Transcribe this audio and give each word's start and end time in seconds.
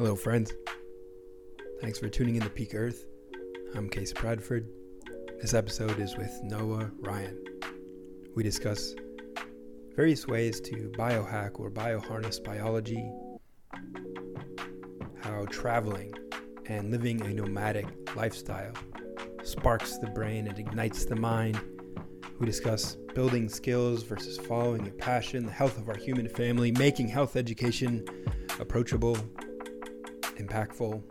Hello, 0.00 0.16
friends. 0.16 0.54
Thanks 1.82 1.98
for 1.98 2.08
tuning 2.08 2.36
in 2.36 2.40
to 2.40 2.48
Peak 2.48 2.74
Earth. 2.74 3.04
I'm 3.74 3.90
Case 3.90 4.14
Bradford. 4.14 4.66
This 5.42 5.52
episode 5.52 5.98
is 5.98 6.16
with 6.16 6.40
Noah 6.42 6.90
Ryan. 7.00 7.38
We 8.34 8.42
discuss 8.42 8.94
various 9.94 10.26
ways 10.26 10.58
to 10.62 10.90
biohack 10.96 11.60
or 11.60 11.70
bioharness 11.70 12.42
biology, 12.42 13.12
how 15.22 15.44
traveling 15.50 16.14
and 16.64 16.90
living 16.90 17.20
a 17.20 17.34
nomadic 17.34 18.16
lifestyle 18.16 18.72
sparks 19.42 19.98
the 19.98 20.06
brain 20.06 20.46
and 20.48 20.58
ignites 20.58 21.04
the 21.04 21.16
mind. 21.16 21.60
We 22.38 22.46
discuss 22.46 22.96
building 23.14 23.50
skills 23.50 24.02
versus 24.02 24.38
following 24.38 24.88
a 24.88 24.92
passion, 24.92 25.44
the 25.44 25.52
health 25.52 25.76
of 25.76 25.90
our 25.90 25.98
human 25.98 26.26
family, 26.26 26.72
making 26.72 27.08
health 27.08 27.36
education 27.36 28.02
approachable, 28.58 29.18
impactful, 30.42 31.02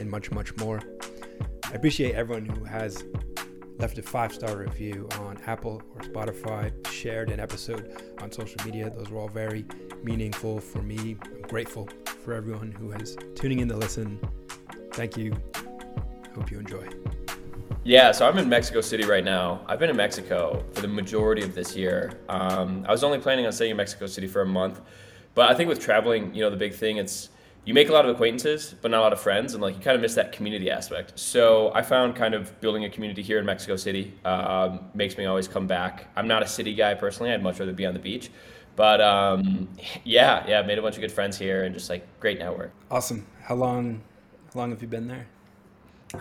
and 0.00 0.10
much, 0.10 0.30
much 0.30 0.56
more. 0.56 0.80
I 1.64 1.74
appreciate 1.74 2.14
everyone 2.14 2.46
who 2.46 2.64
has 2.64 3.04
left 3.78 3.98
a 3.98 4.02
five 4.02 4.32
star 4.32 4.56
review 4.56 5.08
on 5.18 5.38
Apple 5.46 5.82
or 5.94 6.02
Spotify, 6.02 6.72
shared 6.90 7.30
an 7.30 7.40
episode 7.40 8.00
on 8.20 8.30
social 8.30 8.64
media. 8.64 8.90
Those 8.90 9.10
were 9.10 9.20
all 9.20 9.28
very 9.28 9.64
meaningful 10.02 10.60
for 10.60 10.82
me. 10.82 11.16
I'm 11.24 11.42
grateful 11.42 11.88
for 12.24 12.34
everyone 12.34 12.72
who 12.72 12.90
has 12.90 13.16
tuning 13.34 13.60
in 13.60 13.68
to 13.68 13.76
listen. 13.76 14.20
Thank 14.92 15.16
you. 15.16 15.34
Hope 16.34 16.50
you 16.50 16.58
enjoy. 16.58 16.88
Yeah, 17.84 18.12
so 18.12 18.28
I'm 18.28 18.38
in 18.38 18.48
Mexico 18.48 18.80
City 18.80 19.04
right 19.04 19.24
now. 19.24 19.62
I've 19.66 19.80
been 19.80 19.90
in 19.90 19.96
Mexico 19.96 20.64
for 20.72 20.82
the 20.82 20.88
majority 20.88 21.42
of 21.42 21.52
this 21.54 21.74
year. 21.74 22.12
Um, 22.28 22.84
I 22.88 22.92
was 22.92 23.02
only 23.02 23.18
planning 23.18 23.44
on 23.44 23.52
staying 23.52 23.72
in 23.72 23.76
Mexico 23.76 24.06
City 24.06 24.28
for 24.28 24.42
a 24.42 24.46
month, 24.46 24.80
but 25.34 25.50
I 25.50 25.54
think 25.54 25.68
with 25.68 25.80
traveling, 25.80 26.32
you 26.32 26.42
know, 26.42 26.50
the 26.50 26.56
big 26.56 26.74
thing 26.74 26.98
it's 26.98 27.30
you 27.64 27.74
make 27.74 27.88
a 27.88 27.92
lot 27.92 28.04
of 28.04 28.10
acquaintances, 28.10 28.74
but 28.82 28.90
not 28.90 29.00
a 29.00 29.02
lot 29.02 29.12
of 29.12 29.20
friends, 29.20 29.54
and 29.54 29.62
like 29.62 29.76
you 29.76 29.80
kind 29.80 29.94
of 29.94 30.00
miss 30.00 30.14
that 30.14 30.32
community 30.32 30.70
aspect. 30.70 31.18
So 31.18 31.72
I 31.74 31.82
found 31.82 32.16
kind 32.16 32.34
of 32.34 32.60
building 32.60 32.84
a 32.84 32.90
community 32.90 33.22
here 33.22 33.38
in 33.38 33.46
Mexico 33.46 33.76
City 33.76 34.14
um, 34.24 34.80
makes 34.94 35.16
me 35.16 35.26
always 35.26 35.46
come 35.46 35.66
back. 35.66 36.08
I'm 36.16 36.26
not 36.26 36.42
a 36.42 36.48
city 36.48 36.74
guy 36.74 36.94
personally; 36.94 37.32
I'd 37.32 37.42
much 37.42 37.60
rather 37.60 37.72
be 37.72 37.86
on 37.86 37.94
the 37.94 38.00
beach. 38.00 38.30
But 38.74 39.00
um, 39.00 39.68
yeah, 40.04 40.44
yeah, 40.48 40.62
made 40.62 40.78
a 40.78 40.82
bunch 40.82 40.96
of 40.96 41.02
good 41.02 41.12
friends 41.12 41.38
here 41.38 41.64
and 41.64 41.74
just 41.74 41.88
like 41.88 42.06
great 42.18 42.38
network. 42.38 42.72
Awesome. 42.90 43.26
How 43.42 43.54
long? 43.54 44.02
How 44.52 44.60
long 44.60 44.70
have 44.70 44.82
you 44.82 44.88
been 44.88 45.06
there? 45.06 45.26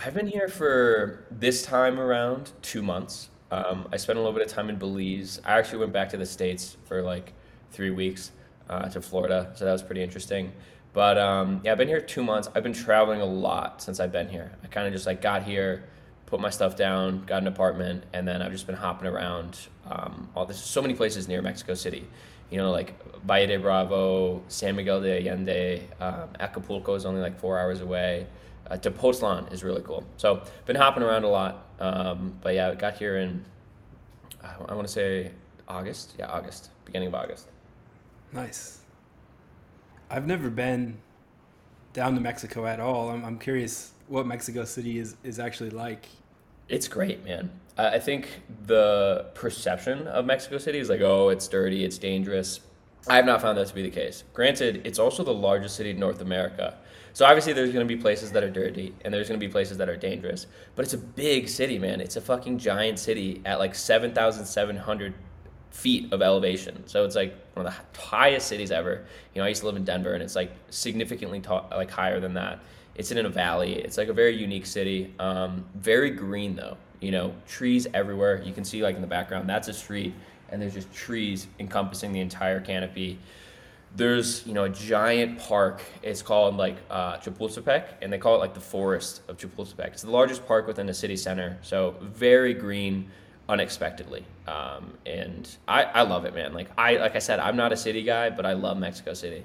I've 0.06 0.14
been 0.14 0.28
here 0.28 0.48
for 0.48 1.26
this 1.32 1.64
time 1.64 2.00
around 2.00 2.52
two 2.62 2.82
months. 2.82 3.30
Um, 3.52 3.90
I 3.92 3.98
spent 3.98 4.18
a 4.18 4.22
little 4.22 4.38
bit 4.38 4.46
of 4.46 4.54
time 4.54 4.70
in 4.70 4.78
Belize. 4.78 5.42
I 5.44 5.58
actually 5.58 5.80
went 5.80 5.92
back 5.92 6.08
to 6.10 6.18
the 6.18 6.26
states 6.26 6.78
for 6.86 7.02
like 7.02 7.34
three 7.72 7.90
weeks 7.90 8.32
uh, 8.70 8.88
to 8.88 9.02
Florida, 9.02 9.52
so 9.54 9.66
that 9.66 9.72
was 9.74 9.84
pretty 9.84 10.02
interesting. 10.02 10.54
But 10.94 11.18
um, 11.18 11.62
yeah, 11.64 11.72
I've 11.72 11.78
been 11.78 11.88
here 11.88 12.02
two 12.02 12.24
months. 12.24 12.50
I've 12.54 12.64
been 12.64 12.74
traveling 12.74 13.22
a 13.22 13.26
lot 13.26 13.82
since 13.82 14.00
I've 14.00 14.12
been 14.12 14.28
here. 14.28 14.52
I 14.64 14.68
kind 14.68 14.88
of 14.88 14.94
just 14.94 15.06
like 15.06 15.22
got 15.22 15.44
here, 15.44 15.86
put 16.26 16.40
my 16.40 16.50
stuff 16.50 16.76
down, 16.76 17.24
got 17.26 17.42
an 17.42 17.48
apartment, 17.48 18.04
and 18.14 18.28
then 18.28 18.42
I've 18.42 18.52
just 18.52 18.68
been 18.68 18.76
hopping 18.76 19.08
around. 19.08 19.58
Um, 19.90 20.30
all 20.36 20.46
there's 20.46 20.62
so 20.62 20.82
many 20.82 20.94
places 20.94 21.28
near 21.28 21.42
Mexico 21.42 21.74
City. 21.74 22.08
You 22.50 22.58
know, 22.58 22.72
like 22.72 22.94
Valle 23.24 23.48
de 23.48 23.58
Bravo, 23.58 24.44
San 24.50 24.76
Miguel 24.76 25.02
de 25.02 25.30
Allende, 25.30 25.88
um, 26.02 26.30
Acapulco 26.40 26.96
is 26.96 27.06
only 27.06 27.22
like 27.22 27.40
four 27.40 27.58
hours 27.58 27.80
away. 27.80 28.28
Uh, 28.70 28.76
Tepoztlan 28.76 29.52
is 29.54 29.64
really 29.64 29.82
cool. 29.82 30.04
So 30.18 30.44
been 30.66 30.76
hopping 30.76 31.04
around 31.04 31.24
a 31.24 31.30
lot. 31.30 31.66
Um, 31.80 32.34
but 32.42 32.54
yeah, 32.54 32.70
I 32.70 32.76
got 32.76 32.96
here 32.96 33.18
in 33.18 33.46
I, 34.44 34.56
I 34.70 34.74
want 34.74 34.88
to 34.88 34.94
say 34.94 35.32
August. 35.68 36.16
Yeah, 36.18 36.28
August, 36.28 36.70
beginning 36.86 37.10
of 37.10 37.16
August. 37.16 37.48
Nice. 38.34 38.81
I've 40.12 40.28
never 40.28 40.50
been 40.50 40.98
down 41.94 42.16
to 42.16 42.22
Mexico 42.22 42.66
at 42.66 42.82
all. 42.82 43.10
I'm, 43.10 43.24
I'm 43.24 43.40
curious 43.40 43.92
what 44.10 44.28
Mexico 44.28 44.66
City 44.66 45.00
is, 45.00 45.16
is 45.24 45.40
actually 45.40 45.70
like. 45.70 46.06
It's 46.68 46.90
great, 46.90 47.24
man. 47.24 47.50
I 47.78 47.98
think 47.98 48.42
the 48.66 49.28
perception 49.36 50.08
of 50.08 50.26
Mexico 50.26 50.58
City 50.58 50.80
is 50.80 50.90
like, 50.90 51.00
oh, 51.00 51.30
it's 51.30 51.48
dirty, 51.48 51.86
it's 51.86 51.98
dangerous. 51.98 52.60
I 53.08 53.16
have 53.16 53.26
not 53.26 53.42
found 53.42 53.58
that 53.58 53.68
to 53.68 53.74
be 53.74 53.82
the 53.84 53.90
case. 53.90 54.26
Granted, 54.34 54.82
it's 54.86 55.00
also 55.00 55.24
the 55.24 55.34
largest 55.34 55.78
city 55.78 55.92
in 55.92 56.00
North 56.00 56.22
America. 56.22 56.78
So 57.14 57.26
obviously 57.26 57.54
there's 57.54 57.72
going 57.72 57.88
to 57.88 57.96
be 57.96 58.00
places 58.00 58.32
that 58.34 58.44
are 58.44 58.50
dirty 58.50 58.94
and 59.04 59.14
there's 59.14 59.30
going 59.30 59.40
to 59.40 59.46
be 59.46 59.52
places 59.52 59.78
that 59.78 59.90
are 59.90 59.98
dangerous. 59.98 60.46
But 60.76 60.84
it's 60.84 60.94
a 60.94 60.98
big 60.98 61.48
city, 61.48 61.80
man. 61.80 62.02
It's 62.02 62.18
a 62.18 62.22
fucking 62.22 62.58
giant 62.58 63.00
city 63.00 63.42
at 63.46 63.60
like 63.60 63.76
7,700 63.76 65.14
feet 65.72 66.12
of 66.12 66.22
elevation. 66.22 66.86
So 66.88 67.06
it's 67.06 67.16
like 67.16 67.34
one 67.54 67.66
of 67.66 67.74
the 67.74 68.00
highest 68.00 68.48
cities 68.48 68.72
ever. 68.72 69.04
You 69.34 69.42
know, 69.42 69.46
I 69.46 69.50
used 69.50 69.62
to 69.62 69.68
live 69.68 69.78
in 69.78 69.84
Denver, 69.84 70.14
and 70.14 70.22
it's 70.22 70.36
like 70.36 70.52
significantly 70.70 71.42
like 71.72 71.90
higher 71.90 72.20
than 72.20 72.34
that. 72.36 72.60
It's 72.96 73.12
in 73.12 73.26
a 73.26 73.30
valley. 73.30 73.76
It's 73.76 73.98
like 73.98 74.10
a 74.10 74.14
very 74.14 74.36
unique 74.36 74.66
city. 74.66 75.14
Um, 75.18 75.66
very 75.76 76.12
green 76.12 76.56
though. 76.56 76.78
You 77.00 77.12
know, 77.12 77.34
trees 77.48 77.88
everywhere. 77.94 78.44
You 78.44 78.54
can 78.54 78.64
see 78.64 78.84
like 78.84 78.96
in 78.96 79.02
the 79.02 79.08
background. 79.08 79.50
That's 79.50 79.70
a 79.70 79.74
street, 79.74 80.14
and 80.50 80.62
there's 80.62 80.74
just 80.74 80.94
trees 80.94 81.48
encompassing 81.60 82.12
the 82.12 82.20
entire 82.20 82.60
canopy. 82.60 83.18
There's 83.96 84.46
you 84.46 84.54
know 84.54 84.66
a 84.66 84.70
giant 84.70 85.40
park. 85.40 85.82
It's 86.04 86.22
called 86.22 86.58
like 86.58 86.76
uh, 86.90 87.18
Chapultepec, 87.18 87.86
and 88.02 88.12
they 88.12 88.18
call 88.18 88.36
it 88.36 88.40
like 88.40 88.54
the 88.54 88.60
forest 88.60 89.22
of 89.30 89.38
Chapultepec. 89.38 89.88
It's 89.88 90.04
the 90.04 90.12
largest 90.12 90.46
park 90.46 90.68
within 90.68 90.86
the 90.86 90.94
city 90.94 91.16
center. 91.16 91.58
So 91.62 91.96
very 92.02 92.54
green 92.54 93.10
unexpectedly. 93.52 94.26
Um, 94.48 94.94
and 95.06 95.48
I, 95.68 95.84
I 95.84 96.02
love 96.04 96.24
it, 96.24 96.34
man. 96.34 96.54
Like 96.54 96.70
I 96.78 96.96
like 96.96 97.16
I 97.16 97.20
said, 97.20 97.40
I'm 97.40 97.58
not 97.58 97.74
a 97.74 97.78
city 97.78 98.02
guy, 98.02 98.30
but 98.30 98.46
I 98.46 98.54
love 98.54 98.78
Mexico 98.78 99.14
City. 99.14 99.44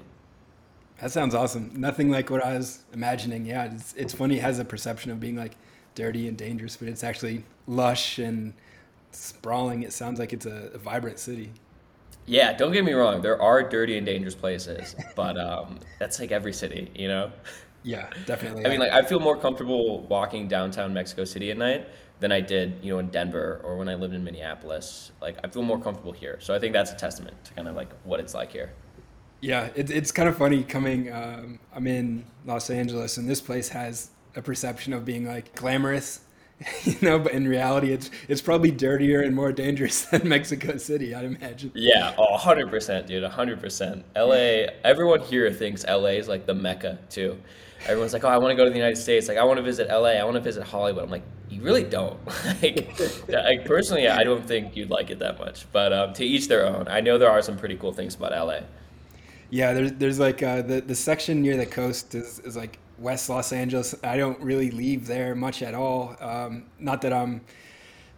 That 1.01 1.11
sounds 1.11 1.35
awesome. 1.35 1.71
Nothing 1.75 2.09
like 2.09 2.29
what 2.31 2.43
I 2.43 2.57
was 2.57 2.83
imagining. 2.93 3.45
Yeah, 3.45 3.65
it's, 3.65 3.93
it's 3.93 4.13
funny. 4.13 4.37
It 4.37 4.41
has 4.41 4.59
a 4.59 4.65
perception 4.65 5.11
of 5.11 5.19
being 5.19 5.35
like 5.35 5.57
dirty 5.93 6.27
and 6.27 6.37
dangerous, 6.37 6.77
but 6.77 6.87
it's 6.87 7.03
actually 7.03 7.43
lush 7.67 8.17
and 8.17 8.53
sprawling. 9.11 9.83
It 9.83 9.93
sounds 9.93 10.19
like 10.19 10.33
it's 10.33 10.45
a, 10.45 10.71
a 10.73 10.77
vibrant 10.77 11.19
city. 11.19 11.51
Yeah, 12.25 12.53
don't 12.53 12.71
get 12.71 12.83
me 12.83 12.93
wrong. 12.93 13.21
There 13.21 13.39
are 13.41 13.61
dirty 13.61 13.97
and 13.97 14.05
dangerous 14.05 14.35
places, 14.35 14.95
but 15.15 15.37
um, 15.37 15.79
that's 15.99 16.19
like 16.19 16.31
every 16.31 16.53
city, 16.53 16.89
you 16.95 17.09
know. 17.09 17.31
Yeah, 17.83 18.09
definitely. 18.25 18.65
I 18.65 18.69
mean, 18.69 18.79
like 18.79 18.91
I 18.91 19.03
feel 19.03 19.19
more 19.19 19.37
comfortable 19.37 20.01
walking 20.07 20.47
downtown 20.47 20.93
Mexico 20.93 21.25
City 21.25 21.51
at 21.51 21.57
night 21.57 21.87
than 22.19 22.31
I 22.31 22.41
did, 22.41 22.79
you 22.81 22.93
know, 22.93 22.99
in 22.99 23.07
Denver 23.07 23.61
or 23.63 23.77
when 23.77 23.89
I 23.89 23.95
lived 23.95 24.13
in 24.13 24.23
Minneapolis. 24.23 25.11
Like 25.21 25.37
I 25.43 25.49
feel 25.49 25.63
more 25.63 25.79
comfortable 25.79 26.11
here. 26.11 26.37
So 26.41 26.53
I 26.53 26.59
think 26.59 26.73
that's 26.73 26.91
a 26.91 26.95
testament 26.95 27.43
to 27.45 27.53
kind 27.53 27.67
of 27.67 27.75
like 27.75 27.89
what 28.03 28.19
it's 28.19 28.33
like 28.33 28.51
here. 28.51 28.71
Yeah, 29.39 29.69
it, 29.75 29.91
it's 29.91 30.11
kind 30.11 30.27
of 30.27 30.37
funny 30.37 30.63
coming. 30.63 31.11
Um, 31.11 31.59
I'm 31.73 31.85
in 31.85 32.25
Los 32.45 32.69
Angeles, 32.69 33.17
and 33.17 33.29
this 33.29 33.39
place 33.39 33.69
has 33.69 34.09
a 34.35 34.41
perception 34.41 34.93
of 34.93 35.05
being 35.05 35.27
like 35.27 35.53
glamorous, 35.53 36.21
you 36.83 36.95
know, 37.03 37.19
but 37.19 37.33
in 37.33 37.47
reality, 37.47 37.91
it's 37.91 38.09
it's 38.27 38.41
probably 38.41 38.71
dirtier 38.71 39.21
and 39.21 39.35
more 39.35 39.51
dangerous 39.51 40.05
than 40.11 40.27
Mexico 40.27 40.77
City, 40.77 41.13
I'd 41.13 41.25
imagine. 41.25 41.71
Yeah, 41.75 42.15
hundred 42.17 42.71
percent, 42.71 43.05
dude, 43.05 43.23
hundred 43.25 43.61
percent. 43.61 44.03
LA, 44.15 44.65
everyone 44.83 45.19
here 45.19 45.51
thinks 45.53 45.85
LA 45.85 46.17
is 46.17 46.27
like 46.27 46.47
the 46.47 46.55
mecca 46.55 46.97
too. 47.09 47.37
Everyone's 47.85 48.13
like, 48.13 48.23
oh, 48.23 48.29
I 48.29 48.39
want 48.39 48.51
to 48.51 48.55
go 48.55 48.63
to 48.63 48.71
the 48.71 48.75
United 48.75 48.97
States. 48.97 49.27
Like, 49.27 49.37
I 49.37 49.43
want 49.43 49.57
to 49.57 49.63
visit 49.63 49.87
LA. 49.87 50.13
I 50.17 50.23
want 50.23 50.33
to 50.35 50.41
visit 50.41 50.63
Hollywood. 50.63 51.03
I'm 51.03 51.11
like, 51.11 51.23
you 51.57 51.63
really 51.63 51.83
don't. 51.83 52.19
like, 52.61 52.99
like, 53.27 53.65
personally, 53.65 54.07
I 54.07 54.23
don't 54.23 54.45
think 54.45 54.75
you'd 54.75 54.91
like 54.91 55.09
it 55.09 55.19
that 55.19 55.39
much. 55.39 55.65
But 55.71 55.91
um, 55.91 56.13
to 56.13 56.25
each 56.25 56.47
their 56.47 56.65
own. 56.67 56.87
I 56.87 57.01
know 57.01 57.17
there 57.17 57.31
are 57.31 57.41
some 57.41 57.57
pretty 57.57 57.75
cool 57.77 57.91
things 57.91 58.15
about 58.15 58.31
LA. 58.31 58.59
Yeah, 59.49 59.73
there's 59.73 59.93
there's 59.93 60.19
like 60.19 60.43
uh, 60.43 60.61
the 60.61 60.81
the 60.81 60.95
section 60.95 61.41
near 61.41 61.57
the 61.57 61.65
coast 61.65 62.13
is, 62.13 62.39
is 62.39 62.55
like 62.55 62.77
West 62.99 63.29
Los 63.29 63.51
Angeles. 63.51 63.95
I 64.03 64.17
don't 64.17 64.39
really 64.39 64.69
leave 64.71 65.07
there 65.07 65.35
much 65.35 65.63
at 65.63 65.73
all. 65.73 66.15
Um, 66.19 66.65
not 66.79 67.01
that 67.01 67.13
I'm 67.13 67.41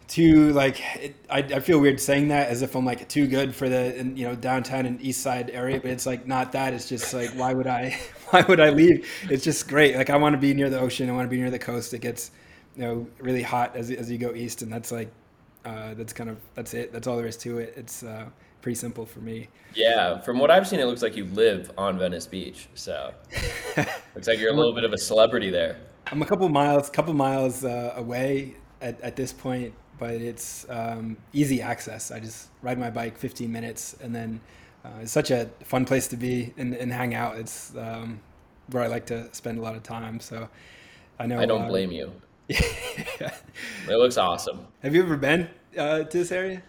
too 0.08 0.52
like 0.54 0.82
it, 0.98 1.16
I, 1.30 1.38
I 1.38 1.60
feel 1.60 1.80
weird 1.80 2.00
saying 2.00 2.30
that 2.30 2.50
as 2.50 2.64
if 2.64 2.76
I'm 2.76 2.84
like 2.84 3.08
too 3.08 3.28
good 3.28 3.56
for 3.56 3.70
the 3.70 4.12
you 4.16 4.28
know 4.28 4.36
downtown 4.36 4.86
and 4.86 5.00
east 5.02 5.22
side 5.22 5.50
area, 5.52 5.80
but 5.80 5.92
it's 5.92 6.06
like 6.06 6.28
not 6.28 6.52
that. 6.54 6.74
It's 6.74 6.90
just 6.90 7.14
like 7.14 7.30
why 7.36 7.54
would 7.54 7.68
I 7.68 7.98
why 8.32 8.42
would 8.42 8.60
I 8.60 8.72
leave? 8.72 9.08
It's 9.30 9.46
just 9.46 9.70
great. 9.70 9.96
Like 9.96 10.10
I 10.10 10.18
want 10.18 10.34
to 10.34 10.40
be 10.40 10.54
near 10.54 10.70
the 10.70 10.80
ocean. 10.80 11.10
I 11.10 11.14
want 11.14 11.26
to 11.26 11.30
be 11.30 11.38
near 11.38 11.52
the 11.52 11.60
coast. 11.60 11.94
It 11.94 12.00
gets 12.00 12.32
you 12.80 12.86
know 12.86 13.08
really 13.20 13.42
hot 13.42 13.76
as 13.76 13.92
as 13.92 14.10
you 14.10 14.18
go 14.18 14.34
east, 14.34 14.62
and 14.62 14.72
that's 14.72 14.90
like 14.92 15.12
uh, 15.66 15.94
that's 15.96 16.14
kind 16.14 16.30
of 16.30 16.38
that's 16.56 16.74
it. 16.74 16.94
That's 16.94 17.08
all 17.08 17.18
there 17.18 17.28
is 17.28 17.36
to 17.38 17.58
it. 17.58 17.74
It's 17.76 18.04
uh, 18.04 18.26
pretty 18.62 18.76
simple 18.76 19.06
for 19.06 19.20
me. 19.20 19.50
Yeah, 19.76 20.22
from 20.22 20.40
what 20.40 20.50
I've 20.50 20.66
seen, 20.66 20.80
it 20.80 20.86
looks 20.86 21.02
like 21.02 21.18
you 21.18 21.26
live 21.26 21.72
on 21.78 22.00
Venice 22.00 22.26
Beach. 22.26 22.70
So 22.76 23.14
looks 24.16 24.28
like 24.28 24.40
you're 24.40 24.54
a 24.54 24.56
little 24.56 24.74
bit 24.74 24.86
of 24.86 24.94
a 24.94 24.98
celebrity 24.98 25.50
there. 25.50 25.76
I'm 26.08 26.22
a 26.22 26.26
couple 26.26 26.48
miles, 26.48 26.90
couple 26.90 27.14
miles 27.14 27.66
uh, 27.66 27.94
away 27.98 28.56
at, 28.82 29.00
at 29.02 29.18
this 29.18 29.34
point, 29.34 29.74
but 30.00 30.14
it's 30.14 30.66
um, 30.70 31.18
easy 31.34 31.62
access. 31.62 32.12
I 32.12 32.22
just 32.22 32.48
ride 32.62 32.80
my 32.80 32.90
bike 32.90 33.18
15 33.18 33.52
minutes, 33.52 33.98
and 34.02 34.16
then 34.16 34.40
uh, 34.86 35.02
it's 35.02 35.12
such 35.12 35.32
a 35.32 35.50
fun 35.66 35.84
place 35.84 36.08
to 36.08 36.18
be 36.18 36.54
and, 36.58 36.74
and 36.74 36.94
hang 36.94 37.14
out. 37.14 37.38
It's 37.38 37.76
um, 37.76 38.22
where 38.72 38.84
I 38.84 38.88
like 38.88 39.06
to 39.08 39.28
spend 39.34 39.60
a 39.60 39.62
lot 39.62 39.76
of 39.76 39.84
time. 39.84 40.22
So 40.22 40.48
I 41.20 41.28
know 41.28 41.40
I 41.40 41.46
don't 41.46 41.64
uh, 41.64 41.68
blame 41.68 41.92
you. 41.92 42.14
Yeah. 42.50 43.34
It 43.88 43.96
looks 43.96 44.18
awesome. 44.18 44.68
Have 44.82 44.96
you 44.96 45.04
ever 45.04 45.18
been 45.18 45.50
uh, 45.78 46.04
to 46.04 46.18
this 46.18 46.32
area? 46.32 46.64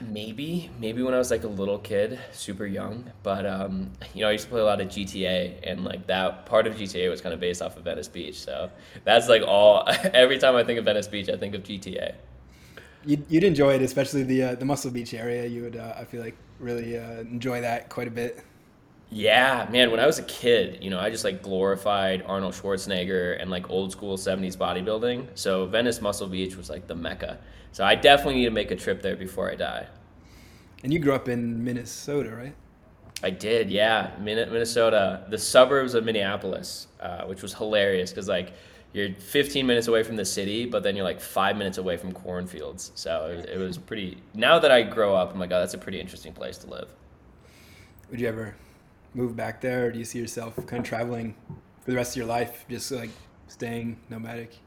Maybe, 0.00 0.70
maybe 0.78 1.02
when 1.02 1.14
I 1.14 1.18
was 1.18 1.30
like 1.30 1.42
a 1.42 1.48
little 1.48 1.78
kid, 1.78 2.18
super 2.32 2.66
young. 2.66 3.10
But 3.22 3.44
um, 3.46 3.90
you 4.14 4.22
know, 4.22 4.28
I 4.28 4.32
used 4.32 4.44
to 4.44 4.50
play 4.50 4.60
a 4.60 4.64
lot 4.64 4.80
of 4.80 4.88
GTA, 4.88 5.58
and 5.64 5.84
like 5.84 6.06
that 6.06 6.46
part 6.46 6.66
of 6.66 6.74
GTA 6.76 7.10
was 7.10 7.20
kind 7.20 7.32
of 7.32 7.40
based 7.40 7.60
off 7.62 7.76
of 7.76 7.84
Venice 7.84 8.08
Beach. 8.08 8.40
So 8.40 8.70
that's 9.04 9.28
like 9.28 9.42
all. 9.42 9.84
Every 10.14 10.38
time 10.38 10.54
I 10.54 10.64
think 10.64 10.78
of 10.78 10.84
Venice 10.84 11.08
Beach, 11.08 11.28
I 11.28 11.36
think 11.36 11.54
of 11.54 11.62
GTA. 11.64 12.14
You'd, 13.06 13.24
you'd 13.28 13.44
enjoy 13.44 13.74
it, 13.74 13.82
especially 13.82 14.22
the 14.22 14.42
uh, 14.42 14.54
the 14.54 14.64
Muscle 14.64 14.90
Beach 14.90 15.12
area. 15.12 15.46
You 15.46 15.62
would, 15.62 15.76
uh, 15.76 15.94
I 15.98 16.04
feel 16.04 16.22
like, 16.22 16.36
really 16.60 16.96
uh, 16.96 17.20
enjoy 17.20 17.60
that 17.62 17.88
quite 17.88 18.08
a 18.08 18.12
bit. 18.12 18.44
Yeah, 19.14 19.68
man. 19.70 19.92
When 19.92 20.00
I 20.00 20.06
was 20.06 20.18
a 20.18 20.24
kid, 20.24 20.78
you 20.82 20.90
know, 20.90 20.98
I 20.98 21.08
just 21.08 21.22
like 21.22 21.40
glorified 21.40 22.24
Arnold 22.26 22.52
Schwarzenegger 22.52 23.40
and 23.40 23.48
like 23.48 23.70
old 23.70 23.92
school 23.92 24.16
'70s 24.16 24.56
bodybuilding. 24.56 25.28
So 25.36 25.66
Venice 25.66 26.00
Muscle 26.00 26.26
Beach 26.26 26.56
was 26.56 26.68
like 26.68 26.88
the 26.88 26.96
mecca. 26.96 27.38
So 27.70 27.84
I 27.84 27.94
definitely 27.94 28.40
need 28.40 28.46
to 28.46 28.50
make 28.50 28.72
a 28.72 28.76
trip 28.76 29.02
there 29.02 29.14
before 29.14 29.48
I 29.48 29.54
die. 29.54 29.86
And 30.82 30.92
you 30.92 30.98
grew 30.98 31.14
up 31.14 31.28
in 31.28 31.62
Minnesota, 31.62 32.34
right? 32.34 32.56
I 33.22 33.30
did, 33.30 33.70
yeah, 33.70 34.10
Minnesota, 34.20 35.24
the 35.28 35.38
suburbs 35.38 35.94
of 35.94 36.04
Minneapolis, 36.04 36.88
uh, 36.98 37.22
which 37.22 37.40
was 37.40 37.54
hilarious 37.54 38.10
because 38.10 38.26
like 38.26 38.52
you're 38.92 39.14
15 39.14 39.64
minutes 39.64 39.86
away 39.86 40.02
from 40.02 40.16
the 40.16 40.24
city, 40.24 40.66
but 40.66 40.82
then 40.82 40.96
you're 40.96 41.04
like 41.04 41.20
five 41.20 41.56
minutes 41.56 41.78
away 41.78 41.96
from 41.96 42.10
cornfields. 42.10 42.90
So 42.96 43.30
it 43.30 43.36
was, 43.36 43.44
it 43.44 43.58
was 43.58 43.78
pretty. 43.78 44.18
Now 44.34 44.58
that 44.58 44.72
I 44.72 44.82
grow 44.82 45.14
up, 45.14 45.32
I'm 45.32 45.38
like, 45.38 45.52
oh, 45.52 45.60
that's 45.60 45.74
a 45.74 45.78
pretty 45.78 46.00
interesting 46.00 46.32
place 46.32 46.58
to 46.58 46.66
live. 46.66 46.88
Would 48.10 48.20
you 48.20 48.26
ever 48.26 48.56
move 49.14 49.36
back 49.36 49.60
there, 49.60 49.86
or 49.86 49.90
do 49.90 49.98
you 49.98 50.04
see 50.04 50.18
yourself 50.18 50.56
kind 50.66 50.80
of 50.80 50.84
traveling 50.84 51.34
for 51.82 51.90
the 51.90 51.96
rest 51.96 52.12
of 52.12 52.16
your 52.16 52.26
life, 52.26 52.64
just 52.68 52.90
like 52.90 53.10
staying 53.48 53.98
nomadic? 54.10 54.58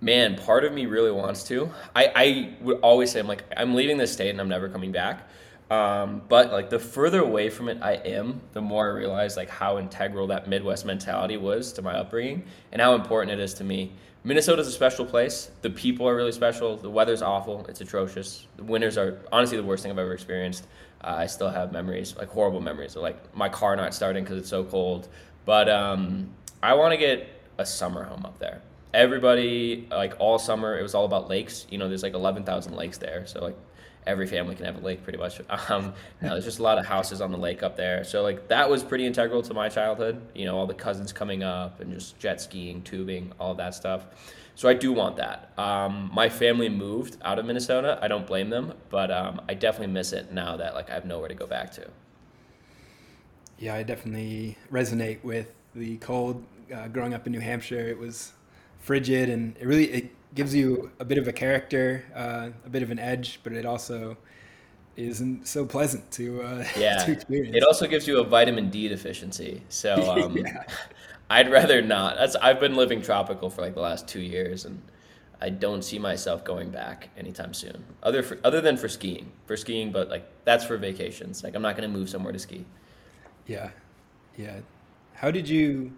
Man, 0.00 0.36
part 0.36 0.64
of 0.64 0.72
me 0.72 0.86
really 0.86 1.10
wants 1.10 1.44
to. 1.44 1.70
I, 1.94 2.12
I 2.14 2.54
would 2.62 2.80
always 2.80 3.10
say 3.10 3.20
I'm 3.20 3.26
like 3.26 3.44
I'm 3.56 3.74
leaving 3.74 3.98
this 3.98 4.12
state 4.12 4.30
and 4.30 4.40
I'm 4.40 4.48
never 4.48 4.68
coming 4.68 4.92
back. 4.92 5.28
Um, 5.70 6.22
but 6.28 6.50
like 6.50 6.68
the 6.68 6.80
further 6.80 7.20
away 7.20 7.48
from 7.48 7.68
it 7.68 7.78
I 7.80 7.92
am, 7.92 8.40
the 8.54 8.60
more 8.60 8.90
I 8.90 8.92
realize 8.92 9.36
like 9.36 9.48
how 9.48 9.78
integral 9.78 10.26
that 10.28 10.48
Midwest 10.48 10.84
mentality 10.84 11.36
was 11.36 11.72
to 11.74 11.82
my 11.82 11.92
upbringing 11.92 12.44
and 12.72 12.82
how 12.82 12.94
important 12.94 13.38
it 13.38 13.42
is 13.42 13.54
to 13.54 13.64
me. 13.64 13.92
Minnesota's 14.22 14.68
a 14.68 14.72
special 14.72 15.06
place. 15.06 15.50
The 15.62 15.70
people 15.70 16.06
are 16.06 16.14
really 16.14 16.32
special. 16.32 16.76
The 16.76 16.90
weather's 16.90 17.22
awful. 17.22 17.64
It's 17.68 17.80
atrocious. 17.80 18.46
The 18.56 18.64
winters 18.64 18.98
are 18.98 19.18
honestly 19.32 19.56
the 19.56 19.64
worst 19.64 19.82
thing 19.82 19.90
I've 19.90 19.98
ever 19.98 20.12
experienced. 20.12 20.66
Uh, 21.02 21.14
I 21.18 21.26
still 21.26 21.48
have 21.48 21.72
memories, 21.72 22.14
like 22.16 22.28
horrible 22.28 22.60
memories, 22.60 22.96
of 22.96 23.02
like 23.02 23.34
my 23.34 23.48
car 23.48 23.74
not 23.76 23.94
starting 23.94 24.22
because 24.22 24.36
it's 24.36 24.50
so 24.50 24.64
cold. 24.64 25.08
But 25.46 25.70
um, 25.70 26.28
I 26.62 26.74
want 26.74 26.92
to 26.92 26.98
get 26.98 27.28
a 27.56 27.64
summer 27.64 28.04
home 28.04 28.26
up 28.26 28.38
there. 28.38 28.60
Everybody, 28.92 29.86
like 29.90 30.14
all 30.18 30.38
summer, 30.38 30.78
it 30.78 30.82
was 30.82 30.94
all 30.94 31.06
about 31.06 31.30
lakes. 31.30 31.66
You 31.70 31.78
know, 31.78 31.88
there's 31.88 32.02
like 32.02 32.14
11,000 32.14 32.74
lakes 32.74 32.98
there. 32.98 33.24
So 33.26 33.42
like 33.42 33.56
every 34.06 34.26
family 34.26 34.54
can 34.54 34.64
have 34.64 34.76
a 34.76 34.80
lake 34.80 35.02
pretty 35.02 35.18
much. 35.18 35.40
Um, 35.68 35.92
know, 36.22 36.30
there's 36.30 36.44
just 36.44 36.58
a 36.58 36.62
lot 36.62 36.78
of 36.78 36.86
houses 36.86 37.20
on 37.20 37.30
the 37.30 37.38
lake 37.38 37.62
up 37.62 37.76
there. 37.76 38.02
So 38.02 38.22
like 38.22 38.48
that 38.48 38.68
was 38.68 38.82
pretty 38.82 39.06
integral 39.06 39.42
to 39.42 39.54
my 39.54 39.68
childhood. 39.68 40.20
You 40.34 40.46
know, 40.46 40.56
all 40.56 40.66
the 40.66 40.74
cousins 40.74 41.12
coming 41.12 41.42
up 41.42 41.80
and 41.80 41.92
just 41.92 42.18
jet 42.18 42.40
skiing, 42.40 42.82
tubing, 42.82 43.32
all 43.38 43.54
that 43.54 43.74
stuff. 43.74 44.06
So 44.54 44.68
I 44.68 44.74
do 44.74 44.92
want 44.92 45.16
that. 45.16 45.52
Um, 45.56 46.10
my 46.12 46.28
family 46.28 46.68
moved 46.68 47.16
out 47.22 47.38
of 47.38 47.46
Minnesota. 47.46 47.98
I 48.02 48.08
don't 48.08 48.26
blame 48.26 48.50
them, 48.50 48.74
but 48.90 49.10
um, 49.10 49.40
I 49.48 49.54
definitely 49.54 49.92
miss 49.92 50.12
it 50.12 50.32
now 50.32 50.56
that 50.56 50.74
like 50.74 50.90
I 50.90 50.94
have 50.94 51.04
nowhere 51.04 51.28
to 51.28 51.34
go 51.34 51.46
back 51.46 51.70
to. 51.72 51.88
Yeah, 53.58 53.74
I 53.74 53.82
definitely 53.82 54.56
resonate 54.72 55.22
with 55.22 55.52
the 55.74 55.96
cold. 55.98 56.44
Uh, 56.74 56.88
growing 56.88 57.14
up 57.14 57.26
in 57.26 57.32
New 57.32 57.40
Hampshire, 57.40 57.88
it 57.88 57.98
was 57.98 58.32
frigid, 58.78 59.28
and 59.28 59.56
it 59.58 59.66
really 59.66 59.84
it 59.86 60.10
gives 60.34 60.54
you 60.54 60.90
a 60.98 61.04
bit 61.04 61.18
of 61.18 61.28
a 61.28 61.32
character, 61.32 62.04
uh, 62.14 62.50
a 62.64 62.68
bit 62.68 62.82
of 62.82 62.90
an 62.90 62.98
edge, 62.98 63.40
but 63.42 63.52
it 63.52 63.66
also 63.66 64.16
isn't 64.96 65.46
so 65.46 65.64
pleasant 65.64 66.10
to 66.12 66.42
uh, 66.42 66.64
yeah. 66.76 67.04
to 67.04 67.12
experience. 67.12 67.56
It 67.56 67.62
also 67.62 67.86
gives 67.86 68.06
you 68.06 68.20
a 68.20 68.24
vitamin 68.24 68.70
D 68.70 68.88
deficiency. 68.88 69.62
So 69.68 70.10
um, 70.24 70.36
yeah. 70.36 70.64
I'd 71.30 71.50
rather 71.50 71.80
not. 71.80 72.16
That's 72.16 72.36
I've 72.36 72.60
been 72.60 72.74
living 72.74 73.02
tropical 73.02 73.50
for 73.50 73.62
like 73.62 73.74
the 73.74 73.80
last 73.80 74.08
two 74.08 74.20
years, 74.20 74.64
and 74.64 74.82
I 75.40 75.50
don't 75.50 75.82
see 75.82 75.98
myself 75.98 76.44
going 76.44 76.70
back 76.70 77.08
anytime 77.16 77.54
soon. 77.54 77.84
Other 78.02 78.22
for, 78.22 78.38
other 78.42 78.60
than 78.60 78.76
for 78.76 78.88
skiing, 78.88 79.30
for 79.46 79.56
skiing, 79.56 79.92
but 79.92 80.08
like 80.08 80.28
that's 80.44 80.64
for 80.64 80.76
vacations. 80.76 81.44
Like 81.44 81.54
I'm 81.54 81.62
not 81.62 81.76
going 81.76 81.90
to 81.90 81.98
move 81.98 82.10
somewhere 82.10 82.32
to 82.32 82.38
ski. 82.38 82.66
Yeah, 83.46 83.70
yeah. 84.36 84.56
How 85.14 85.30
did 85.30 85.48
you 85.48 85.92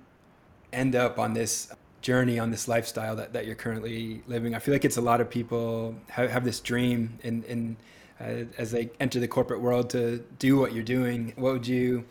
end 0.72 0.96
up 0.96 1.18
on 1.18 1.32
this 1.32 1.72
journey 2.02 2.38
on 2.38 2.50
this 2.50 2.68
lifestyle 2.68 3.16
that, 3.16 3.32
that 3.32 3.46
you're 3.46 3.54
currently 3.54 4.22
living. 4.26 4.54
I 4.54 4.58
feel 4.58 4.74
like 4.74 4.84
it's 4.84 4.96
a 4.96 5.02
lot 5.02 5.20
of 5.20 5.30
people 5.30 5.94
have, 6.08 6.30
have 6.30 6.44
this 6.44 6.60
dream 6.60 7.18
in, 7.22 7.42
in 7.44 7.76
uh, 8.20 8.44
as 8.58 8.70
they 8.70 8.90
enter 9.00 9.20
the 9.20 9.28
corporate 9.28 9.60
world 9.60 9.90
to 9.90 10.18
do 10.38 10.58
what 10.58 10.72
you're 10.72 10.84
doing. 10.84 11.32
What 11.36 11.52
would 11.52 11.66
you 11.66 12.04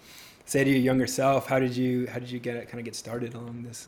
say 0.45 0.63
to 0.63 0.69
your 0.69 0.79
younger 0.79 1.07
self? 1.07 1.47
How 1.47 1.59
did 1.59 1.75
you 1.75 2.07
how 2.07 2.19
did 2.19 2.31
you 2.31 2.39
get 2.39 2.67
kind 2.67 2.79
of 2.79 2.85
get 2.85 2.95
started 2.95 3.33
along 3.33 3.63
this? 3.63 3.87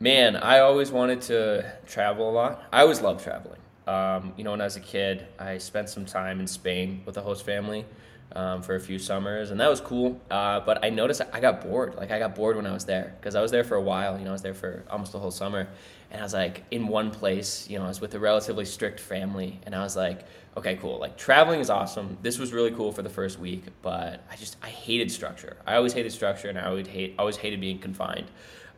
Man, 0.00 0.36
I 0.36 0.60
always 0.60 0.90
wanted 0.90 1.20
to 1.22 1.72
travel 1.86 2.30
a 2.30 2.32
lot. 2.32 2.64
I 2.72 2.82
always 2.82 3.00
loved 3.00 3.22
traveling. 3.22 3.60
Um, 3.86 4.32
you 4.36 4.44
know, 4.44 4.52
when 4.52 4.60
I 4.60 4.64
was 4.64 4.76
a 4.76 4.80
kid, 4.80 5.26
I 5.38 5.58
spent 5.58 5.88
some 5.88 6.04
time 6.04 6.40
in 6.40 6.46
Spain 6.46 7.02
with 7.04 7.16
the 7.16 7.20
host 7.20 7.44
family 7.44 7.84
um, 8.32 8.62
for 8.62 8.74
a 8.74 8.80
few 8.80 8.98
summers, 8.98 9.50
and 9.50 9.60
that 9.60 9.70
was 9.70 9.80
cool. 9.80 10.20
Uh, 10.30 10.60
but 10.60 10.84
I 10.84 10.90
noticed 10.90 11.22
I 11.32 11.40
got 11.40 11.60
bored. 11.60 11.94
Like 11.94 12.10
I 12.10 12.18
got 12.18 12.34
bored 12.34 12.56
when 12.56 12.66
I 12.66 12.72
was 12.72 12.84
there 12.84 13.14
because 13.20 13.34
I 13.34 13.40
was 13.40 13.50
there 13.50 13.64
for 13.64 13.76
a 13.76 13.82
while. 13.82 14.18
You 14.18 14.24
know, 14.24 14.30
I 14.30 14.32
was 14.32 14.42
there 14.42 14.54
for 14.54 14.84
almost 14.90 15.12
the 15.12 15.18
whole 15.18 15.30
summer, 15.30 15.68
and 16.10 16.20
I 16.20 16.24
was 16.24 16.34
like 16.34 16.64
in 16.70 16.88
one 16.88 17.10
place. 17.10 17.68
You 17.68 17.78
know, 17.78 17.84
I 17.84 17.88
was 17.88 18.00
with 18.00 18.14
a 18.14 18.18
relatively 18.18 18.64
strict 18.64 19.00
family, 19.00 19.60
and 19.64 19.74
I 19.74 19.82
was 19.82 19.96
like, 19.96 20.26
okay, 20.56 20.76
cool. 20.76 20.98
Like 20.98 21.16
traveling 21.16 21.60
is 21.60 21.70
awesome. 21.70 22.18
This 22.22 22.38
was 22.38 22.52
really 22.52 22.72
cool 22.72 22.92
for 22.92 23.02
the 23.02 23.10
first 23.10 23.38
week, 23.38 23.64
but 23.82 24.24
I 24.30 24.36
just 24.36 24.56
I 24.62 24.68
hated 24.68 25.10
structure. 25.10 25.56
I 25.66 25.76
always 25.76 25.92
hated 25.92 26.12
structure, 26.12 26.48
and 26.48 26.58
I 26.58 26.72
would 26.72 26.88
hate 26.88 27.14
always 27.18 27.36
hated 27.36 27.60
being 27.60 27.78
confined. 27.78 28.30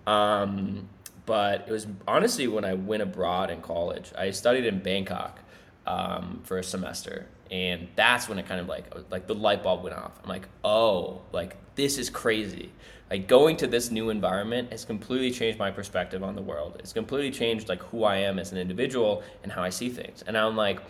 Um, 0.07 0.89
but 1.25 1.65
it 1.67 1.73
was 1.73 1.87
honestly 2.07 2.47
when 2.47 2.65
I 2.65 2.75
went 2.75 3.03
abroad 3.03 3.51
in 3.51 3.61
college. 3.61 4.13
I 4.17 4.31
studied 4.31 4.65
in 4.65 4.79
Bangkok 4.79 5.41
um, 5.87 6.41
for 6.45 6.59
a 6.59 6.63
semester, 6.63 7.27
and 7.51 7.89
that's 7.97 8.29
when 8.29 8.39
it 8.39 8.47
kind 8.47 8.61
of 8.61 8.69
like 8.69 8.93
like 9.11 9.27
the 9.27 9.35
light 9.35 9.63
bulb 9.63 9.83
went 9.83 9.97
off. 9.97 10.13
I'm 10.23 10.29
like 10.29 10.49
oh 10.65 11.23
like 11.33 11.57
this 11.77 11.99
is 11.99 12.11
crazy. 12.11 12.73
Like 13.11 13.29
going 13.29 13.57
to 13.59 13.67
this 13.67 13.91
new 13.91 14.11
environment 14.11 14.73
has 14.73 14.85
completely 14.85 15.31
changed 15.31 15.59
my 15.59 15.71
perspective 15.71 16.25
on 16.25 16.35
the 16.35 16.43
world. 16.43 16.77
It's 16.81 16.93
completely 16.93 17.31
changed 17.31 17.69
like 17.69 17.83
who 17.85 18.05
i 18.05 18.17
am 18.17 18.39
as 18.39 18.53
an 18.53 18.59
individual 18.59 19.23
and 19.43 19.53
how 19.53 19.63
i 19.63 19.71
see 19.71 19.89
things. 19.89 20.25
And 20.27 20.37
i'm 20.37 20.57
like 20.57 20.81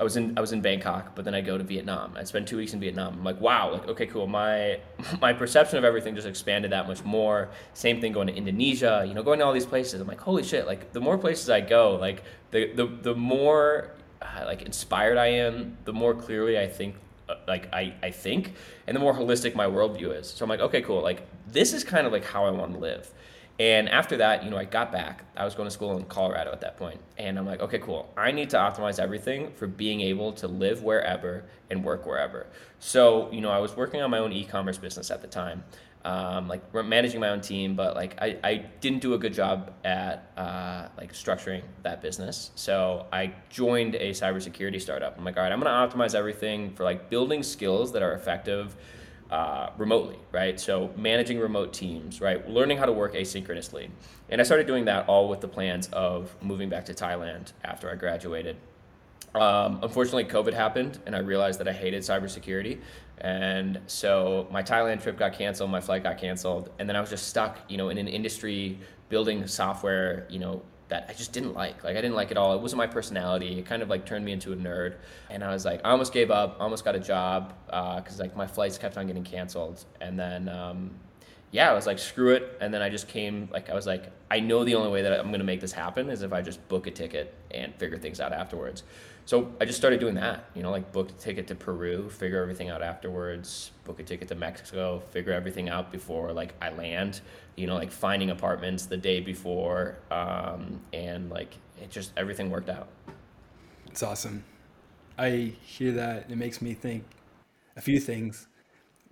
i 0.00 0.04
was 0.04 0.16
in 0.16 0.38
i 0.38 0.40
was 0.40 0.52
in 0.52 0.60
bangkok 0.60 1.16
but 1.16 1.24
then 1.24 1.34
i 1.34 1.40
go 1.40 1.56
to 1.56 1.64
vietnam. 1.64 2.14
I 2.16 2.24
spent 2.24 2.46
two 2.46 2.58
weeks 2.58 2.74
in 2.74 2.80
vietnam. 2.80 3.14
I'm 3.14 3.24
like 3.24 3.40
wow 3.40 3.72
like 3.72 3.88
okay 3.88 4.06
cool. 4.06 4.26
My 4.26 4.80
my 5.20 5.32
perception 5.32 5.78
of 5.78 5.84
everything 5.84 6.14
just 6.14 6.26
expanded 6.26 6.72
that 6.72 6.86
much 6.86 7.02
more. 7.04 7.48
Same 7.72 8.00
thing 8.00 8.12
going 8.12 8.26
to 8.26 8.34
indonesia 8.34 9.04
you 9.06 9.14
know 9.14 9.22
going 9.22 9.38
to 9.38 9.46
all 9.46 9.54
these 9.54 9.66
places. 9.66 10.00
I'm 10.00 10.06
like 10.06 10.20
holy 10.20 10.42
shit 10.42 10.66
like 10.66 10.92
the 10.92 11.00
more 11.00 11.16
places 11.16 11.48
i 11.48 11.60
go 11.60 11.94
like 11.94 12.24
the 12.50 12.72
the, 12.74 12.86
the 12.86 13.14
more 13.14 13.94
like 14.44 14.62
inspired 14.62 15.18
I 15.18 15.26
am, 15.28 15.76
the 15.84 15.92
more 15.92 16.14
clearly 16.14 16.58
I 16.58 16.66
think 16.66 16.96
uh, 17.28 17.36
like 17.46 17.68
I, 17.72 17.94
I 18.02 18.10
think 18.10 18.54
and 18.86 18.96
the 18.96 19.00
more 19.00 19.14
holistic 19.14 19.54
my 19.54 19.66
worldview 19.66 20.18
is. 20.18 20.28
So 20.28 20.44
i'm 20.44 20.48
like 20.48 20.60
okay 20.60 20.80
cool 20.80 21.02
like 21.02 21.22
this 21.46 21.72
is 21.72 21.84
kind 21.84 22.06
of 22.06 22.12
like 22.12 22.24
how 22.24 22.44
i 22.46 22.50
want 22.50 22.72
to 22.72 22.78
live. 22.78 23.10
And 23.60 23.88
after 23.88 24.16
that 24.18 24.44
you 24.44 24.50
know 24.50 24.56
i 24.56 24.64
got 24.64 24.92
back 24.92 25.24
i 25.36 25.44
was 25.44 25.54
going 25.54 25.66
to 25.66 25.70
school 25.70 25.96
in 25.96 26.04
colorado 26.04 26.52
at 26.52 26.60
that 26.60 26.76
point 26.76 27.00
and 27.18 27.38
i'm 27.38 27.44
like 27.44 27.60
okay 27.60 27.80
cool 27.80 28.08
i 28.16 28.30
need 28.30 28.50
to 28.50 28.56
optimize 28.56 29.00
everything 29.00 29.50
for 29.52 29.66
being 29.66 30.00
able 30.00 30.32
to 30.34 30.46
live 30.46 30.82
wherever 30.82 31.44
and 31.70 31.84
work 31.84 32.06
wherever. 32.06 32.46
So 32.78 33.30
you 33.32 33.40
know 33.40 33.50
i 33.50 33.58
was 33.58 33.76
working 33.76 34.00
on 34.00 34.10
my 34.10 34.18
own 34.18 34.32
e-commerce 34.32 34.78
business 34.78 35.10
at 35.10 35.20
the 35.20 35.28
time 35.28 35.64
um, 36.04 36.48
like 36.48 36.72
managing 36.72 37.20
my 37.20 37.30
own 37.30 37.40
team, 37.40 37.74
but 37.74 37.94
like 37.94 38.20
I, 38.20 38.38
I 38.44 38.54
didn't 38.80 39.00
do 39.00 39.14
a 39.14 39.18
good 39.18 39.34
job 39.34 39.72
at 39.84 40.30
uh, 40.36 40.88
like 40.96 41.12
structuring 41.12 41.62
that 41.82 42.00
business. 42.00 42.50
So 42.54 43.06
I 43.12 43.34
joined 43.50 43.94
a 43.96 44.10
cybersecurity 44.10 44.80
startup. 44.80 45.18
I'm 45.18 45.24
like, 45.24 45.36
all 45.36 45.42
right, 45.42 45.52
I'm 45.52 45.60
gonna 45.60 45.88
optimize 45.88 46.14
everything 46.14 46.74
for 46.74 46.84
like 46.84 47.10
building 47.10 47.42
skills 47.42 47.92
that 47.92 48.02
are 48.02 48.12
effective 48.12 48.76
uh, 49.30 49.70
remotely, 49.76 50.18
right? 50.32 50.58
So 50.58 50.90
managing 50.96 51.38
remote 51.38 51.72
teams, 51.72 52.20
right? 52.20 52.48
Learning 52.48 52.78
how 52.78 52.86
to 52.86 52.92
work 52.92 53.14
asynchronously. 53.14 53.90
And 54.30 54.40
I 54.40 54.44
started 54.44 54.66
doing 54.66 54.86
that 54.86 55.08
all 55.08 55.28
with 55.28 55.40
the 55.40 55.48
plans 55.48 55.88
of 55.88 56.34
moving 56.42 56.68
back 56.68 56.86
to 56.86 56.94
Thailand 56.94 57.52
after 57.64 57.90
I 57.90 57.94
graduated. 57.94 58.56
Um, 59.34 59.80
unfortunately, 59.82 60.24
COVID 60.24 60.54
happened, 60.54 60.98
and 61.06 61.14
I 61.14 61.20
realized 61.20 61.60
that 61.60 61.68
I 61.68 61.72
hated 61.72 62.02
cybersecurity. 62.02 62.80
And 63.18 63.80
so 63.86 64.46
my 64.50 64.62
Thailand 64.62 65.02
trip 65.02 65.18
got 65.18 65.32
canceled, 65.32 65.70
my 65.70 65.80
flight 65.80 66.02
got 66.02 66.18
canceled, 66.18 66.70
and 66.78 66.88
then 66.88 66.96
I 66.96 67.00
was 67.00 67.10
just 67.10 67.28
stuck, 67.28 67.58
you 67.68 67.76
know, 67.76 67.88
in 67.88 67.98
an 67.98 68.08
industry 68.08 68.78
building 69.08 69.46
software, 69.46 70.26
you 70.28 70.38
know, 70.38 70.62
that 70.88 71.06
I 71.08 71.12
just 71.12 71.32
didn't 71.32 71.54
like. 71.54 71.84
Like 71.84 71.96
I 71.96 72.00
didn't 72.00 72.14
like 72.14 72.30
it 72.30 72.36
all. 72.36 72.54
It 72.54 72.62
wasn't 72.62 72.78
my 72.78 72.86
personality. 72.86 73.58
It 73.58 73.66
kind 73.66 73.82
of 73.82 73.90
like 73.90 74.06
turned 74.06 74.24
me 74.24 74.32
into 74.32 74.52
a 74.52 74.56
nerd. 74.56 74.94
And 75.28 75.44
I 75.44 75.52
was 75.52 75.64
like, 75.64 75.80
I 75.84 75.90
almost 75.90 76.12
gave 76.14 76.30
up. 76.30 76.56
Almost 76.60 76.84
got 76.84 76.94
a 76.94 77.00
job 77.00 77.52
because 77.66 78.18
uh, 78.18 78.22
like 78.22 78.34
my 78.34 78.46
flights 78.46 78.78
kept 78.78 78.96
on 78.96 79.06
getting 79.06 79.24
canceled. 79.24 79.84
And 80.00 80.18
then 80.18 80.48
um, 80.48 80.90
yeah, 81.50 81.70
I 81.70 81.74
was 81.74 81.86
like, 81.86 81.98
screw 81.98 82.34
it. 82.34 82.56
And 82.60 82.72
then 82.72 82.82
I 82.82 82.90
just 82.90 83.08
came, 83.08 83.48
like, 83.52 83.70
I 83.70 83.74
was 83.74 83.86
like, 83.86 84.10
I 84.30 84.40
know 84.40 84.64
the 84.64 84.74
only 84.74 84.90
way 84.90 85.02
that 85.02 85.18
I'm 85.18 85.28
going 85.28 85.40
to 85.40 85.46
make 85.46 85.60
this 85.60 85.72
happen 85.72 86.10
is 86.10 86.22
if 86.22 86.32
I 86.32 86.42
just 86.42 86.66
book 86.68 86.86
a 86.86 86.90
ticket 86.90 87.34
and 87.50 87.74
figure 87.76 87.96
things 87.96 88.20
out 88.20 88.32
afterwards. 88.32 88.82
So 89.28 89.52
I 89.60 89.66
just 89.66 89.76
started 89.76 90.00
doing 90.00 90.14
that, 90.14 90.46
you 90.54 90.62
know, 90.62 90.70
like 90.70 90.90
book 90.90 91.10
a 91.10 91.12
ticket 91.12 91.48
to 91.48 91.54
Peru, 91.54 92.08
figure 92.08 92.40
everything 92.40 92.70
out 92.70 92.80
afterwards, 92.80 93.72
book 93.84 94.00
a 94.00 94.02
ticket 94.02 94.26
to 94.28 94.34
Mexico, 94.34 95.02
figure 95.10 95.34
everything 95.34 95.68
out 95.68 95.92
before 95.92 96.32
like 96.32 96.54
I 96.62 96.70
land, 96.70 97.20
you 97.54 97.66
know, 97.66 97.74
like 97.74 97.92
finding 97.92 98.30
apartments 98.30 98.86
the 98.86 98.96
day 98.96 99.20
before. 99.20 99.98
Um, 100.10 100.80
and 100.94 101.28
like 101.28 101.58
it 101.78 101.90
just, 101.90 102.12
everything 102.16 102.48
worked 102.48 102.70
out. 102.70 102.88
It's 103.88 104.02
awesome. 104.02 104.44
I 105.18 105.52
hear 105.60 105.92
that 105.92 106.22
and 106.22 106.32
it 106.32 106.36
makes 106.36 106.62
me 106.62 106.72
think 106.72 107.04
a 107.76 107.82
few 107.82 108.00
things. 108.00 108.46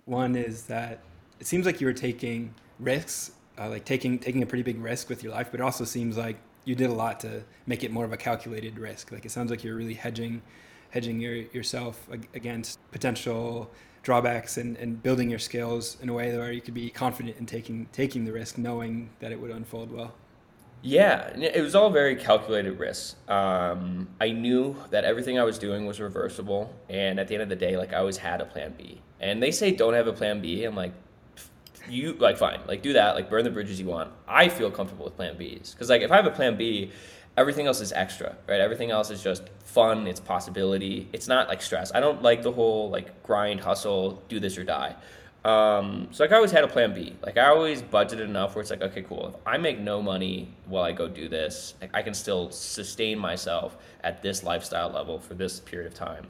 One 0.05 0.35
is 0.35 0.63
that 0.63 1.01
it 1.39 1.45
seems 1.45 1.67
like 1.67 1.79
you 1.79 1.85
were 1.85 1.93
taking 1.93 2.55
risks, 2.79 3.33
uh, 3.59 3.69
like 3.69 3.85
taking 3.85 4.17
taking 4.17 4.41
a 4.41 4.47
pretty 4.47 4.63
big 4.63 4.81
risk 4.81 5.09
with 5.09 5.21
your 5.21 5.33
life, 5.33 5.49
but 5.51 5.59
it 5.59 5.63
also 5.63 5.83
seems 5.83 6.17
like 6.17 6.37
you 6.67 6.75
did 6.75 6.89
a 6.89 6.93
lot 6.93 7.21
to 7.21 7.43
make 7.65 7.83
it 7.83 7.91
more 7.91 8.03
of 8.03 8.11
a 8.11 8.17
calculated 8.17 8.77
risk. 8.77 9.11
Like 9.11 9.25
it 9.25 9.31
sounds 9.31 9.49
like 9.49 9.63
you're 9.63 9.75
really 9.75 9.93
hedging 9.93 10.41
hedging 10.89 11.19
your, 11.19 11.35
yourself 11.35 12.07
against 12.33 12.79
potential 12.91 13.69
drawbacks 14.03 14.57
and, 14.57 14.77
and 14.77 15.01
building 15.03 15.29
your 15.29 15.39
skills 15.39 15.97
in 16.01 16.07
a 16.07 16.13
way 16.13 16.35
where 16.37 16.51
you 16.51 16.61
could 16.61 16.73
be 16.73 16.89
confident 16.89 17.37
in 17.37 17.45
taking 17.45 17.87
taking 17.93 18.25
the 18.25 18.33
risk, 18.33 18.57
knowing 18.57 19.09
that 19.19 19.31
it 19.31 19.39
would 19.39 19.51
unfold 19.51 19.91
well. 19.91 20.13
Yeah, 20.81 21.29
it 21.35 21.61
was 21.61 21.73
all 21.73 21.89
very 21.89 22.15
calculated 22.15 22.77
risks. 22.77 23.15
Um, 23.27 24.07
I 24.21 24.29
knew 24.31 24.75
that 24.91 25.05
everything 25.05 25.39
I 25.39 25.43
was 25.43 25.57
doing 25.57 25.85
was 25.87 25.99
reversible, 25.99 26.71
and 26.87 27.19
at 27.19 27.27
the 27.27 27.33
end 27.33 27.43
of 27.43 27.49
the 27.49 27.55
day, 27.55 27.77
like 27.77 27.93
I 27.93 27.97
always 27.97 28.17
had 28.17 28.41
a 28.41 28.45
plan 28.45 28.75
B. 28.77 29.01
And 29.19 29.41
they 29.41 29.51
say 29.51 29.71
don't 29.71 29.95
have 29.95 30.07
a 30.07 30.13
plan 30.13 30.39
B. 30.41 30.63
I'm 30.63 30.75
like, 30.75 30.93
you 31.89 32.13
like 32.13 32.37
fine, 32.37 32.59
like 32.67 32.81
do 32.81 32.93
that, 32.93 33.15
like 33.15 33.29
burn 33.29 33.43
the 33.43 33.51
bridges 33.51 33.79
you 33.79 33.85
want. 33.85 34.11
I 34.27 34.49
feel 34.49 34.71
comfortable 34.71 35.05
with 35.05 35.15
plan 35.15 35.35
Bs 35.35 35.73
because 35.73 35.89
like 35.89 36.01
if 36.01 36.11
I 36.11 36.15
have 36.15 36.25
a 36.25 36.31
plan 36.31 36.57
B, 36.57 36.91
everything 37.37 37.67
else 37.67 37.81
is 37.81 37.91
extra, 37.93 38.35
right? 38.47 38.59
Everything 38.59 38.91
else 38.91 39.09
is 39.11 39.21
just 39.21 39.43
fun. 39.63 40.07
It's 40.07 40.19
possibility. 40.19 41.07
It's 41.13 41.27
not 41.27 41.47
like 41.47 41.61
stress. 41.61 41.91
I 41.93 41.99
don't 41.99 42.21
like 42.21 42.41
the 42.41 42.51
whole 42.51 42.89
like 42.89 43.23
grind, 43.23 43.61
hustle, 43.61 44.23
do 44.27 44.39
this 44.39 44.57
or 44.57 44.63
die. 44.63 44.95
Um, 45.45 46.09
so 46.11 46.23
like 46.23 46.31
I 46.31 46.35
always 46.35 46.51
had 46.51 46.63
a 46.63 46.67
plan 46.67 46.93
B. 46.93 47.15
Like 47.21 47.37
I 47.37 47.47
always 47.47 47.81
budgeted 47.81 48.21
enough 48.21 48.55
where 48.55 48.61
it's 48.61 48.71
like, 48.71 48.81
okay, 48.81 49.03
cool. 49.03 49.29
If 49.29 49.35
I 49.45 49.57
make 49.57 49.79
no 49.79 50.01
money 50.01 50.53
while 50.65 50.83
I 50.83 50.91
go 50.91 51.07
do 51.07 51.29
this, 51.29 51.75
like, 51.79 51.91
I 51.93 52.01
can 52.01 52.13
still 52.13 52.51
sustain 52.51 53.17
myself 53.17 53.77
at 54.03 54.21
this 54.21 54.43
lifestyle 54.43 54.89
level 54.89 55.19
for 55.19 55.35
this 55.35 55.59
period 55.59 55.87
of 55.87 55.93
time. 55.93 56.27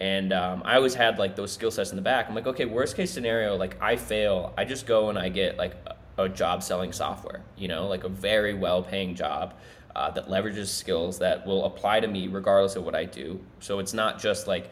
And 0.00 0.32
um, 0.32 0.62
I 0.64 0.76
always 0.76 0.94
had 0.94 1.18
like 1.18 1.36
those 1.36 1.52
skill 1.52 1.70
sets 1.70 1.90
in 1.90 1.96
the 1.96 2.02
back. 2.02 2.28
I'm 2.28 2.34
like, 2.34 2.46
okay, 2.46 2.64
worst 2.64 2.96
case 2.96 3.10
scenario, 3.10 3.56
like 3.56 3.80
I 3.80 3.96
fail, 3.96 4.52
I 4.58 4.64
just 4.64 4.86
go 4.86 5.08
and 5.08 5.18
I 5.18 5.28
get 5.28 5.56
like 5.56 5.74
a, 5.86 6.24
a 6.24 6.28
job 6.28 6.62
selling 6.62 6.92
software, 6.92 7.42
you 7.56 7.68
know, 7.68 7.86
like 7.86 8.04
a 8.04 8.08
very 8.08 8.54
well 8.54 8.82
paying 8.82 9.14
job 9.14 9.54
uh, 9.94 10.10
that 10.10 10.28
leverages 10.28 10.66
skills 10.66 11.18
that 11.20 11.46
will 11.46 11.64
apply 11.64 12.00
to 12.00 12.08
me 12.08 12.26
regardless 12.26 12.76
of 12.76 12.84
what 12.84 12.94
I 12.94 13.04
do. 13.04 13.40
So 13.60 13.78
it's 13.78 13.94
not 13.94 14.18
just 14.18 14.46
like 14.46 14.70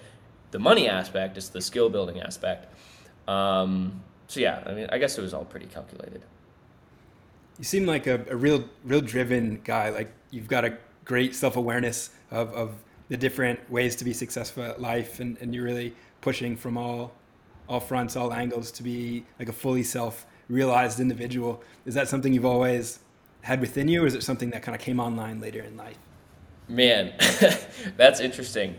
the 0.50 0.58
money 0.58 0.88
aspect, 0.88 1.36
it's 1.36 1.48
the 1.48 1.60
skill 1.60 1.88
building 1.88 2.20
aspect. 2.20 2.66
Um, 3.28 4.02
so 4.26 4.40
yeah, 4.40 4.62
I 4.66 4.72
mean, 4.72 4.88
I 4.90 4.98
guess 4.98 5.16
it 5.18 5.22
was 5.22 5.32
all 5.32 5.44
pretty 5.44 5.66
calculated. 5.66 6.22
You 7.58 7.64
seem 7.64 7.86
like 7.86 8.06
a, 8.06 8.24
a 8.28 8.36
real, 8.36 8.64
real 8.84 9.00
driven 9.00 9.60
guy. 9.62 9.90
Like 9.90 10.12
you've 10.30 10.48
got 10.48 10.64
a 10.64 10.76
great 11.04 11.34
self 11.34 11.56
awareness 11.56 12.10
of, 12.30 12.52
of 12.54 12.74
the 13.08 13.16
different 13.16 13.70
ways 13.70 13.96
to 13.96 14.04
be 14.04 14.12
successful 14.12 14.62
at 14.62 14.80
life 14.80 15.20
and, 15.20 15.36
and 15.38 15.54
you're 15.54 15.64
really 15.64 15.94
pushing 16.20 16.56
from 16.56 16.76
all 16.76 17.12
all 17.68 17.80
fronts 17.80 18.16
all 18.16 18.32
angles 18.32 18.70
to 18.72 18.82
be 18.82 19.24
like 19.38 19.48
a 19.48 19.52
fully 19.52 19.82
self 19.82 20.26
realized 20.48 21.00
individual. 21.00 21.62
Is 21.86 21.94
that 21.94 22.08
something 22.08 22.32
you've 22.32 22.44
always 22.44 22.98
had 23.42 23.60
within 23.60 23.88
you 23.88 24.02
or 24.02 24.06
is 24.06 24.14
it 24.14 24.22
something 24.22 24.50
that 24.50 24.62
kind 24.62 24.74
of 24.74 24.80
came 24.80 25.00
online 25.00 25.40
later 25.40 25.62
in 25.62 25.76
life? 25.76 25.98
Man 26.68 27.12
that's 27.96 28.20
interesting. 28.20 28.76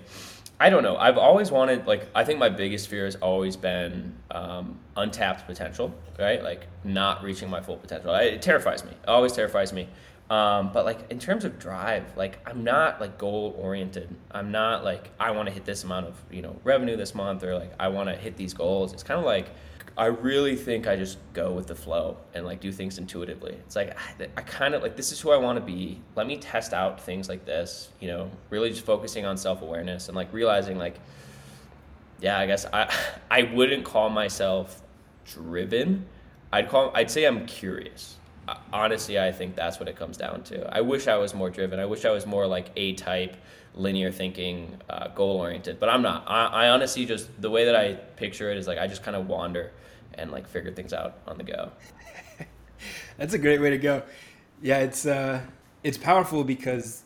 I 0.59 0.69
don't 0.69 0.83
know. 0.83 0.95
I've 0.97 1.17
always 1.17 1.51
wanted 1.51 1.87
like 1.87 2.07
i 2.15 2.23
think 2.23 2.39
my 2.39 2.49
biggest 2.49 2.87
fear 2.87 3.05
has 3.05 3.15
always 3.15 3.55
been 3.55 4.15
um, 4.31 4.79
untapped 4.95 5.45
potential 5.45 5.93
right? 6.19 6.43
Like 6.43 6.67
not 6.83 7.23
reaching 7.23 7.49
my 7.49 7.61
full 7.61 7.77
potential. 7.77 8.13
It 8.15 8.41
terrifies 8.41 8.83
me. 8.83 8.91
It 8.91 9.07
always 9.07 9.33
terrifies 9.33 9.73
me 9.73 9.87
um, 10.33 10.71
but 10.73 10.83
like 10.83 11.11
in 11.11 11.19
terms 11.19 11.45
of 11.45 11.59
drive, 11.59 12.17
like 12.17 12.39
I'm 12.49 12.63
not 12.63 12.99
like 12.99 13.19
goal 13.19 13.55
oriented. 13.59 14.09
I'm 14.31 14.51
not 14.51 14.83
like 14.83 15.11
I 15.19 15.29
want 15.29 15.47
to 15.47 15.53
hit 15.53 15.63
this 15.63 15.83
amount 15.83 16.07
of 16.07 16.19
you 16.31 16.41
know 16.41 16.55
revenue 16.63 16.95
this 16.97 17.13
month 17.13 17.43
or 17.43 17.53
like 17.53 17.71
I 17.79 17.89
want 17.89 18.09
to 18.09 18.15
hit 18.15 18.35
these 18.35 18.51
goals. 18.51 18.93
It's 18.93 19.03
kind 19.03 19.19
of 19.19 19.27
like 19.27 19.51
I 19.95 20.07
really 20.07 20.55
think 20.55 20.87
I 20.87 20.95
just 20.95 21.19
go 21.33 21.51
with 21.51 21.67
the 21.67 21.75
flow 21.75 22.17
and 22.33 22.47
like 22.47 22.61
do 22.61 22.71
things 22.71 22.97
intuitively. 22.97 23.51
It's 23.51 23.75
like 23.75 23.95
I, 23.95 24.27
I 24.35 24.41
kind 24.41 24.73
of 24.73 24.81
like 24.81 24.95
this 24.95 25.11
is 25.11 25.21
who 25.21 25.29
I 25.29 25.37
want 25.37 25.59
to 25.59 25.63
be. 25.63 26.01
Let 26.15 26.25
me 26.25 26.37
test 26.37 26.73
out 26.73 26.99
things 26.99 27.29
like 27.29 27.45
this. 27.45 27.89
You 27.99 28.07
know, 28.07 28.31
really 28.49 28.71
just 28.71 28.85
focusing 28.85 29.27
on 29.27 29.37
self 29.37 29.61
awareness 29.61 30.07
and 30.07 30.15
like 30.15 30.33
realizing 30.33 30.79
like, 30.79 30.95
yeah, 32.21 32.39
I 32.39 32.47
guess 32.47 32.65
I 32.73 32.91
I 33.29 33.43
wouldn't 33.43 33.85
call 33.85 34.09
myself 34.09 34.81
driven. 35.25 36.07
I'd 36.51 36.69
call 36.69 36.91
I'd 36.95 37.11
say 37.11 37.25
I'm 37.25 37.45
curious 37.45 38.17
honestly, 38.71 39.19
I 39.19 39.31
think 39.31 39.55
that's 39.55 39.79
what 39.79 39.87
it 39.87 39.95
comes 39.95 40.17
down 40.17 40.43
to. 40.43 40.75
I 40.75 40.81
wish 40.81 41.07
I 41.07 41.17
was 41.17 41.33
more 41.33 41.49
driven. 41.49 41.79
I 41.79 41.85
wish 41.85 42.05
I 42.05 42.11
was 42.11 42.25
more 42.25 42.45
like 42.47 42.69
A 42.75 42.93
type, 42.93 43.37
linear 43.75 44.11
thinking, 44.11 44.77
uh, 44.89 45.07
goal 45.09 45.37
oriented. 45.37 45.79
But 45.79 45.89
I'm 45.89 46.01
not. 46.01 46.25
I, 46.27 46.45
I, 46.47 46.69
honestly 46.69 47.05
just 47.05 47.29
the 47.41 47.49
way 47.49 47.65
that 47.65 47.75
I 47.75 47.93
picture 47.93 48.51
it 48.51 48.57
is 48.57 48.67
like 48.67 48.77
I 48.77 48.87
just 48.87 49.03
kind 49.03 49.15
of 49.15 49.27
wander 49.27 49.71
and 50.15 50.31
like 50.31 50.47
figure 50.47 50.71
things 50.71 50.93
out 50.93 51.17
on 51.27 51.37
the 51.37 51.43
go. 51.43 51.71
that's 53.17 53.33
a 53.33 53.39
great 53.39 53.61
way 53.61 53.69
to 53.69 53.77
go. 53.77 54.03
Yeah, 54.61 54.79
it's 54.79 55.05
uh, 55.05 55.41
it's 55.83 55.97
powerful 55.97 56.43
because 56.43 57.03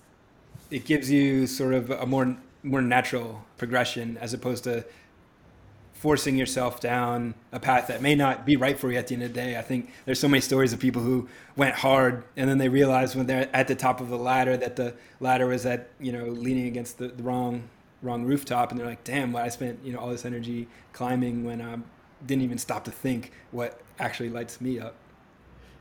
it 0.70 0.86
gives 0.86 1.10
you 1.10 1.48
sort 1.48 1.74
of 1.74 1.90
a 1.92 2.06
more 2.06 2.36
more 2.64 2.82
natural 2.82 3.46
progression 3.58 4.18
as 4.18 4.34
opposed 4.34 4.64
to 4.66 4.86
forcing 5.98 6.38
yourself 6.38 6.80
down 6.80 7.34
a 7.52 7.60
path 7.60 7.88
that 7.88 8.02
may 8.02 8.14
not 8.14 8.46
be 8.46 8.56
right 8.56 8.80
for 8.80 8.92
you 8.92 8.98
at 8.98 9.08
the 9.08 9.16
end 9.16 9.24
of 9.24 9.30
the 9.30 9.34
day. 9.34 9.58
I 9.58 9.62
think 9.64 9.92
there's 10.06 10.20
so 10.20 10.28
many 10.28 10.42
stories 10.42 10.72
of 10.72 10.80
people 10.80 11.02
who 11.02 11.28
went 11.56 11.76
hard 11.76 12.24
and 12.36 12.48
then 12.48 12.60
they 12.60 12.70
realized 12.70 13.16
when 13.16 13.26
they're 13.26 13.50
at 13.52 13.68
the 13.68 13.76
top 13.76 14.00
of 14.00 14.10
the 14.10 14.18
ladder 14.18 14.56
that 14.58 14.76
the 14.76 14.94
ladder 15.20 15.48
was 15.48 15.66
at, 15.66 15.90
you 16.00 16.12
know, 16.12 16.26
leaning 16.26 16.68
against 16.68 17.00
the, 17.00 17.08
the 17.08 17.24
wrong 17.24 17.68
wrong 18.04 18.26
rooftop 18.26 18.70
and 18.70 18.80
they're 18.80 18.88
like, 18.88 19.04
damn, 19.04 19.32
why 19.32 19.44
I 19.44 19.50
spent, 19.50 19.80
you 19.84 19.92
know, 19.92 20.00
all 20.00 20.10
this 20.10 20.24
energy 20.24 20.68
climbing 20.94 21.44
when 21.44 21.62
I 21.62 21.78
didn't 22.26 22.44
even 22.44 22.60
stop 22.60 22.84
to 22.86 22.92
think 22.92 23.32
what 23.50 23.82
actually 24.00 24.30
lights 24.30 24.62
me 24.62 24.80
up. 24.80 24.96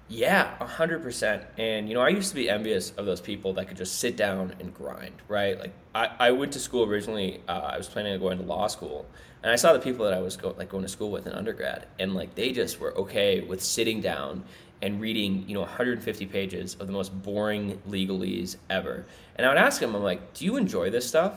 Yeah, 0.09 0.55
a 0.61 0.67
hundred 0.67 1.03
percent. 1.03 1.43
And 1.59 1.89
you 1.89 1.95
know, 1.95 2.01
I 2.01 2.11
used 2.11 2.29
to 2.29 2.37
be 2.37 2.49
envious 2.49 2.91
of 2.93 3.07
those 3.07 3.21
people 3.21 3.55
that 3.55 3.67
could 3.67 3.77
just 3.77 3.99
sit 3.99 4.17
down 4.17 4.55
and 4.61 4.73
grind, 4.73 5.15
right? 5.27 5.59
Like 5.59 5.73
I, 5.95 6.11
I 6.19 6.31
went 6.31 6.53
to 6.53 6.61
school 6.61 6.85
originally. 6.85 7.43
Uh, 7.49 7.71
I 7.73 7.77
was 7.77 7.89
planning 7.89 8.13
on 8.13 8.21
going 8.21 8.39
to 8.39 8.45
law 8.45 8.69
school, 8.69 9.07
and 9.43 9.51
I 9.51 9.57
saw 9.57 9.73
the 9.73 9.81
people 9.81 10.05
that 10.05 10.15
I 10.15 10.21
was 10.21 10.37
go, 10.37 10.55
like 10.57 10.69
going 10.69 10.85
to 10.85 10.89
school 10.89 11.11
with 11.11 11.27
in 11.27 11.33
undergrad, 11.33 11.87
and 11.99 12.15
like 12.15 12.37
they 12.37 12.53
just 12.53 12.79
were 12.79 12.97
okay 12.97 13.41
with 13.41 13.61
sitting 13.61 14.01
down 14.01 14.45
and 14.81 15.01
reading, 15.01 15.45
you 15.49 15.55
know, 15.55 15.61
150 15.61 16.27
pages 16.27 16.77
of 16.79 16.87
the 16.87 16.93
most 16.93 17.23
boring 17.23 17.81
legalese 17.89 18.57
ever. 18.71 19.07
And 19.35 19.47
I 19.47 19.49
would 19.49 19.59
ask 19.59 19.81
them, 19.81 19.97
I'm 19.97 20.05
like, 20.05 20.35
"Do 20.35 20.45
you 20.45 20.57
enjoy 20.57 20.91
this 20.91 21.09
stuff?" 21.09 21.33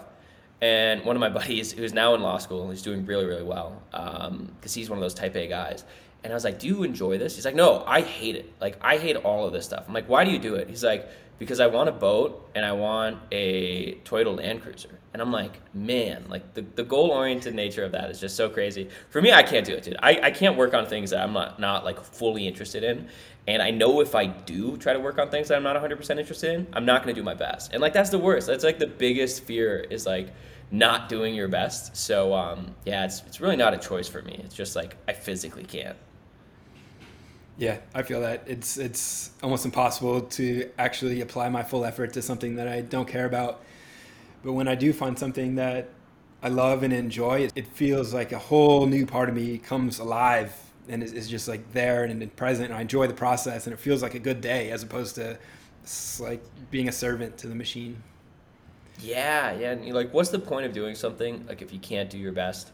And 0.61 1.03
one 1.05 1.15
of 1.15 1.19
my 1.19 1.29
buddies, 1.39 1.71
who's 1.71 1.93
now 1.93 2.13
in 2.13 2.21
law 2.21 2.37
school, 2.37 2.69
he's 2.69 2.83
doing 2.83 3.03
really, 3.07 3.25
really 3.25 3.43
well, 3.43 3.81
because 3.91 4.27
um, 4.27 4.51
he's 4.61 4.91
one 4.91 4.99
of 4.99 5.01
those 5.01 5.15
Type 5.15 5.35
A 5.35 5.47
guys. 5.47 5.85
And 6.23 6.33
I 6.33 6.35
was 6.35 6.43
like, 6.43 6.59
"Do 6.59 6.67
you 6.67 6.83
enjoy 6.83 7.17
this?" 7.17 7.35
He's 7.35 7.45
like, 7.45 7.55
"No, 7.55 7.83
I 7.85 8.01
hate 8.01 8.35
it. 8.35 8.53
Like, 8.59 8.77
I 8.81 8.97
hate 8.97 9.15
all 9.15 9.45
of 9.45 9.53
this 9.53 9.65
stuff." 9.65 9.85
I'm 9.87 9.93
like, 9.93 10.09
"Why 10.09 10.23
do 10.25 10.31
you 10.31 10.39
do 10.39 10.55
it?" 10.55 10.69
He's 10.69 10.83
like, 10.83 11.07
"Because 11.37 11.59
I 11.59 11.67
want 11.67 11.89
a 11.89 11.93
boat 11.93 12.49
and 12.55 12.65
I 12.65 12.73
want 12.73 13.19
a 13.31 13.95
Toyota 14.05 14.35
Land 14.35 14.61
Cruiser." 14.61 14.99
And 15.13 15.21
I'm 15.21 15.31
like, 15.31 15.59
man, 15.73 16.25
like 16.29 16.53
the, 16.53 16.61
the 16.61 16.83
goal 16.83 17.09
oriented 17.09 17.55
nature 17.55 17.83
of 17.83 17.93
that 17.93 18.11
is 18.11 18.19
just 18.19 18.35
so 18.35 18.47
crazy. 18.47 18.89
For 19.09 19.21
me, 19.21 19.31
I 19.31 19.41
can't 19.41 19.65
do 19.65 19.73
it, 19.73 19.83
dude. 19.83 19.97
I, 20.01 20.19
I 20.23 20.31
can't 20.31 20.55
work 20.55 20.73
on 20.73 20.85
things 20.85 21.09
that 21.09 21.21
I'm 21.21 21.33
not, 21.33 21.59
not 21.59 21.83
like 21.83 21.99
fully 22.03 22.47
interested 22.47 22.83
in. 22.83 23.07
And 23.47 23.61
I 23.61 23.71
know 23.71 24.01
if 24.01 24.13
I 24.13 24.27
do 24.27 24.77
try 24.77 24.93
to 24.93 24.99
work 24.99 25.17
on 25.17 25.29
things 25.29 25.47
that 25.47 25.55
I'm 25.55 25.63
not 25.63 25.75
100% 25.75 26.19
interested 26.19 26.53
in, 26.53 26.67
I'm 26.73 26.85
not 26.85 27.03
going 27.03 27.15
to 27.15 27.19
do 27.19 27.25
my 27.25 27.33
best. 27.33 27.73
And 27.73 27.81
like, 27.81 27.93
that's 27.93 28.11
the 28.11 28.19
worst. 28.19 28.45
That's 28.45 28.63
like 28.63 28.77
the 28.77 28.87
biggest 28.87 29.43
fear 29.45 29.79
is 29.89 30.05
like 30.05 30.29
not 30.69 31.09
doing 31.09 31.33
your 31.33 31.47
best. 31.47 31.97
So, 31.97 32.35
um, 32.35 32.75
yeah, 32.85 33.05
it's, 33.05 33.23
it's 33.25 33.41
really 33.41 33.55
not 33.55 33.73
a 33.73 33.77
choice 33.77 34.07
for 34.07 34.21
me. 34.21 34.39
It's 34.43 34.53
just 34.53 34.75
like 34.75 34.95
I 35.07 35.13
physically 35.13 35.63
can't. 35.63 35.97
Yeah, 37.59 37.79
I 37.93 38.03
feel 38.03 38.21
that 38.21 38.43
it's 38.47 38.77
it's 38.77 39.31
almost 39.43 39.65
impossible 39.65 40.21
to 40.21 40.71
actually 40.79 41.21
apply 41.21 41.49
my 41.49 41.63
full 41.63 41.85
effort 41.85 42.13
to 42.13 42.23
something 42.23 42.55
that 42.55 42.67
I 42.67 42.81
don't 42.81 43.07
care 43.07 43.27
about 43.27 43.63
but 44.43 44.53
when 44.53 44.67
I 44.67 44.75
do 44.75 44.93
find 44.93 45.17
something 45.17 45.55
that 45.55 45.89
I 46.41 46.49
love 46.49 46.83
and 46.83 46.93
enjoy, 46.93 47.49
it 47.55 47.67
feels 47.67 48.13
like 48.13 48.31
a 48.31 48.39
whole 48.39 48.85
new 48.85 49.05
part 49.05 49.29
of 49.29 49.35
me 49.35 49.57
comes 49.57 49.99
alive 49.99 50.53
and 50.87 51.03
is, 51.03 51.27
just 51.27 51.47
like 51.47 51.73
there 51.73 52.05
and 52.05 52.35
present. 52.35 52.69
And 52.69 52.75
I 52.77 52.81
enjoy 52.81 53.07
the 53.07 53.13
process, 53.13 53.67
and 53.67 53.73
it 53.73 53.79
feels 53.79 54.01
like 54.01 54.15
a 54.15 54.19
good 54.19 54.41
day 54.41 54.71
as 54.71 54.83
opposed 54.83 55.15
to 55.15 55.37
like 56.19 56.41
being 56.71 56.87
a 56.87 56.91
servant 56.91 57.37
to 57.39 57.47
the 57.47 57.55
machine. 57.55 58.01
Yeah, 58.99 59.53
yeah. 59.57 59.71
And 59.71 59.93
like, 59.93 60.13
what's 60.13 60.29
the 60.29 60.39
point 60.39 60.65
of 60.65 60.73
doing 60.73 60.95
something 60.95 61.45
like 61.47 61.61
if 61.61 61.73
you 61.73 61.79
can't 61.79 62.09
do 62.09 62.17
your 62.17 62.31
best? 62.31 62.71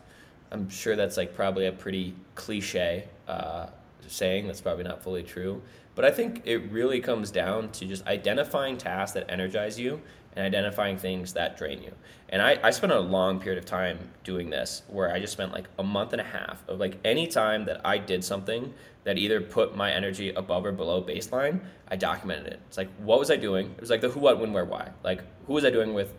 I'm 0.52 0.70
sure 0.70 0.96
that's 0.96 1.18
like 1.18 1.36
probably 1.36 1.68
a 1.68 1.72
pretty 1.72 2.16
cliche 2.36 3.08
uh, 3.28 3.68
saying. 4.08 4.48
That's 4.48 4.62
probably 4.62 4.84
not 4.84 5.04
fully 5.04 5.24
true. 5.24 5.62
But 5.96 6.06
I 6.06 6.12
think 6.12 6.42
it 6.46 6.72
really 6.72 7.00
comes 7.00 7.32
down 7.32 7.72
to 7.74 7.86
just 7.86 8.06
identifying 8.06 8.78
tasks 8.78 9.14
that 9.14 9.30
energize 9.30 9.80
you 9.80 10.02
and 10.36 10.46
identifying 10.46 10.98
things 10.98 11.34
that 11.34 11.58
drain 11.58 11.82
you. 11.82 11.92
And 12.30 12.42
I, 12.42 12.60
I 12.62 12.72
spent 12.72 12.92
a 12.92 13.00
long 13.00 13.40
period 13.40 13.58
of 13.58 13.66
time 13.66 14.00
doing 14.24 14.50
this 14.50 14.82
where 14.88 15.14
I 15.14 15.20
just 15.20 15.32
spent 15.32 15.54
like 15.54 15.70
a 15.80 15.84
month 15.84 16.12
and 16.12 16.22
a 16.22 16.26
half 16.26 16.68
of 16.68 16.80
like 16.80 16.98
any 17.06 17.28
time 17.28 17.66
that 17.66 17.80
I 17.86 17.98
did 17.98 18.24
something 18.24 18.74
that 19.06 19.18
either 19.18 19.40
put 19.40 19.76
my 19.76 19.92
energy 19.92 20.32
above 20.32 20.66
or 20.66 20.72
below 20.72 21.02
baseline, 21.02 21.62
I 21.88 21.96
documented 21.96 22.48
it. 22.48 22.60
It's 22.68 22.78
like, 22.78 22.90
what 22.98 23.20
was 23.20 23.32
I 23.32 23.38
doing? 23.38 23.68
It 23.68 23.80
was 23.80 23.90
like 23.90 24.02
the 24.02 24.10
who, 24.10 24.20
what, 24.20 24.40
when, 24.40 24.52
where, 24.52 24.66
why. 24.66 24.90
Like, 25.04 25.22
who 25.46 25.54
was 25.54 25.64
I 25.64 25.70
doing 25.70 25.94
with? 25.94 26.14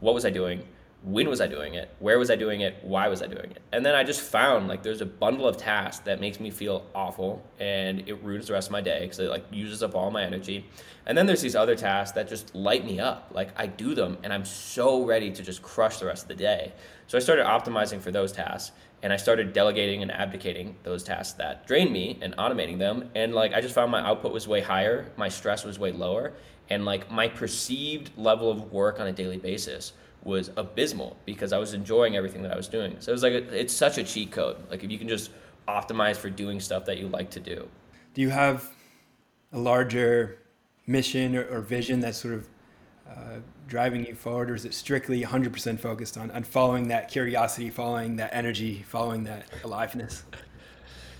What 0.00 0.14
was 0.14 0.26
I 0.26 0.30
doing? 0.30 0.66
When 1.04 1.28
was 1.28 1.40
I 1.40 1.48
doing 1.48 1.74
it? 1.74 1.90
Where 1.98 2.18
was 2.18 2.30
I 2.30 2.36
doing 2.36 2.60
it? 2.60 2.76
Why 2.82 3.08
was 3.08 3.22
I 3.22 3.26
doing 3.26 3.50
it? 3.50 3.60
And 3.72 3.84
then 3.84 3.94
I 3.94 4.04
just 4.04 4.20
found 4.20 4.68
like 4.68 4.84
there's 4.84 5.00
a 5.00 5.06
bundle 5.06 5.48
of 5.48 5.56
tasks 5.56 6.04
that 6.04 6.20
makes 6.20 6.38
me 6.38 6.50
feel 6.50 6.86
awful 6.94 7.44
and 7.58 8.08
it 8.08 8.22
ruins 8.22 8.46
the 8.46 8.52
rest 8.52 8.68
of 8.68 8.72
my 8.72 8.80
day 8.80 9.00
because 9.02 9.18
it 9.18 9.28
like 9.28 9.44
uses 9.50 9.82
up 9.82 9.96
all 9.96 10.12
my 10.12 10.22
energy. 10.22 10.64
And 11.06 11.18
then 11.18 11.26
there's 11.26 11.42
these 11.42 11.56
other 11.56 11.74
tasks 11.74 12.14
that 12.14 12.28
just 12.28 12.54
light 12.54 12.84
me 12.84 13.00
up. 13.00 13.30
Like 13.34 13.48
I 13.56 13.66
do 13.66 13.94
them 13.96 14.16
and 14.22 14.32
I'm 14.32 14.44
so 14.44 15.04
ready 15.04 15.32
to 15.32 15.42
just 15.42 15.60
crush 15.60 15.98
the 15.98 16.06
rest 16.06 16.22
of 16.22 16.28
the 16.28 16.36
day. 16.36 16.72
So 17.08 17.18
I 17.18 17.20
started 17.20 17.46
optimizing 17.46 18.00
for 18.00 18.12
those 18.12 18.30
tasks 18.30 18.70
and 19.02 19.12
I 19.12 19.16
started 19.16 19.52
delegating 19.52 20.02
and 20.02 20.12
abdicating 20.12 20.76
those 20.84 21.02
tasks 21.02 21.32
that 21.34 21.66
drain 21.66 21.92
me 21.92 22.20
and 22.22 22.36
automating 22.36 22.78
them. 22.78 23.10
And 23.16 23.34
like 23.34 23.54
I 23.54 23.60
just 23.60 23.74
found 23.74 23.90
my 23.90 24.06
output 24.06 24.32
was 24.32 24.46
way 24.46 24.60
higher, 24.60 25.10
my 25.16 25.28
stress 25.28 25.64
was 25.64 25.80
way 25.80 25.90
lower, 25.90 26.34
and 26.70 26.84
like 26.84 27.10
my 27.10 27.26
perceived 27.26 28.16
level 28.16 28.52
of 28.52 28.70
work 28.70 29.00
on 29.00 29.08
a 29.08 29.12
daily 29.12 29.38
basis 29.38 29.94
was 30.24 30.50
abysmal 30.56 31.16
because 31.24 31.52
I 31.52 31.58
was 31.58 31.74
enjoying 31.74 32.16
everything 32.16 32.42
that 32.42 32.52
I 32.52 32.56
was 32.56 32.68
doing. 32.68 32.96
So 33.00 33.10
it 33.10 33.14
was 33.14 33.22
like 33.22 33.32
a, 33.32 33.60
it's 33.60 33.74
such 33.74 33.98
a 33.98 34.04
cheat 34.04 34.30
code. 34.30 34.56
Like 34.70 34.84
if 34.84 34.90
you 34.90 34.98
can 34.98 35.08
just 35.08 35.30
optimize 35.68 36.16
for 36.16 36.30
doing 36.30 36.60
stuff 36.60 36.84
that 36.86 36.98
you 36.98 37.08
like 37.08 37.30
to 37.30 37.40
do. 37.40 37.68
Do 38.14 38.20
you 38.20 38.30
have 38.30 38.70
a 39.52 39.58
larger 39.58 40.38
mission 40.86 41.36
or, 41.36 41.44
or 41.48 41.60
vision 41.60 42.00
that's 42.00 42.18
sort 42.18 42.34
of 42.34 42.48
uh, 43.08 43.38
driving 43.66 44.06
you 44.06 44.14
forward, 44.14 44.50
or 44.50 44.54
is 44.54 44.64
it 44.64 44.74
strictly 44.74 45.22
100% 45.22 45.78
focused 45.78 46.16
on, 46.16 46.30
on 46.30 46.42
following 46.42 46.88
that 46.88 47.10
curiosity, 47.10 47.70
following 47.70 48.16
that 48.16 48.30
energy, 48.32 48.84
following 48.88 49.24
that 49.24 49.44
aliveness? 49.64 50.24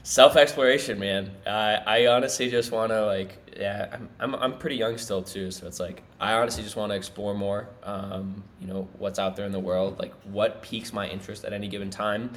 Self 0.05 0.37
exploration, 0.37 0.99
man. 0.99 1.31
Uh, 1.47 1.79
I 1.87 2.07
honestly 2.09 2.51
just 2.51 2.73
want 2.73 2.91
to 2.91 3.07
like 3.07 3.39
yeah, 3.57 3.89
I'm, 3.93 4.09
I'm, 4.19 4.35
I'm 4.35 4.59
pretty 4.59 4.77
young 4.77 4.99
still 4.99 5.23
too, 5.23 5.51
so 5.51 5.67
it's 5.67 5.79
like 5.79 6.03
I 6.21 6.35
honestly 6.35 6.63
just 6.63 6.77
want 6.77 6.91
to 6.91 6.97
explore 6.97 7.35
more. 7.35 7.69
Um, 7.83 8.43
you 8.61 8.67
know 8.67 8.89
what's 8.99 9.19
out 9.19 9.37
there 9.37 9.47
in 9.47 9.53
the 9.53 9.61
world, 9.61 9.99
like 9.99 10.13
what 10.25 10.63
piques 10.63 10.93
my 10.93 11.09
interest 11.09 11.45
at 11.45 11.53
any 11.53 11.69
given 11.69 11.91
time. 11.91 12.31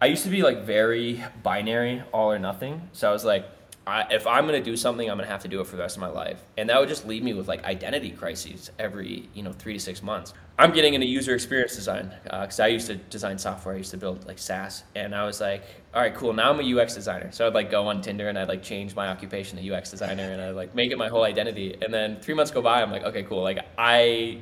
I 0.00 0.06
used 0.06 0.24
to 0.24 0.30
be 0.30 0.42
like 0.42 0.62
very 0.62 1.22
binary, 1.42 2.02
all 2.12 2.30
or 2.30 2.38
nothing. 2.38 2.88
So 2.92 3.08
I 3.08 3.12
was 3.12 3.24
like, 3.24 3.44
I, 3.90 4.06
if 4.10 4.24
I'm 4.24 4.46
gonna 4.46 4.62
do 4.62 4.76
something, 4.76 5.10
I'm 5.10 5.16
gonna 5.16 5.28
have 5.28 5.42
to 5.42 5.48
do 5.48 5.60
it 5.60 5.66
for 5.66 5.74
the 5.74 5.82
rest 5.82 5.96
of 5.96 6.00
my 6.00 6.08
life, 6.08 6.40
and 6.56 6.68
that 6.68 6.78
would 6.78 6.88
just 6.88 7.06
leave 7.06 7.24
me 7.24 7.34
with 7.34 7.48
like 7.48 7.64
identity 7.64 8.10
crises 8.10 8.70
every 8.78 9.28
you 9.34 9.42
know 9.42 9.52
three 9.52 9.72
to 9.72 9.80
six 9.80 10.00
months. 10.00 10.32
I'm 10.58 10.72
getting 10.72 10.94
into 10.94 11.06
user 11.08 11.34
experience 11.34 11.74
design 11.74 12.14
because 12.22 12.60
uh, 12.60 12.64
I 12.64 12.66
used 12.68 12.86
to 12.86 12.94
design 12.94 13.36
software. 13.36 13.74
I 13.74 13.78
used 13.78 13.90
to 13.90 13.96
build 13.96 14.26
like 14.28 14.38
SaaS, 14.38 14.84
and 14.94 15.12
I 15.12 15.24
was 15.24 15.40
like, 15.40 15.64
all 15.92 16.00
right, 16.00 16.14
cool. 16.14 16.32
Now 16.32 16.50
I'm 16.50 16.60
a 16.60 16.80
UX 16.80 16.94
designer, 16.94 17.32
so 17.32 17.48
I'd 17.48 17.54
like 17.54 17.68
go 17.68 17.88
on 17.88 18.00
Tinder 18.00 18.28
and 18.28 18.38
I'd 18.38 18.48
like 18.48 18.62
change 18.62 18.94
my 18.94 19.08
occupation 19.08 19.58
to 19.58 19.74
UX 19.74 19.90
designer, 19.90 20.22
and 20.22 20.40
I'd 20.40 20.54
like 20.54 20.72
make 20.72 20.92
it 20.92 20.98
my 20.98 21.08
whole 21.08 21.24
identity. 21.24 21.76
And 21.82 21.92
then 21.92 22.20
three 22.20 22.34
months 22.34 22.52
go 22.52 22.62
by, 22.62 22.82
I'm 22.82 22.92
like, 22.92 23.02
okay, 23.02 23.24
cool. 23.24 23.42
Like 23.42 23.58
I 23.76 24.38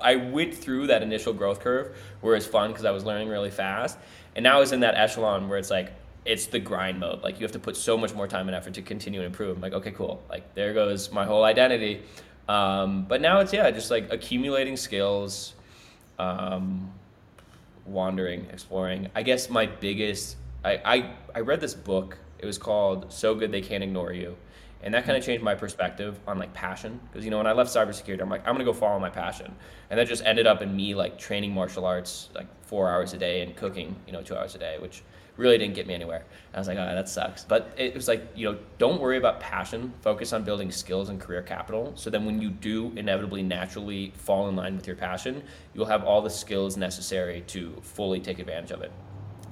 I 0.00 0.16
went 0.16 0.54
through 0.54 0.86
that 0.86 1.02
initial 1.02 1.34
growth 1.34 1.60
curve 1.60 1.94
where 2.22 2.36
it's 2.36 2.46
fun 2.46 2.70
because 2.70 2.86
I 2.86 2.90
was 2.90 3.04
learning 3.04 3.28
really 3.28 3.50
fast, 3.50 3.98
and 4.34 4.42
now 4.42 4.56
I 4.56 4.60
was 4.60 4.72
in 4.72 4.80
that 4.80 4.94
echelon 4.94 5.50
where 5.50 5.58
it's 5.58 5.70
like 5.70 5.92
it's 6.24 6.46
the 6.46 6.58
grind 6.58 7.00
mode. 7.00 7.22
Like 7.22 7.40
you 7.40 7.44
have 7.44 7.52
to 7.52 7.58
put 7.58 7.76
so 7.76 7.96
much 7.96 8.14
more 8.14 8.28
time 8.28 8.48
and 8.48 8.54
effort 8.54 8.74
to 8.74 8.82
continue 8.82 9.20
and 9.20 9.26
improve. 9.26 9.56
I'm 9.56 9.62
like, 9.62 9.72
okay, 9.72 9.90
cool. 9.90 10.22
Like 10.28 10.54
there 10.54 10.72
goes 10.72 11.10
my 11.10 11.24
whole 11.24 11.44
identity. 11.44 12.02
Um, 12.48 13.04
but 13.04 13.20
now 13.20 13.40
it's 13.40 13.52
yeah, 13.52 13.70
just 13.70 13.90
like 13.90 14.12
accumulating 14.12 14.76
skills, 14.76 15.54
um, 16.18 16.92
wandering, 17.86 18.46
exploring. 18.52 19.08
I 19.14 19.22
guess 19.22 19.50
my 19.50 19.66
biggest 19.66 20.36
I, 20.64 20.80
I 20.84 21.10
I 21.34 21.40
read 21.40 21.60
this 21.60 21.74
book. 21.74 22.18
It 22.38 22.46
was 22.46 22.58
called 22.58 23.12
So 23.12 23.34
Good 23.34 23.52
They 23.52 23.60
Can't 23.60 23.84
Ignore 23.84 24.12
You. 24.12 24.36
And 24.84 24.92
that 24.94 25.04
kind 25.04 25.16
of 25.16 25.24
changed 25.24 25.44
my 25.44 25.54
perspective 25.54 26.18
on 26.26 26.38
like 26.38 26.52
passion. 26.54 26.98
Because 27.10 27.24
you 27.24 27.30
know, 27.30 27.38
when 27.38 27.46
I 27.46 27.52
left 27.52 27.70
cybersecurity, 27.70 28.20
I'm 28.20 28.28
like, 28.28 28.46
I'm 28.46 28.54
gonna 28.54 28.64
go 28.64 28.72
follow 28.72 28.98
my 28.98 29.10
passion. 29.10 29.54
And 29.90 29.98
that 29.98 30.08
just 30.08 30.24
ended 30.24 30.46
up 30.46 30.60
in 30.60 30.74
me 30.74 30.94
like 30.94 31.18
training 31.18 31.52
martial 31.52 31.84
arts 31.84 32.30
like 32.34 32.46
four 32.64 32.90
hours 32.90 33.12
a 33.12 33.18
day 33.18 33.42
and 33.42 33.54
cooking, 33.54 33.94
you 34.06 34.12
know, 34.12 34.22
two 34.22 34.36
hours 34.36 34.54
a 34.54 34.58
day, 34.58 34.78
which 34.80 35.02
really 35.36 35.58
didn't 35.58 35.74
get 35.74 35.86
me 35.86 35.94
anywhere. 35.94 36.18
And 36.18 36.56
I 36.56 36.58
was 36.58 36.68
like, 36.68 36.78
oh, 36.78 36.84
that 36.84 37.08
sucks. 37.08 37.44
But 37.44 37.72
it 37.76 37.94
was 37.94 38.08
like, 38.08 38.26
you 38.34 38.50
know, 38.50 38.58
don't 38.78 39.00
worry 39.00 39.16
about 39.16 39.40
passion. 39.40 39.92
Focus 40.02 40.32
on 40.32 40.44
building 40.44 40.70
skills 40.70 41.08
and 41.08 41.20
career 41.20 41.42
capital. 41.42 41.92
So 41.96 42.10
then 42.10 42.24
when 42.24 42.40
you 42.40 42.50
do 42.50 42.92
inevitably 42.96 43.42
naturally 43.42 44.12
fall 44.16 44.48
in 44.48 44.56
line 44.56 44.76
with 44.76 44.86
your 44.86 44.96
passion, 44.96 45.42
you'll 45.74 45.86
have 45.86 46.04
all 46.04 46.20
the 46.20 46.30
skills 46.30 46.76
necessary 46.76 47.42
to 47.48 47.74
fully 47.82 48.20
take 48.20 48.38
advantage 48.38 48.70
of 48.70 48.82
it. 48.82 48.92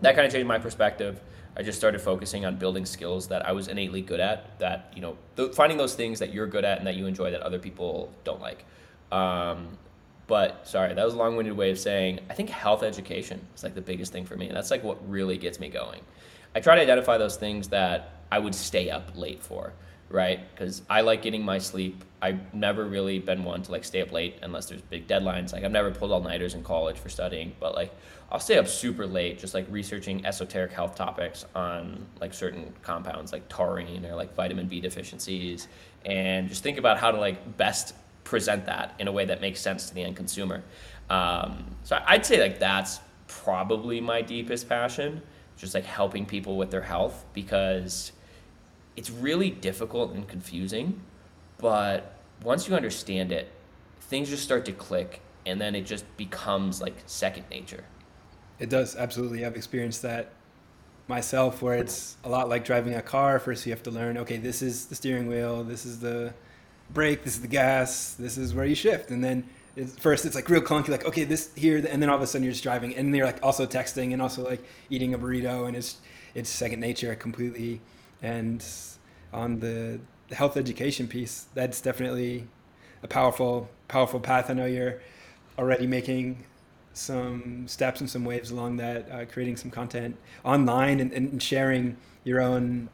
That 0.03 0.15
kind 0.15 0.27
of 0.27 0.33
changed 0.33 0.47
my 0.47 0.59
perspective. 0.59 1.21
I 1.57 1.63
just 1.63 1.79
started 1.79 2.01
focusing 2.01 2.45
on 2.45 2.57
building 2.57 2.87
skills 2.87 3.29
that 3.29 3.47
I 3.47 3.53
was 3.53 3.69
innately 3.69 4.03
good 4.03 4.21
at. 4.21 4.59
That 4.61 4.93
you 4.95 5.03
know, 5.03 5.17
th- 5.37 5.55
finding 5.55 5.79
those 5.79 5.95
things 5.95 6.19
that 6.21 6.33
you're 6.33 6.47
good 6.47 6.65
at 6.65 6.79
and 6.79 6.87
that 6.87 6.95
you 6.95 7.07
enjoy 7.07 7.31
that 7.33 7.43
other 7.43 7.59
people 7.59 8.13
don't 8.25 8.41
like. 8.41 8.65
Um, 9.11 9.77
but 10.31 10.69
sorry, 10.69 10.95
that 10.95 11.05
was 11.05 11.15
a 11.15 11.17
long-winded 11.17 11.57
way 11.57 11.73
of 11.73 11.79
saying 11.79 12.21
I 12.31 12.35
think 12.35 12.51
health 12.51 12.85
education 12.85 13.45
is 13.57 13.65
like 13.65 13.75
the 13.75 13.81
biggest 13.81 14.13
thing 14.13 14.25
for 14.25 14.37
me. 14.37 14.49
That's 14.49 14.71
like 14.71 14.85
what 14.85 14.97
really 15.11 15.37
gets 15.37 15.59
me 15.59 15.69
going. 15.69 16.03
I 16.55 16.61
try 16.61 16.77
to 16.77 16.81
identify 16.81 17.19
those 17.19 17.37
things 17.37 17.69
that 17.71 18.21
I 18.31 18.39
would 18.39 18.55
stay 18.55 18.91
up 18.91 19.11
late 19.17 19.43
for, 19.43 19.73
right? 20.09 20.39
Because 20.55 20.83
I 20.89 21.01
like 21.01 21.23
getting 21.23 21.45
my 21.45 21.59
sleep. 21.59 22.05
I've 22.23 22.55
never 22.55 22.85
really 22.85 23.19
been 23.19 23.43
one 23.43 23.63
to 23.63 23.73
like 23.73 23.83
stay 23.83 24.03
up 24.03 24.13
late 24.13 24.39
unless 24.43 24.67
there's 24.67 24.83
big 24.83 25.09
deadlines. 25.09 25.53
Like 25.53 25.65
I've 25.65 25.73
never 25.73 25.91
pulled 25.91 26.13
all 26.13 26.23
nighters 26.23 26.55
in 26.55 26.63
college 26.63 26.97
for 26.97 27.09
studying, 27.09 27.53
but 27.59 27.75
like 27.75 27.93
I'll 28.31 28.39
stay 28.39 28.57
up 28.57 28.69
super 28.69 29.09
late 29.09 29.41
just 29.41 29.53
like 29.53 29.67
researching 29.69 30.25
esoteric 30.25 30.71
health 30.71 30.95
topics 30.95 31.45
on 31.57 32.07
like 32.21 32.33
certain 32.33 32.73
compounds 32.83 33.33
like 33.33 33.49
taurine 33.49 34.07
or 34.07 34.15
like 34.15 34.33
vitamin 34.37 34.69
B 34.69 34.81
deficiencies 34.81 35.67
and 36.05 36.49
just 36.49 36.63
think 36.63 36.79
about 36.79 36.99
how 36.99 37.11
to 37.11 37.19
like 37.19 37.57
best 37.57 37.95
present 38.25 38.67
that 38.67 38.95
in 38.99 39.09
a 39.09 39.13
way 39.13 39.25
that 39.25 39.41
makes 39.41 39.61
sense 39.61 39.89
to 39.89 39.95
the 39.95 40.03
end 40.03 40.17
consumer. 40.17 40.63
Um, 41.09 41.77
so 41.83 41.99
I'd 42.07 42.25
say 42.25 42.41
like 42.41 42.59
that's 42.59 43.01
probably 43.27 44.01
my 44.01 44.23
deepest 44.23 44.69
passion, 44.69 45.23
just 45.57 45.75
like 45.75 45.85
helping 45.85 46.27
people 46.27 46.57
with 46.57 46.71
their 46.71 46.83
health 46.83 47.25
because 47.33 48.13
it's 48.97 49.11
really 49.11 49.51
difficult 49.51 50.13
and 50.13 50.27
confusing, 50.29 51.01
but 51.59 52.15
once 52.43 52.69
you 52.69 52.75
understand 52.75 53.33
it, 53.33 53.51
things 54.03 54.29
just 54.29 54.43
start 54.43 54.65
to 54.65 54.73
click 54.73 55.21
and 55.47 55.61
then 55.61 55.75
it 55.75 55.87
just 55.87 56.05
becomes 56.17 56.81
like 56.81 56.95
second 57.07 57.45
nature. 57.51 57.85
It 58.59 58.69
does 58.69 58.97
absolutely. 58.97 59.45
I've 59.45 59.57
experienced 59.57 60.03
that 60.03 60.33
myself 61.09 61.63
where 61.63 61.75
it's 61.75 62.17
a 62.25 62.29
lot 62.29 62.49
like 62.49 62.65
driving 62.65 62.95
a 62.95 63.03
car. 63.03 63.39
First 63.39 63.67
you 63.67 63.73
have 63.73 63.83
to 63.85 63.91
learn, 63.91 64.19
okay, 64.19 64.37
this 64.37 64.63
is 64.63 64.87
the 64.87 64.95
steering 64.95 65.27
wheel, 65.27 65.65
this 65.65 65.85
is 65.87 66.01
the 66.01 66.35
brake, 66.93 67.25
this 67.25 67.35
is 67.35 67.43
the 67.43 67.49
gas, 67.49 68.15
this 68.15 68.37
is 68.37 68.55
where 68.55 68.65
you 68.65 68.75
shift. 68.75 69.11
And 69.11 69.23
then 69.23 69.45
it's, 69.77 69.97
first 69.97 70.25
it's 70.25 70.35
like 70.35 70.49
real 70.49 70.61
clunky, 70.61 70.89
like, 70.89 71.05
okay, 71.05 71.25
this 71.25 71.51
here, 71.55 71.77
and 71.77 72.03
then 72.03 72.09
all 72.09 72.17
of 72.17 72.23
a 72.23 72.27
sudden 72.27 72.45
you're 72.45 72.53
just 72.53 72.63
driving. 72.63 72.95
And 72.97 73.15
you're 73.15 73.27
like 73.27 73.43
also 73.43 73.67
texting 73.67 74.13
and 74.13 74.21
also 74.21 74.45
like 74.45 74.63
eating 74.91 75.15
a 75.15 75.19
burrito 75.19 75.67
and 75.67 75.77
it's, 75.77 75.99
it's 76.35 76.51
second 76.51 76.81
nature 76.81 77.15
completely. 77.15 77.81
And 78.23 78.65
on 79.33 79.61
the, 79.61 80.01
the 80.29 80.35
health 80.35 80.57
education 80.57 81.09
piece, 81.09 81.47
that's 81.55 81.81
definitely 81.81 82.47
a 83.03 83.09
powerful, 83.09 83.71
powerful 83.89 84.21
path. 84.21 84.51
I 84.51 84.55
know 84.55 84.67
you're 84.67 85.01
already 85.59 85.87
making 85.87 86.45
some 86.93 87.67
steps 87.69 88.01
and 88.01 88.11
some 88.11 88.25
waves 88.25 88.51
along 88.51 88.77
that, 88.79 89.11
uh, 89.11 89.25
creating 89.25 89.57
some 89.57 89.71
content 89.71 90.17
online 90.45 91.01
and, 91.01 91.13
and 91.13 91.43
sharing 91.43 91.97
your 92.25 92.41
own 92.41 92.89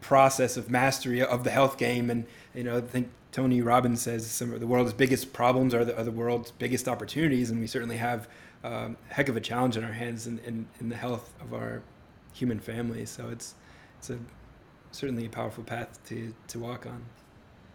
process 0.00 0.56
of 0.56 0.70
mastery 0.70 1.22
of 1.22 1.44
the 1.44 1.50
health 1.50 1.78
game. 1.78 2.10
And 2.10 2.26
you 2.54 2.64
know, 2.64 2.78
I 2.78 2.80
think 2.80 3.10
Tony 3.32 3.60
Robbins 3.60 4.02
says 4.02 4.26
some 4.26 4.52
of 4.52 4.60
the 4.60 4.66
world's 4.66 4.92
biggest 4.92 5.32
problems 5.32 5.74
are 5.74 5.84
the, 5.84 5.96
are 5.96 6.04
the 6.04 6.10
world's 6.10 6.50
biggest 6.52 6.88
opportunities, 6.88 7.50
and 7.50 7.60
we 7.60 7.66
certainly 7.66 7.98
have 7.98 8.28
um, 8.64 8.96
a 9.10 9.14
heck 9.14 9.28
of 9.28 9.36
a 9.36 9.40
challenge 9.40 9.76
in 9.76 9.84
our 9.84 9.92
hands 9.92 10.26
in, 10.26 10.38
in, 10.40 10.66
in 10.80 10.88
the 10.88 10.96
health 10.96 11.32
of 11.40 11.54
our 11.54 11.82
human 12.32 12.58
family. 12.58 13.04
So 13.04 13.28
it's 13.28 13.54
it's 13.98 14.10
a 14.10 14.18
certainly 14.92 15.26
a 15.26 15.28
powerful 15.28 15.64
path 15.64 15.98
to 16.08 16.34
to 16.48 16.58
walk 16.58 16.86
on. 16.86 17.04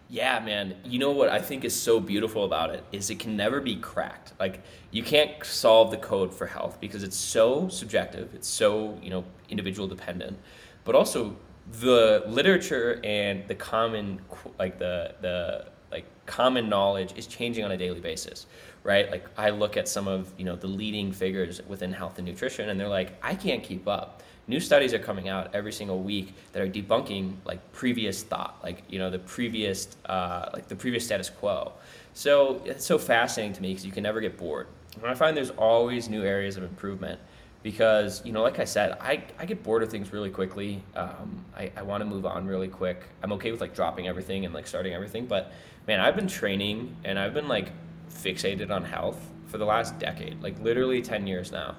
Yeah, 0.08 0.38
man. 0.40 0.76
You 0.84 0.98
know 0.98 1.12
what 1.12 1.28
I 1.28 1.40
think 1.40 1.64
is 1.64 1.74
so 1.74 1.98
beautiful 1.98 2.44
about 2.44 2.70
it 2.70 2.84
is 2.92 3.08
it 3.10 3.18
can 3.18 3.36
never 3.36 3.60
be 3.60 3.76
cracked. 3.76 4.32
Like 4.38 4.62
you 4.90 5.02
can't 5.02 5.44
solve 5.44 5.90
the 5.90 5.96
code 5.96 6.34
for 6.34 6.46
health 6.46 6.78
because 6.80 7.02
it's 7.02 7.16
so 7.16 7.68
subjective. 7.68 8.34
It's 8.34 8.48
so, 8.48 8.98
you 9.02 9.10
know, 9.10 9.24
individual 9.48 9.88
dependent. 9.88 10.38
But 10.84 10.94
also 10.94 11.36
the 11.80 12.22
literature 12.26 13.00
and 13.04 13.46
the 13.48 13.54
common 13.54 14.20
like 14.58 14.78
the 14.78 15.14
the 15.20 15.66
like 15.90 16.04
common 16.26 16.68
knowledge 16.68 17.12
is 17.16 17.26
changing 17.26 17.64
on 17.64 17.72
a 17.72 17.76
daily 17.76 18.00
basis 18.00 18.46
right 18.82 19.10
like 19.10 19.26
i 19.38 19.48
look 19.48 19.76
at 19.76 19.88
some 19.88 20.06
of 20.06 20.30
you 20.36 20.44
know 20.44 20.56
the 20.56 20.66
leading 20.66 21.10
figures 21.10 21.62
within 21.66 21.90
health 21.92 22.18
and 22.18 22.26
nutrition 22.26 22.68
and 22.68 22.78
they're 22.78 22.88
like 22.88 23.12
i 23.22 23.34
can't 23.34 23.62
keep 23.62 23.88
up 23.88 24.22
new 24.46 24.60
studies 24.60 24.92
are 24.92 24.98
coming 24.98 25.28
out 25.28 25.54
every 25.54 25.72
single 25.72 26.02
week 26.02 26.34
that 26.52 26.62
are 26.62 26.68
debunking 26.68 27.34
like 27.44 27.72
previous 27.72 28.22
thought, 28.22 28.58
like 28.62 28.82
you 28.88 28.98
know 28.98 29.10
the 29.10 29.18
previous 29.18 29.88
uh, 30.06 30.50
like 30.52 30.68
the 30.68 30.76
previous 30.76 31.04
status 31.04 31.30
quo. 31.30 31.72
So 32.14 32.62
it's 32.64 32.84
so 32.84 32.98
fascinating 32.98 33.54
to 33.54 33.62
me 33.62 33.70
because 33.70 33.86
you 33.86 33.92
can 33.92 34.02
never 34.02 34.20
get 34.20 34.36
bored. 34.36 34.68
And 34.96 35.06
I 35.06 35.14
find 35.14 35.36
there's 35.36 35.50
always 35.50 36.08
new 36.08 36.22
areas 36.22 36.56
of 36.56 36.62
improvement 36.62 37.18
because 37.64 38.24
you 38.24 38.30
know 38.30 38.42
like 38.42 38.60
i 38.60 38.64
said 38.64 38.96
i, 39.00 39.24
I 39.36 39.46
get 39.46 39.64
bored 39.64 39.82
of 39.82 39.90
things 39.90 40.12
really 40.12 40.30
quickly 40.30 40.84
um, 40.94 41.44
i, 41.56 41.72
I 41.76 41.82
want 41.82 42.02
to 42.02 42.04
move 42.04 42.24
on 42.26 42.46
really 42.46 42.68
quick 42.68 43.02
i'm 43.24 43.32
okay 43.32 43.50
with 43.50 43.60
like 43.60 43.74
dropping 43.74 44.06
everything 44.06 44.44
and 44.44 44.54
like 44.54 44.68
starting 44.68 44.94
everything 44.94 45.26
but 45.26 45.52
man 45.88 45.98
i've 45.98 46.14
been 46.14 46.28
training 46.28 46.94
and 47.04 47.18
i've 47.18 47.34
been 47.34 47.48
like 47.48 47.72
fixated 48.08 48.70
on 48.70 48.84
health 48.84 49.18
for 49.46 49.58
the 49.58 49.64
last 49.64 49.98
decade 49.98 50.40
like 50.40 50.56
literally 50.60 51.02
10 51.02 51.26
years 51.26 51.50
now 51.50 51.74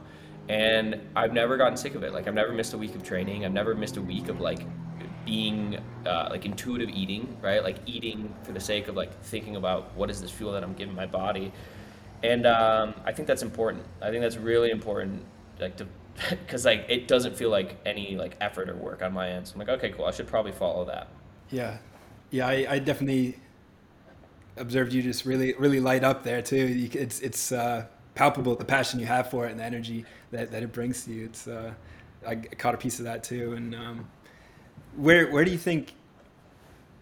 and 0.48 1.02
I've 1.16 1.34
never 1.34 1.58
gotten 1.58 1.78
sick 1.78 1.96
of 1.96 2.04
it. 2.04 2.14
Like 2.14 2.28
I've 2.28 2.34
never 2.34 2.54
missed 2.54 2.74
a 2.74 2.78
week 2.78 2.96
of 2.96 3.04
training. 3.04 3.46
I've 3.46 3.54
never 3.54 3.74
missed 3.74 3.98
a 3.98 4.02
week 4.02 4.28
of 4.28 4.40
like 4.40 4.60
being 5.26 5.80
uh, 6.06 6.28
like 6.30 6.46
intuitive 6.46 6.90
eating, 6.90 7.36
right? 7.42 7.64
Like 7.64 7.78
eating 7.86 8.34
for 8.44 8.52
the 8.52 8.60
sake 8.60 8.88
of 8.88 8.96
like 8.96 9.20
thinking 9.24 9.56
about 9.56 9.96
what 9.96 10.10
is 10.10 10.22
this 10.22 10.32
fuel 10.32 10.52
that 10.54 10.64
I'm 10.64 10.74
giving 10.74 10.96
my 10.96 11.08
body, 11.08 11.52
and 12.24 12.46
um, 12.46 12.94
I 13.04 13.12
think 13.12 13.28
that's 13.28 13.42
important. 13.42 13.84
I 14.02 14.12
think 14.12 14.22
that's 14.22 14.38
really 14.38 14.70
important, 14.70 15.24
like 15.60 15.78
to 15.78 15.88
because 16.30 16.66
like 16.66 16.86
it 16.88 17.08
doesn't 17.08 17.36
feel 17.36 17.50
like 17.50 17.78
any 17.86 18.16
like 18.16 18.38
effort 18.42 18.70
or 18.70 18.76
work 18.76 19.02
on 19.02 19.14
my 19.14 19.30
end. 19.30 19.48
So 19.48 19.54
I'm 19.54 19.60
like, 19.60 19.70
okay, 19.70 19.90
cool. 19.90 20.06
I 20.06 20.12
should 20.12 20.28
probably 20.28 20.54
follow 20.54 20.86
that. 20.86 21.10
Yeah, 21.50 21.78
yeah. 22.32 22.48
I, 22.48 22.66
I 22.70 22.80
definitely 22.80 23.38
observed 24.58 24.94
you 24.94 25.02
just 25.02 25.26
really 25.26 25.54
really 25.54 25.80
light 25.80 26.04
up 26.04 26.24
there 26.24 26.42
too. 26.42 26.90
It's 26.94 27.20
it's 27.20 27.52
uh, 27.52 27.86
palpable 28.16 28.56
the 28.56 28.66
passion 28.66 29.00
you 29.00 29.06
have 29.06 29.30
for 29.30 29.46
it 29.46 29.52
and 29.52 29.60
the 29.60 29.64
energy 29.64 30.06
that, 30.32 30.52
that 30.52 30.64
it 30.64 30.72
brings 30.72 31.04
to 31.06 31.12
you. 31.12 31.26
It's 31.26 31.48
uh, 31.48 31.74
I 32.26 32.36
caught 32.36 32.74
a 32.74 32.78
piece 32.78 33.00
of 33.00 33.06
that 33.06 33.24
too. 33.24 33.54
And 33.54 33.76
um, 33.76 34.08
where 34.96 35.30
where 35.32 35.46
do 35.46 35.52
you 35.52 35.58
think 35.58 35.94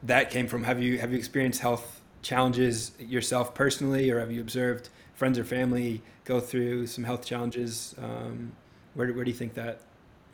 that 0.03 0.31
came 0.31 0.47
from? 0.47 0.63
Have 0.63 0.81
you 0.81 0.97
have 0.97 1.11
you 1.11 1.17
experienced 1.17 1.61
health 1.61 2.01
challenges 2.21 2.91
yourself 2.99 3.53
personally, 3.53 4.09
or 4.09 4.19
have 4.19 4.31
you 4.31 4.41
observed 4.41 4.89
friends 5.13 5.37
or 5.37 5.43
family 5.43 6.01
go 6.25 6.39
through 6.39 6.87
some 6.87 7.03
health 7.03 7.25
challenges? 7.25 7.95
Um, 7.97 8.51
where 8.93 9.11
where 9.13 9.23
do 9.23 9.31
you 9.31 9.37
think 9.37 9.53
that 9.55 9.81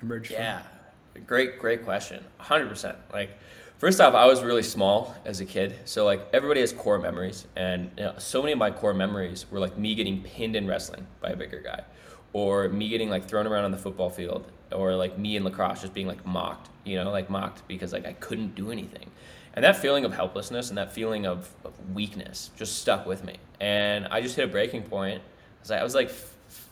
emerged 0.01 0.31
yeah. 0.31 0.61
from? 0.61 1.23
great 1.25 1.59
great 1.59 1.83
question. 1.83 2.23
Hundred 2.37 2.69
percent. 2.69 2.97
Like 3.11 3.31
First 3.79 4.01
off, 4.01 4.13
I 4.13 4.25
was 4.25 4.43
really 4.43 4.61
small 4.61 5.15
as 5.23 5.39
a 5.39 5.45
kid, 5.45 5.73
so 5.85 6.03
like 6.03 6.27
everybody 6.33 6.59
has 6.59 6.73
core 6.73 6.99
memories, 6.99 7.47
and 7.55 7.89
you 7.95 8.03
know, 8.03 8.13
so 8.17 8.41
many 8.41 8.51
of 8.51 8.59
my 8.59 8.71
core 8.71 8.93
memories 8.93 9.49
were 9.49 9.57
like 9.57 9.77
me 9.77 9.95
getting 9.95 10.21
pinned 10.21 10.57
in 10.57 10.67
wrestling 10.67 11.07
by 11.21 11.29
a 11.29 11.35
bigger 11.37 11.61
guy, 11.61 11.85
or 12.33 12.67
me 12.67 12.89
getting 12.89 13.09
like 13.09 13.25
thrown 13.25 13.47
around 13.47 13.63
on 13.63 13.71
the 13.71 13.77
football 13.77 14.09
field, 14.09 14.51
or 14.73 14.95
like 14.95 15.17
me 15.17 15.37
in 15.37 15.45
lacrosse 15.45 15.79
just 15.79 15.93
being 15.93 16.07
like 16.07 16.25
mocked, 16.25 16.67
you 16.83 16.97
know, 16.97 17.09
like 17.09 17.29
mocked 17.29 17.65
because 17.69 17.93
like 17.93 18.05
I 18.05 18.11
couldn't 18.11 18.53
do 18.53 18.69
anything, 18.69 19.09
and 19.53 19.63
that 19.63 19.77
feeling 19.77 20.03
of 20.03 20.13
helplessness 20.13 20.67
and 20.67 20.77
that 20.77 20.91
feeling 20.91 21.25
of, 21.25 21.49
of 21.63 21.71
weakness 21.93 22.51
just 22.57 22.79
stuck 22.79 23.05
with 23.05 23.23
me, 23.23 23.37
and 23.61 24.07
I 24.07 24.19
just 24.19 24.35
hit 24.35 24.43
a 24.43 24.51
breaking 24.51 24.83
point. 24.83 25.21
I 25.59 25.61
was 25.61 25.69
like, 25.69 25.79
I 25.79 25.83
was 25.83 25.95
like 25.95 26.09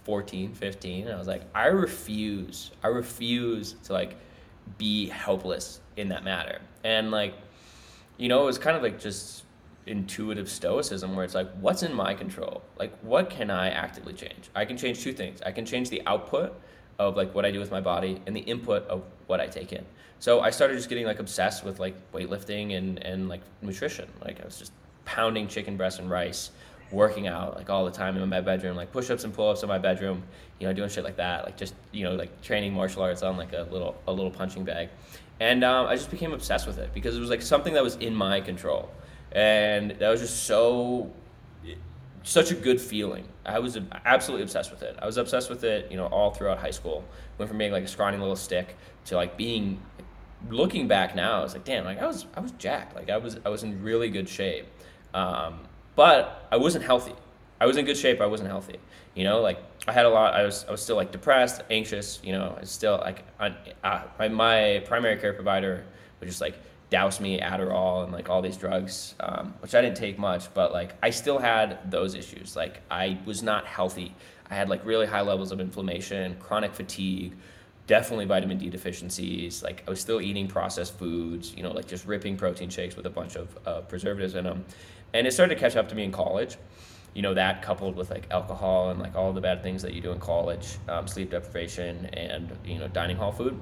14, 0.05 0.53
15, 0.53 1.07
and 1.07 1.15
I 1.15 1.17
was 1.17 1.27
like, 1.27 1.43
I 1.53 1.67
refuse, 1.67 2.71
I 2.83 2.87
refuse 2.87 3.75
to 3.83 3.93
like 3.93 4.15
be 4.77 5.07
helpless 5.07 5.81
in 5.97 6.09
that 6.09 6.23
matter. 6.23 6.61
And 6.83 7.11
like, 7.11 7.33
you 8.17 8.29
know, 8.29 8.41
it 8.41 8.45
was 8.45 8.57
kind 8.57 8.75
of 8.75 8.83
like 8.83 8.99
just 8.99 9.43
intuitive 9.85 10.49
stoicism 10.49 11.15
where 11.15 11.23
it's 11.23 11.35
like, 11.35 11.49
what's 11.59 11.83
in 11.83 11.93
my 11.93 12.13
control? 12.13 12.61
Like, 12.77 12.97
what 13.01 13.29
can 13.29 13.49
I 13.49 13.69
actively 13.69 14.13
change? 14.13 14.49
I 14.55 14.65
can 14.65 14.77
change 14.77 15.01
two 15.01 15.13
things. 15.13 15.41
I 15.45 15.51
can 15.51 15.65
change 15.65 15.89
the 15.89 16.01
output 16.05 16.59
of 16.99 17.15
like 17.15 17.33
what 17.33 17.45
I 17.45 17.51
do 17.51 17.59
with 17.59 17.71
my 17.71 17.81
body 17.81 18.21
and 18.25 18.35
the 18.35 18.41
input 18.41 18.85
of 18.87 19.03
what 19.27 19.39
I 19.39 19.47
take 19.47 19.71
in. 19.71 19.85
So 20.19 20.41
I 20.41 20.49
started 20.49 20.75
just 20.75 20.89
getting 20.89 21.05
like 21.05 21.19
obsessed 21.19 21.63
with 21.63 21.79
like 21.79 22.11
weightlifting 22.11 22.75
and, 22.75 23.03
and 23.03 23.29
like 23.29 23.41
nutrition. 23.61 24.09
Like 24.23 24.41
I 24.41 24.45
was 24.45 24.57
just 24.57 24.71
pounding 25.05 25.47
chicken 25.47 25.77
breast 25.77 25.99
and 25.99 26.09
rice, 26.09 26.51
working 26.91 27.27
out 27.27 27.55
like 27.55 27.69
all 27.69 27.85
the 27.85 27.91
time 27.91 28.17
in 28.17 28.29
my 28.29 28.41
bedroom, 28.41 28.75
like 28.75 28.91
push 28.91 29.09
ups 29.09 29.23
and 29.23 29.33
pull 29.33 29.49
ups 29.49 29.63
in 29.63 29.69
my 29.69 29.77
bedroom, 29.77 30.23
you 30.59 30.67
know, 30.67 30.73
doing 30.73 30.89
shit 30.89 31.03
like 31.03 31.17
that. 31.17 31.45
Like 31.45 31.57
just, 31.57 31.73
you 31.91 32.03
know, 32.03 32.13
like 32.15 32.41
training 32.41 32.73
martial 32.73 33.01
arts 33.03 33.23
on 33.23 33.37
like 33.37 33.53
a 33.53 33.67
little 33.71 33.95
a 34.07 34.13
little 34.13 34.31
punching 34.31 34.63
bag 34.63 34.89
and 35.39 35.63
um, 35.63 35.87
I 35.87 35.95
just 35.95 36.09
became 36.09 36.33
obsessed 36.33 36.65
with 36.65 36.77
it 36.77 36.93
because 36.93 37.15
it 37.15 37.19
was 37.19 37.29
like 37.29 37.41
something 37.41 37.73
that 37.73 37.83
was 37.83 37.95
in 37.97 38.15
my 38.15 38.41
control, 38.41 38.89
and 39.31 39.91
that 39.91 40.09
was 40.09 40.21
just 40.21 40.43
so 40.45 41.11
such 42.23 42.51
a 42.51 42.55
good 42.55 42.81
feeling. 42.81 43.27
I 43.45 43.59
was 43.59 43.77
absolutely 44.05 44.43
obsessed 44.43 44.71
with 44.71 44.81
it. 44.81 44.97
I 45.01 45.05
was 45.05 45.17
obsessed 45.17 45.49
with 45.49 45.63
it, 45.63 45.89
you 45.91 45.97
know, 45.97 46.07
all 46.07 46.31
throughout 46.31 46.57
high 46.57 46.71
school. 46.71 47.05
Went 47.37 47.49
from 47.49 47.57
being 47.57 47.71
like 47.71 47.83
a 47.83 47.87
scrawny 47.87 48.17
little 48.17 48.35
stick 48.35 48.75
to 49.05 49.15
like 49.15 49.37
being. 49.37 49.81
Looking 50.51 50.87
back 50.87 51.15
now, 51.15 51.39
I 51.39 51.41
was 51.41 51.53
like, 51.53 51.63
damn, 51.63 51.83
like 51.83 51.99
I 51.99 52.05
was 52.05 52.27
I 52.35 52.41
was 52.41 52.51
jacked. 52.53 52.95
Like 52.95 53.09
I 53.09 53.17
was 53.17 53.39
I 53.43 53.49
was 53.49 53.63
in 53.63 53.81
really 53.81 54.09
good 54.09 54.29
shape, 54.29 54.67
um, 55.13 55.61
but 55.97 56.47
I 56.51 56.55
wasn't 56.55 56.85
healthy. 56.85 57.15
I 57.59 57.65
was 57.65 57.75
in 57.75 57.83
good 57.83 57.97
shape. 57.97 58.21
I 58.21 58.27
wasn't 58.27 58.49
healthy. 58.49 58.77
You 59.15 59.25
know, 59.25 59.41
like 59.41 59.59
I 59.87 59.91
had 59.91 60.05
a 60.05 60.09
lot. 60.09 60.35
I 60.35 60.43
was 60.43 60.63
I 60.69 60.71
was 60.71 60.81
still 60.81 60.95
like 60.95 61.11
depressed, 61.11 61.63
anxious. 61.69 62.21
You 62.23 62.33
know, 62.33 62.53
I 62.55 62.61
was 62.61 62.71
still 62.71 62.97
like 62.97 63.25
uh, 63.39 64.03
my 64.19 64.29
my 64.29 64.83
primary 64.85 65.17
care 65.17 65.33
provider 65.33 65.83
would 66.19 66.27
just 66.29 66.39
like 66.39 66.55
douse 66.89 67.19
me 67.19 67.39
Adderall 67.39 68.03
and 68.03 68.13
like 68.13 68.29
all 68.29 68.41
these 68.41 68.57
drugs, 68.57 69.15
um, 69.19 69.53
which 69.59 69.75
I 69.75 69.81
didn't 69.81 69.97
take 69.97 70.17
much, 70.17 70.53
but 70.53 70.71
like 70.71 70.93
I 71.01 71.09
still 71.09 71.39
had 71.39 71.91
those 71.91 72.13
issues. 72.13 72.55
Like 72.55 72.81
I 72.91 73.17
was 73.25 73.41
not 73.41 73.65
healthy. 73.65 74.15
I 74.49 74.55
had 74.55 74.69
like 74.69 74.85
really 74.85 75.07
high 75.07 75.21
levels 75.21 75.51
of 75.51 75.59
inflammation, 75.59 76.37
chronic 76.39 76.73
fatigue, 76.73 77.33
definitely 77.87 78.25
vitamin 78.25 78.57
D 78.57 78.69
deficiencies. 78.69 79.63
Like 79.63 79.83
I 79.87 79.89
was 79.89 79.99
still 79.99 80.21
eating 80.21 80.47
processed 80.47 80.97
foods, 80.97 81.53
you 81.55 81.63
know, 81.63 81.71
like 81.71 81.87
just 81.87 82.05
ripping 82.05 82.37
protein 82.37 82.69
shakes 82.69 82.95
with 82.95 83.07
a 83.07 83.09
bunch 83.09 83.35
of 83.35 83.57
uh, 83.65 83.81
preservatives 83.81 84.35
in 84.35 84.43
them. 84.43 84.63
And 85.13 85.25
it 85.25 85.31
started 85.31 85.55
to 85.55 85.59
catch 85.59 85.75
up 85.75 85.89
to 85.89 85.95
me 85.95 86.03
in 86.03 86.11
college. 86.11 86.57
You 87.13 87.21
know 87.23 87.33
that 87.33 87.63
coupled 87.63 87.95
with 87.95 88.11
like 88.11 88.27
alcohol 88.29 88.91
and 88.91 88.99
like 88.99 89.15
all 89.15 89.33
the 89.33 89.41
bad 89.41 89.63
things 89.63 89.81
that 89.81 89.93
you 89.93 90.01
do 90.01 90.11
in 90.11 90.19
college 90.19 90.77
um, 90.87 91.07
sleep 91.07 91.31
deprivation 91.31 92.05
and 92.13 92.55
you 92.63 92.77
know 92.77 92.87
dining 92.89 93.17
hall 93.17 93.31
food. 93.31 93.59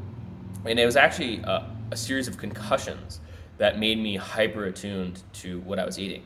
And 0.65 0.77
it 0.79 0.85
was 0.85 0.97
actually 0.97 1.37
a, 1.37 1.69
a, 1.91 1.95
series 1.95 2.27
of 2.27 2.37
concussions 2.37 3.19
that 3.57 3.79
made 3.79 3.99
me 3.99 4.15
hyper 4.15 4.65
attuned 4.65 5.21
to 5.33 5.59
what 5.61 5.79
i 5.79 5.85
was 5.85 5.99
eating. 5.99 6.23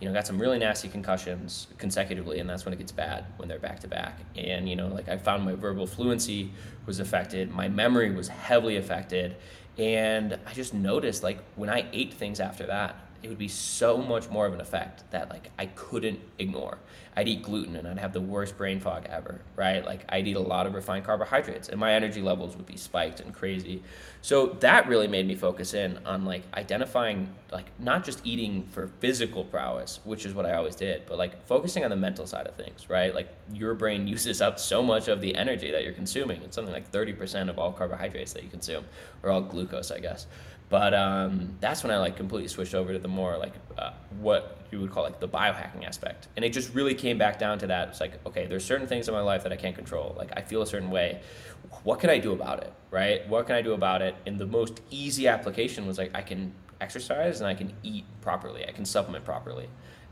You 0.00 0.08
know 0.08 0.14
got 0.14 0.26
some 0.26 0.40
really 0.40 0.58
nasty 0.58 0.88
concussions 0.88 1.68
consecutively 1.78 2.40
and 2.40 2.50
that's 2.50 2.64
when 2.64 2.74
it 2.74 2.78
gets 2.78 2.90
bad 2.90 3.26
when 3.36 3.48
they're 3.48 3.60
back 3.60 3.78
to 3.80 3.88
back. 3.88 4.18
And 4.34 4.68
you 4.68 4.74
know 4.74 4.88
like 4.88 5.08
i 5.08 5.16
found 5.16 5.44
my 5.44 5.54
verbal 5.54 5.86
fluency 5.86 6.50
was 6.86 6.98
affected 6.98 7.52
my 7.52 7.68
memory 7.68 8.10
was 8.10 8.26
heavily 8.26 8.76
affected 8.76 9.36
and 9.78 10.38
i 10.46 10.52
just 10.52 10.74
noticed 10.74 11.22
like 11.22 11.38
when 11.54 11.70
i 11.70 11.86
ate 11.92 12.12
things 12.12 12.40
after 12.40 12.66
that 12.66 12.96
it 13.22 13.28
would 13.28 13.38
be 13.38 13.48
so 13.48 13.98
much 13.98 14.28
more 14.28 14.46
of 14.46 14.52
an 14.52 14.60
effect 14.60 15.04
that 15.10 15.30
like 15.30 15.50
I 15.58 15.66
couldn't 15.66 16.20
ignore. 16.38 16.78
I'd 17.14 17.28
eat 17.28 17.42
gluten 17.42 17.76
and 17.76 17.86
I'd 17.86 17.98
have 17.98 18.12
the 18.14 18.20
worst 18.20 18.56
brain 18.56 18.80
fog 18.80 19.06
ever, 19.08 19.40
right? 19.54 19.84
Like 19.84 20.04
I'd 20.08 20.26
eat 20.26 20.36
a 20.36 20.40
lot 20.40 20.66
of 20.66 20.74
refined 20.74 21.04
carbohydrates 21.04 21.68
and 21.68 21.78
my 21.78 21.92
energy 21.92 22.22
levels 22.22 22.56
would 22.56 22.64
be 22.64 22.76
spiked 22.76 23.20
and 23.20 23.34
crazy. 23.34 23.82
So 24.22 24.46
that 24.60 24.88
really 24.88 25.08
made 25.08 25.26
me 25.26 25.34
focus 25.34 25.74
in 25.74 25.98
on 26.06 26.24
like 26.24 26.42
identifying 26.54 27.28
like 27.50 27.66
not 27.78 28.04
just 28.04 28.24
eating 28.24 28.66
for 28.70 28.88
physical 29.00 29.44
prowess, 29.44 30.00
which 30.04 30.24
is 30.24 30.32
what 30.32 30.46
I 30.46 30.54
always 30.54 30.74
did, 30.74 31.02
but 31.06 31.18
like 31.18 31.44
focusing 31.46 31.84
on 31.84 31.90
the 31.90 31.96
mental 31.96 32.26
side 32.26 32.46
of 32.46 32.54
things, 32.54 32.88
right? 32.88 33.14
Like 33.14 33.28
your 33.52 33.74
brain 33.74 34.06
uses 34.16 34.40
up 34.40 34.58
so 34.58 34.82
much 34.82 35.08
of 35.08 35.20
the 35.20 35.34
energy 35.34 35.70
that 35.70 35.84
you're 35.84 35.92
consuming. 35.92 36.40
It's 36.42 36.54
something 36.54 36.72
like 36.72 36.90
30% 36.90 37.50
of 37.50 37.58
all 37.58 37.72
carbohydrates 37.72 38.32
that 38.32 38.42
you 38.42 38.48
consume 38.48 38.84
or 39.22 39.30
all 39.30 39.42
glucose, 39.42 39.90
I 39.90 39.98
guess. 39.98 40.26
But 40.70 40.94
um, 40.94 41.58
that's 41.60 41.82
when 41.82 41.92
I 41.92 41.98
like 41.98 42.16
completely 42.16 42.48
switched 42.48 42.74
over 42.74 42.94
to 42.94 42.98
the 42.98 43.06
more 43.08 43.36
like 43.36 43.52
uh, 43.76 43.90
what 44.20 44.61
you 44.72 44.80
would 44.80 44.90
call 44.90 45.04
like 45.04 45.20
the 45.20 45.28
biohacking 45.28 45.86
aspect, 45.86 46.28
and 46.34 46.44
it 46.44 46.52
just 46.52 46.74
really 46.74 46.94
came 46.94 47.18
back 47.18 47.38
down 47.38 47.58
to 47.60 47.66
that. 47.68 47.88
It's 47.88 48.00
like 48.00 48.24
okay, 48.26 48.46
there's 48.46 48.64
certain 48.64 48.86
things 48.86 49.06
in 49.06 49.14
my 49.14 49.20
life 49.20 49.42
that 49.42 49.52
I 49.52 49.56
can't 49.56 49.76
control. 49.76 50.14
Like 50.16 50.32
I 50.36 50.40
feel 50.40 50.62
a 50.62 50.66
certain 50.66 50.90
way. 50.90 51.20
What 51.84 52.00
can 52.00 52.10
I 52.10 52.18
do 52.18 52.32
about 52.32 52.62
it? 52.62 52.72
Right? 52.90 53.28
What 53.28 53.46
can 53.46 53.54
I 53.54 53.62
do 53.62 53.74
about 53.74 54.02
it? 54.02 54.16
And 54.26 54.38
the 54.38 54.46
most 54.46 54.80
easy 54.90 55.28
application 55.28 55.86
was 55.86 55.98
like 55.98 56.10
I 56.14 56.22
can 56.22 56.52
exercise 56.80 57.40
and 57.40 57.48
I 57.48 57.54
can 57.54 57.72
eat 57.82 58.04
properly. 58.20 58.66
I 58.66 58.72
can 58.72 58.84
supplement 58.84 59.24
properly. 59.24 59.68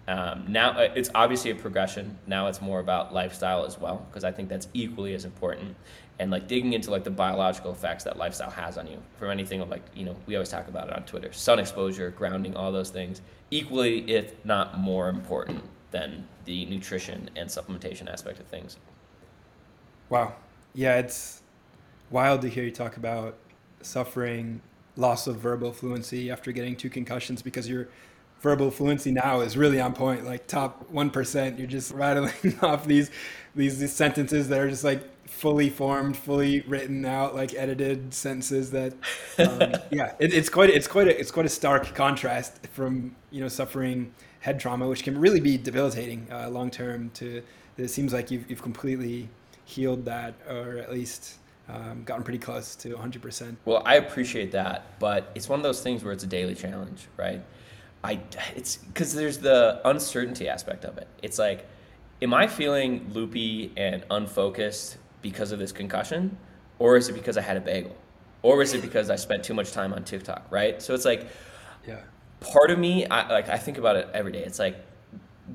Um, 0.09 0.47
now 0.49 0.71
uh, 0.71 0.93
it's 0.95 1.11
obviously 1.15 1.51
a 1.51 1.55
progression. 1.55 2.19
Now 2.27 2.49
it's 2.49 2.61
more 2.61 2.81
about 2.81 3.13
lifestyle 3.13 3.65
as 3.65 3.79
well 3.79 4.07
because 4.09 4.25
I 4.25 4.33
think 4.33 4.49
that's 4.49 4.69
equally 4.75 5.15
as 5.15 5.25
important 5.25 5.77
and 6.21 6.31
like 6.31 6.47
digging 6.47 6.75
into 6.75 6.91
like 6.91 7.03
the 7.03 7.11
biological 7.11 7.73
effects 7.73 8.05
that 8.05 8.19
lifestyle 8.19 8.51
has 8.51 8.77
on 8.77 8.87
you. 8.87 9.03
From 9.19 9.31
anything 9.31 9.63
of 9.63 9.71
like 9.71 9.83
you 9.95 10.05
know 10.05 10.15
we 10.27 10.37
always 10.37 10.51
talk 10.51 10.69
about 10.69 10.89
it 10.89 10.95
on 10.95 11.03
twitter. 11.05 11.33
Sun 11.33 11.59
exposure 11.59 12.11
grounding 12.11 12.55
all 12.55 12.71
those 12.71 12.91
things 12.91 13.23
equally 13.51 14.09
if 14.09 14.45
not 14.45 14.79
more 14.79 15.09
important 15.09 15.65
than 15.91 16.29
the 16.45 16.67
nutrition 16.67 17.29
and 17.35 17.49
supplementation 17.49 18.13
aspect 18.13 18.39
of 18.39 18.47
things. 18.47 18.77
Wow. 20.11 20.35
Yeah 20.75 20.99
it's 20.99 21.43
wild 22.11 22.43
to 22.43 22.49
hear 22.49 22.65
you 22.65 22.71
talk 22.71 22.99
about 22.99 23.37
suffering 23.81 24.61
loss 24.97 25.27
of 25.27 25.37
verbal 25.37 25.73
fluency 25.73 26.31
after 26.31 26.53
getting 26.53 26.77
two 26.77 26.91
concussions 26.91 27.41
because 27.41 27.67
you're 27.67 27.89
verbal 28.41 28.71
fluency 28.71 29.11
now 29.11 29.41
is 29.41 29.57
really 29.57 29.81
on 29.81 29.95
point. 29.95 30.25
Like 30.25 30.47
top 30.47 30.91
one 30.91 31.11
percent, 31.11 31.59
you're 31.59 31.69
just 31.69 31.93
rattling 31.93 32.59
off 32.63 32.87
these, 32.87 33.11
these 33.55 33.79
these 33.79 33.93
sentences 33.93 34.49
that 34.49 34.59
are 34.59 34.69
just 34.69 34.85
like 34.85 35.03
fully 35.31 35.71
formed, 35.71 36.17
fully 36.17 36.61
written 36.63 37.05
out, 37.05 37.35
like 37.35 37.55
edited 37.55 38.13
sentences. 38.13 38.71
That 38.71 38.93
um, 39.39 39.81
yeah, 39.91 40.15
it, 40.19 40.35
it's 40.35 40.49
quite 40.49 40.71
it's 40.71 40.89
quite 40.89 41.09
a 41.09 41.19
it's 41.19 41.31
quite 41.31 41.47
a 41.47 41.51
stark 41.51 41.95
contrast 41.95 42.67
from 42.69 43.17
you 43.31 43.41
know 43.41 43.49
suffering 43.49 44.13
head 44.41 44.61
trauma, 44.61 44.87
which 44.87 45.03
can 45.03 45.19
really 45.19 45.41
be 45.41 45.57
debilitating 45.57 46.27
uh, 46.31 46.49
long 46.51 46.71
term. 46.71 47.11
To 47.15 47.43
it 47.79 47.89
seems 47.89 48.13
like 48.13 48.31
you've 48.31 48.49
you've 48.51 48.63
completely 48.63 49.29
healed 49.65 50.05
that, 50.05 50.35
or 50.49 50.79
at 50.79 50.93
least 50.93 51.39
um, 51.69 52.03
gotten 52.05 52.25
pretty 52.25 52.39
close 52.39 52.75
to 52.75 52.89
100%. 52.97 53.57
Well, 53.65 53.83
I 53.85 53.97
appreciate 53.97 54.51
that, 54.53 54.99
but 54.99 55.31
it's 55.35 55.49
one 55.49 55.61
of 55.61 55.63
those 55.63 55.81
things 55.81 56.03
where 56.03 56.13
it's 56.13 56.25
a 56.25 56.27
daily 56.27 56.55
challenge, 56.55 57.07
right? 57.17 57.41
I 58.03 58.21
it's 58.57 58.77
because 58.77 59.15
there's 59.15 59.39
the 59.39 59.81
uncertainty 59.85 60.49
aspect 60.49 60.85
of 60.85 60.99
it. 60.99 61.07
It's 61.23 61.39
like, 61.39 61.67
am 62.23 62.35
I 62.35 62.47
feeling 62.47 63.11
loopy 63.13 63.73
and 63.77 64.05
unfocused 64.11 64.97
because 65.23 65.53
of 65.53 65.59
this 65.59 65.73
concussion, 65.73 66.37
or 66.79 66.97
is 66.97 67.09
it 67.09 67.13
because 67.13 67.37
I 67.37 67.43
had 67.43 67.57
a 67.57 67.61
bagel, 67.61 67.97
or 68.43 68.63
is 68.63 68.75
it 68.75 68.83
because 68.83 69.11
I 69.11 69.17
spent 69.17 69.45
too 69.45 69.55
much 69.55 69.73
time 69.73 69.93
on 69.93 70.05
TikTok, 70.05 70.47
right? 70.51 70.81
So 70.81 70.95
it's 70.95 71.05
like, 71.05 71.29
yeah, 71.87 72.01
part 72.41 72.71
of 72.71 72.79
me, 72.79 73.07
I 73.07 73.31
like 73.31 73.49
I 73.49 73.59
think 73.59 73.79
about 73.79 73.97
it 73.97 74.09
every 74.15 74.33
day. 74.33 74.45
It's 74.45 74.59
like, 74.59 74.77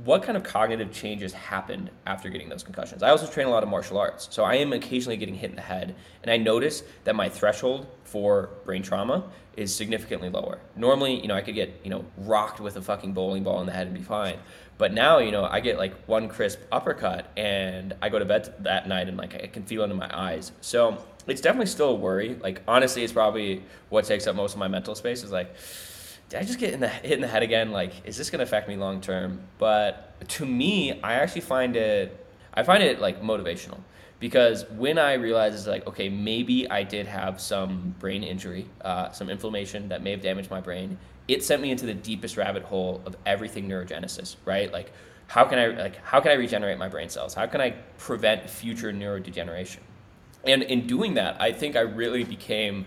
what 0.03 0.23
kind 0.23 0.35
of 0.35 0.43
cognitive 0.43 0.91
changes 0.91 1.31
happened 1.31 1.89
after 2.05 2.29
getting 2.29 2.49
those 2.49 2.63
concussions? 2.63 3.01
I 3.01 3.09
also 3.09 3.27
train 3.27 3.47
a 3.47 3.49
lot 3.49 3.63
of 3.63 3.69
martial 3.69 3.97
arts, 3.97 4.27
so 4.29 4.43
I 4.43 4.55
am 4.55 4.73
occasionally 4.73 5.15
getting 5.15 5.35
hit 5.35 5.51
in 5.51 5.55
the 5.55 5.61
head, 5.61 5.95
and 6.21 6.31
I 6.31 6.37
notice 6.37 6.83
that 7.05 7.15
my 7.15 7.29
threshold 7.29 7.87
for 8.03 8.49
brain 8.65 8.83
trauma 8.83 9.23
is 9.55 9.73
significantly 9.73 10.29
lower. 10.29 10.59
Normally, 10.75 11.21
you 11.21 11.27
know, 11.27 11.35
I 11.35 11.41
could 11.41 11.55
get 11.55 11.79
you 11.83 11.89
know 11.89 12.03
rocked 12.17 12.59
with 12.59 12.75
a 12.75 12.81
fucking 12.81 13.13
bowling 13.13 13.43
ball 13.43 13.61
in 13.61 13.67
the 13.67 13.71
head 13.71 13.87
and 13.87 13.95
be 13.95 14.01
fine, 14.01 14.37
but 14.77 14.93
now, 14.93 15.19
you 15.19 15.31
know, 15.31 15.45
I 15.45 15.61
get 15.61 15.77
like 15.77 15.95
one 16.07 16.27
crisp 16.27 16.59
uppercut, 16.71 17.31
and 17.37 17.93
I 18.01 18.09
go 18.09 18.19
to 18.19 18.25
bed 18.25 18.53
that 18.59 18.87
night, 18.87 19.07
and 19.07 19.17
like 19.17 19.35
I 19.35 19.47
can 19.47 19.63
feel 19.63 19.83
it 19.83 19.91
in 19.91 19.97
my 19.97 20.09
eyes. 20.13 20.51
So 20.59 20.97
it's 21.27 21.41
definitely 21.41 21.67
still 21.67 21.91
a 21.91 21.95
worry. 21.95 22.35
Like 22.41 22.61
honestly, 22.67 23.03
it's 23.03 23.13
probably 23.13 23.63
what 23.89 24.05
takes 24.05 24.27
up 24.27 24.35
most 24.35 24.53
of 24.53 24.59
my 24.59 24.67
mental 24.67 24.95
space. 24.95 25.23
Is 25.23 25.31
like 25.31 25.55
did 26.29 26.39
I 26.39 26.43
just 26.43 26.59
get 26.59 26.73
in 26.73 26.79
the 26.79 26.87
hit 26.87 27.13
in 27.13 27.21
the 27.21 27.27
head 27.27 27.43
again? 27.43 27.71
Like, 27.71 27.93
is 28.05 28.17
this 28.17 28.29
gonna 28.29 28.43
affect 28.43 28.67
me 28.67 28.75
long 28.75 29.01
term? 29.01 29.41
But 29.57 30.27
to 30.29 30.45
me, 30.45 30.99
I 31.01 31.13
actually 31.15 31.41
find 31.41 31.75
it 31.75 32.25
I 32.53 32.63
find 32.63 32.81
it 32.81 32.99
like 32.99 33.21
motivational 33.21 33.79
because 34.19 34.65
when 34.71 34.97
I 34.97 35.13
realize 35.13 35.53
it's 35.53 35.67
like, 35.67 35.85
okay, 35.87 36.09
maybe 36.09 36.69
I 36.69 36.83
did 36.83 37.05
have 37.05 37.39
some 37.41 37.95
brain 37.99 38.23
injury, 38.23 38.67
uh, 38.81 39.11
some 39.11 39.29
inflammation 39.29 39.89
that 39.89 40.01
may 40.01 40.11
have 40.11 40.21
damaged 40.21 40.49
my 40.49 40.61
brain. 40.61 40.97
It 41.27 41.43
sent 41.43 41.61
me 41.61 41.71
into 41.71 41.85
the 41.85 41.93
deepest 41.93 42.37
rabbit 42.37 42.63
hole 42.63 43.01
of 43.05 43.17
everything 43.25 43.67
neurogenesis, 43.67 44.35
right? 44.45 44.71
Like, 44.71 44.91
how 45.27 45.43
can 45.45 45.59
I 45.59 45.67
like 45.67 46.03
how 46.03 46.21
can 46.21 46.31
I 46.31 46.35
regenerate 46.35 46.77
my 46.77 46.87
brain 46.87 47.09
cells? 47.09 47.33
How 47.33 47.45
can 47.45 47.61
I 47.61 47.71
prevent 47.97 48.49
future 48.49 48.91
neurodegeneration? 48.91 49.79
And 50.45 50.61
in 50.63 50.85
doing 50.85 51.15
that, 51.15 51.41
I 51.41 51.51
think 51.51 51.75
I 51.75 51.81
really 51.81 52.23
became 52.23 52.85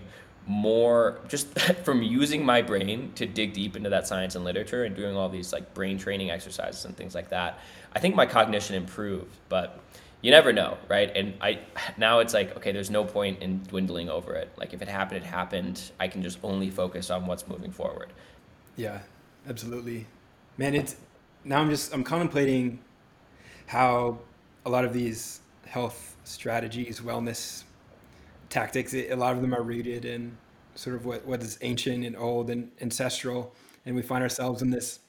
more 0.49 1.19
just 1.27 1.57
from 1.85 2.01
using 2.01 2.43
my 2.43 2.61
brain 2.61 3.11
to 3.13 3.25
dig 3.25 3.53
deep 3.53 3.75
into 3.77 3.89
that 3.89 4.07
science 4.07 4.35
and 4.35 4.43
literature 4.43 4.83
and 4.83 4.95
doing 4.95 5.15
all 5.15 5.29
these 5.29 5.53
like 5.53 5.73
brain 5.73 5.97
training 5.97 6.31
exercises 6.31 6.85
and 6.85 6.97
things 6.97 7.13
like 7.13 7.29
that 7.29 7.59
i 7.95 7.99
think 7.99 8.15
my 8.15 8.25
cognition 8.25 8.75
improved 8.75 9.37
but 9.47 9.79
you 10.21 10.31
never 10.31 10.51
know 10.51 10.77
right? 10.87 11.15
And 11.15 11.33
i 11.41 11.59
now 11.97 12.19
it's 12.19 12.33
like 12.33 12.55
okay 12.57 12.71
there's 12.71 12.89
no 12.89 13.03
point 13.03 13.41
in 13.41 13.59
dwindling 13.63 14.09
over 14.09 14.33
it. 14.35 14.51
Like 14.57 14.73
if 14.73 14.81
it 14.81 14.87
happened 14.87 15.23
it 15.23 15.27
happened. 15.27 15.91
I 15.99 16.07
can 16.07 16.21
just 16.21 16.39
only 16.43 16.69
focus 16.69 17.09
on 17.09 17.25
what's 17.25 17.47
moving 17.47 17.71
forward. 17.71 18.11
Yeah 18.75 18.99
absolutely. 19.47 20.07
Man 20.57 20.75
it's 20.75 20.95
now 21.45 21.61
i'm 21.61 21.69
just 21.69 21.93
i'm 21.93 22.03
contemplating 22.03 22.79
how 23.67 24.19
a 24.65 24.69
lot 24.69 24.83
of 24.83 24.93
these 24.93 25.39
health 25.65 26.17
strategies 26.23 26.99
wellness 26.99 27.63
tactics. 28.49 28.93
A 28.93 29.13
lot 29.15 29.35
of 29.35 29.41
them 29.41 29.53
are 29.53 29.61
rooted 29.61 30.05
in 30.05 30.37
sort 30.75 30.95
of 30.95 31.05
what, 31.05 31.25
what 31.25 31.41
is 31.41 31.57
ancient 31.61 32.05
and 32.05 32.15
old 32.15 32.49
and 32.49 32.71
ancestral. 32.81 33.53
And 33.85 33.95
we 33.95 34.01
find 34.01 34.23
ourselves 34.23 34.61
in 34.61 34.69
this 34.69 34.99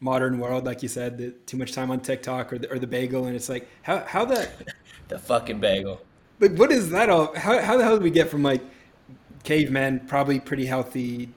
modern 0.00 0.38
world, 0.38 0.64
like 0.64 0.82
you 0.82 0.88
said, 0.88 1.18
the, 1.18 1.30
too 1.46 1.56
much 1.56 1.72
time 1.72 1.90
on 1.90 2.00
TikTok 2.00 2.52
or 2.52 2.58
the, 2.58 2.70
or 2.70 2.78
the 2.78 2.86
bagel. 2.86 3.26
And 3.26 3.36
it's 3.36 3.48
like, 3.48 3.68
how, 3.82 4.04
how 4.06 4.24
that. 4.26 4.50
the 5.08 5.18
fucking 5.18 5.60
bagel. 5.60 6.00
Like, 6.38 6.56
what 6.56 6.72
is 6.72 6.90
that 6.90 7.10
all? 7.10 7.34
How, 7.36 7.60
how 7.60 7.76
the 7.76 7.84
hell 7.84 7.94
did 7.94 8.02
we 8.02 8.10
get 8.10 8.28
from 8.28 8.42
like 8.42 8.62
cavemen, 9.44 10.00
probably 10.06 10.40
pretty 10.40 10.66
healthy, 10.66 11.28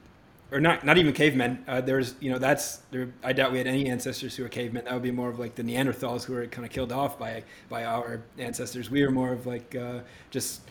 or 0.52 0.62
not, 0.62 0.86
not 0.86 0.98
even 0.98 1.14
cavemen. 1.14 1.64
Uh, 1.68 1.82
there's, 1.82 2.16
you 2.20 2.32
know, 2.32 2.38
that's, 2.38 2.78
there, 2.92 3.12
I 3.24 3.34
doubt 3.34 3.52
we 3.52 3.58
had 3.58 3.68
any 3.68 3.90
ancestors 3.90 4.36
who 4.36 4.44
were 4.44 4.50
cavemen. 4.50 4.86
That 4.86 4.94
would 4.94 5.04
be 5.04 5.12
more 5.12 5.30
of 5.30 5.40
like 5.40 5.56
the 5.56 5.64
Neanderthals 5.64 6.24
who 6.24 6.34
were 6.34 6.46
kind 6.46 6.66
of 6.66 6.72
killed 6.72 6.92
off 6.92 7.18
by, 7.18 7.44
by 7.70 7.86
our 7.86 8.22
ancestors. 8.38 8.90
We 8.90 9.04
were 9.04 9.12
more 9.12 9.34
of 9.34 9.46
like 9.48 9.76
uh, 9.76 10.02
just 10.30 10.62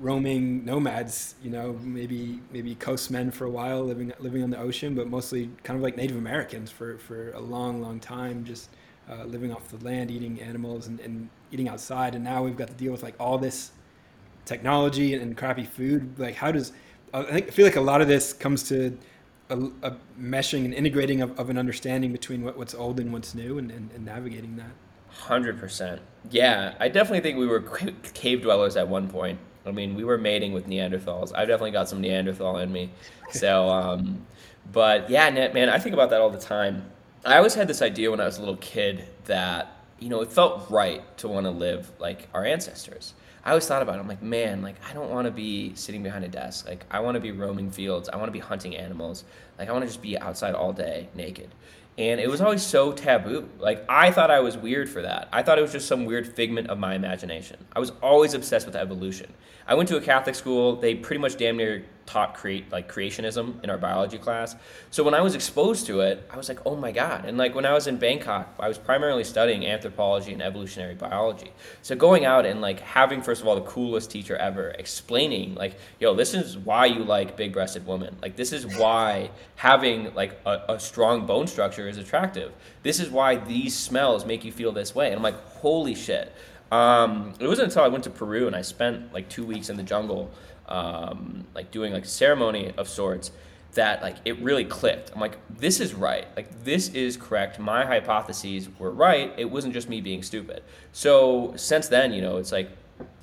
roaming 0.00 0.64
nomads, 0.64 1.34
you 1.42 1.50
know, 1.50 1.78
maybe 1.82 2.40
maybe 2.52 2.74
coastmen 2.76 3.32
for 3.32 3.44
a 3.44 3.50
while, 3.50 3.84
living 3.84 4.12
living 4.18 4.42
on 4.42 4.50
the 4.50 4.58
ocean, 4.58 4.94
but 4.94 5.08
mostly 5.08 5.50
kind 5.62 5.76
of 5.76 5.82
like 5.82 5.96
Native 5.96 6.16
Americans 6.16 6.70
for, 6.70 6.98
for 6.98 7.32
a 7.32 7.40
long, 7.40 7.80
long 7.80 8.00
time, 8.00 8.44
just 8.44 8.70
uh, 9.10 9.24
living 9.24 9.52
off 9.52 9.68
the 9.68 9.84
land, 9.84 10.10
eating 10.10 10.40
animals 10.40 10.86
and, 10.86 11.00
and 11.00 11.28
eating 11.52 11.68
outside. 11.68 12.14
And 12.14 12.24
now 12.24 12.42
we've 12.42 12.56
got 12.56 12.68
to 12.68 12.74
deal 12.74 12.92
with 12.92 13.02
like 13.02 13.14
all 13.20 13.38
this 13.38 13.70
technology 14.44 15.14
and, 15.14 15.22
and 15.22 15.36
crappy 15.36 15.64
food. 15.64 16.18
Like, 16.18 16.34
how 16.34 16.50
does 16.50 16.72
I 17.12 17.22
think 17.22 17.48
I 17.48 17.50
feel 17.50 17.64
like 17.64 17.76
a 17.76 17.80
lot 17.80 18.00
of 18.00 18.08
this 18.08 18.32
comes 18.32 18.64
to 18.64 18.98
a, 19.50 19.58
a 19.82 19.96
meshing 20.18 20.64
and 20.64 20.74
integrating 20.74 21.20
of, 21.20 21.38
of, 21.38 21.50
an 21.50 21.58
understanding 21.58 22.12
between 22.12 22.42
what, 22.42 22.56
what's 22.56 22.74
old 22.74 22.98
and 22.98 23.12
what's 23.12 23.34
new, 23.34 23.58
and, 23.58 23.70
and, 23.70 23.90
and 23.92 24.04
navigating 24.04 24.56
that. 24.56 24.70
Hundred 25.10 25.60
percent. 25.60 26.00
Yeah, 26.30 26.74
I 26.80 26.88
definitely 26.88 27.20
think 27.20 27.38
we 27.38 27.46
were 27.46 27.60
cave 28.14 28.42
dwellers 28.42 28.76
at 28.76 28.88
one 28.88 29.08
point. 29.08 29.38
I 29.66 29.70
mean, 29.70 29.94
we 29.94 30.04
were 30.04 30.18
mating 30.18 30.52
with 30.52 30.66
Neanderthals. 30.66 31.32
I've 31.34 31.48
definitely 31.48 31.70
got 31.70 31.88
some 31.88 32.00
Neanderthal 32.00 32.58
in 32.58 32.72
me. 32.72 32.90
So, 33.30 33.68
um, 33.68 34.26
but 34.72 35.08
yeah, 35.08 35.30
man, 35.30 35.68
I 35.68 35.78
think 35.78 35.94
about 35.94 36.10
that 36.10 36.20
all 36.20 36.30
the 36.30 36.38
time. 36.38 36.84
I 37.24 37.38
always 37.38 37.54
had 37.54 37.68
this 37.68 37.80
idea 37.80 38.10
when 38.10 38.20
I 38.20 38.26
was 38.26 38.36
a 38.36 38.40
little 38.40 38.56
kid 38.56 39.04
that, 39.24 39.76
you 39.98 40.08
know, 40.10 40.20
it 40.20 40.30
felt 40.30 40.70
right 40.70 41.02
to 41.18 41.28
want 41.28 41.46
to 41.46 41.50
live 41.50 41.90
like 41.98 42.28
our 42.34 42.44
ancestors. 42.44 43.14
I 43.44 43.50
always 43.50 43.66
thought 43.66 43.82
about 43.82 43.96
it. 43.96 44.00
I'm 44.00 44.08
like, 44.08 44.22
man, 44.22 44.62
like 44.62 44.76
I 44.88 44.92
don't 44.92 45.10
want 45.10 45.26
to 45.26 45.30
be 45.30 45.74
sitting 45.74 46.02
behind 46.02 46.24
a 46.24 46.28
desk. 46.28 46.66
Like 46.68 46.84
I 46.90 47.00
want 47.00 47.14
to 47.14 47.20
be 47.20 47.30
roaming 47.30 47.70
fields. 47.70 48.08
I 48.08 48.16
want 48.16 48.28
to 48.28 48.32
be 48.32 48.38
hunting 48.38 48.76
animals. 48.76 49.24
Like 49.58 49.68
I 49.68 49.72
want 49.72 49.82
to 49.82 49.86
just 49.86 50.02
be 50.02 50.18
outside 50.18 50.54
all 50.54 50.72
day 50.72 51.08
naked 51.14 51.50
and 51.96 52.20
it 52.20 52.28
was 52.28 52.40
always 52.40 52.62
so 52.62 52.92
taboo. 52.92 53.48
Like 53.58 53.84
I 53.88 54.10
thought 54.10 54.30
I 54.30 54.40
was 54.40 54.56
weird 54.56 54.88
for 54.88 55.02
that. 55.02 55.28
I 55.32 55.42
thought 55.42 55.58
it 55.58 55.62
was 55.62 55.72
just 55.72 55.86
some 55.86 56.04
weird 56.04 56.26
figment 56.34 56.68
of 56.68 56.78
my 56.78 56.94
imagination. 56.94 57.56
I 57.74 57.80
was 57.80 57.92
always 58.02 58.34
obsessed 58.34 58.66
with 58.66 58.76
evolution. 58.76 59.32
I 59.66 59.74
went 59.74 59.88
to 59.90 59.96
a 59.96 60.00
Catholic 60.00 60.34
school. 60.34 60.76
They 60.76 60.94
pretty 60.94 61.20
much 61.20 61.36
damn 61.36 61.56
near 61.56 61.84
taught 62.06 62.34
create 62.34 62.70
like 62.70 62.92
creationism 62.92 63.62
in 63.64 63.70
our 63.70 63.78
biology 63.78 64.18
class. 64.18 64.56
So 64.90 65.02
when 65.02 65.14
I 65.14 65.20
was 65.20 65.34
exposed 65.34 65.86
to 65.86 66.00
it, 66.00 66.26
I 66.30 66.36
was 66.36 66.48
like, 66.48 66.60
oh 66.66 66.76
my 66.76 66.92
god! 66.92 67.24
And 67.24 67.38
like 67.38 67.54
when 67.54 67.66
I 67.66 67.72
was 67.72 67.86
in 67.86 67.96
Bangkok, 67.96 68.54
I 68.58 68.68
was 68.68 68.78
primarily 68.78 69.24
studying 69.24 69.66
anthropology 69.66 70.32
and 70.32 70.42
evolutionary 70.42 70.94
biology. 70.94 71.52
So 71.82 71.96
going 71.96 72.24
out 72.24 72.46
and 72.46 72.60
like 72.60 72.80
having 72.80 73.22
first 73.22 73.40
of 73.42 73.48
all 73.48 73.54
the 73.54 73.62
coolest 73.62 74.10
teacher 74.10 74.36
ever 74.36 74.70
explaining 74.70 75.54
like, 75.54 75.78
yo, 75.98 76.14
this 76.14 76.34
is 76.34 76.58
why 76.58 76.86
you 76.86 77.04
like 77.04 77.36
big-breasted 77.36 77.86
women. 77.86 78.16
Like 78.22 78.36
this 78.36 78.52
is 78.52 78.66
why 78.66 79.30
having 79.56 80.14
like 80.14 80.38
a, 80.46 80.62
a 80.68 80.80
strong 80.80 81.26
bone 81.26 81.46
structure 81.46 81.88
is 81.88 81.98
attractive. 81.98 82.52
This 82.82 83.00
is 83.00 83.08
why 83.10 83.36
these 83.36 83.76
smells 83.76 84.26
make 84.26 84.44
you 84.44 84.52
feel 84.52 84.72
this 84.72 84.94
way. 84.94 85.08
And 85.08 85.16
I'm 85.16 85.22
like, 85.22 85.40
holy 85.48 85.94
shit. 85.94 86.32
Um, 86.72 87.34
it 87.38 87.46
wasn't 87.46 87.68
until 87.68 87.84
I 87.84 87.88
went 87.88 88.04
to 88.04 88.10
Peru 88.10 88.46
and 88.46 88.56
I 88.56 88.62
spent 88.62 89.12
like 89.12 89.28
two 89.28 89.44
weeks 89.44 89.68
in 89.68 89.76
the 89.76 89.82
jungle 89.82 90.30
um, 90.68 91.44
like 91.54 91.70
doing 91.70 91.92
like 91.92 92.04
a 92.04 92.08
ceremony 92.08 92.72
of 92.76 92.88
sorts 92.88 93.30
that 93.74 94.02
like 94.02 94.16
it 94.24 94.38
really 94.40 94.64
clicked. 94.64 95.10
I'm 95.14 95.20
like, 95.20 95.38
this 95.58 95.80
is 95.80 95.94
right. 95.94 96.26
Like 96.36 96.64
this 96.64 96.88
is 96.90 97.16
correct. 97.16 97.58
My 97.58 97.84
hypotheses 97.84 98.68
were 98.78 98.90
right. 98.90 99.32
It 99.36 99.46
wasn't 99.46 99.74
just 99.74 99.88
me 99.88 100.00
being 100.00 100.22
stupid. 100.22 100.62
So 100.92 101.54
since 101.56 101.88
then, 101.88 102.12
you 102.12 102.22
know, 102.22 102.36
it's 102.38 102.52
like, 102.52 102.70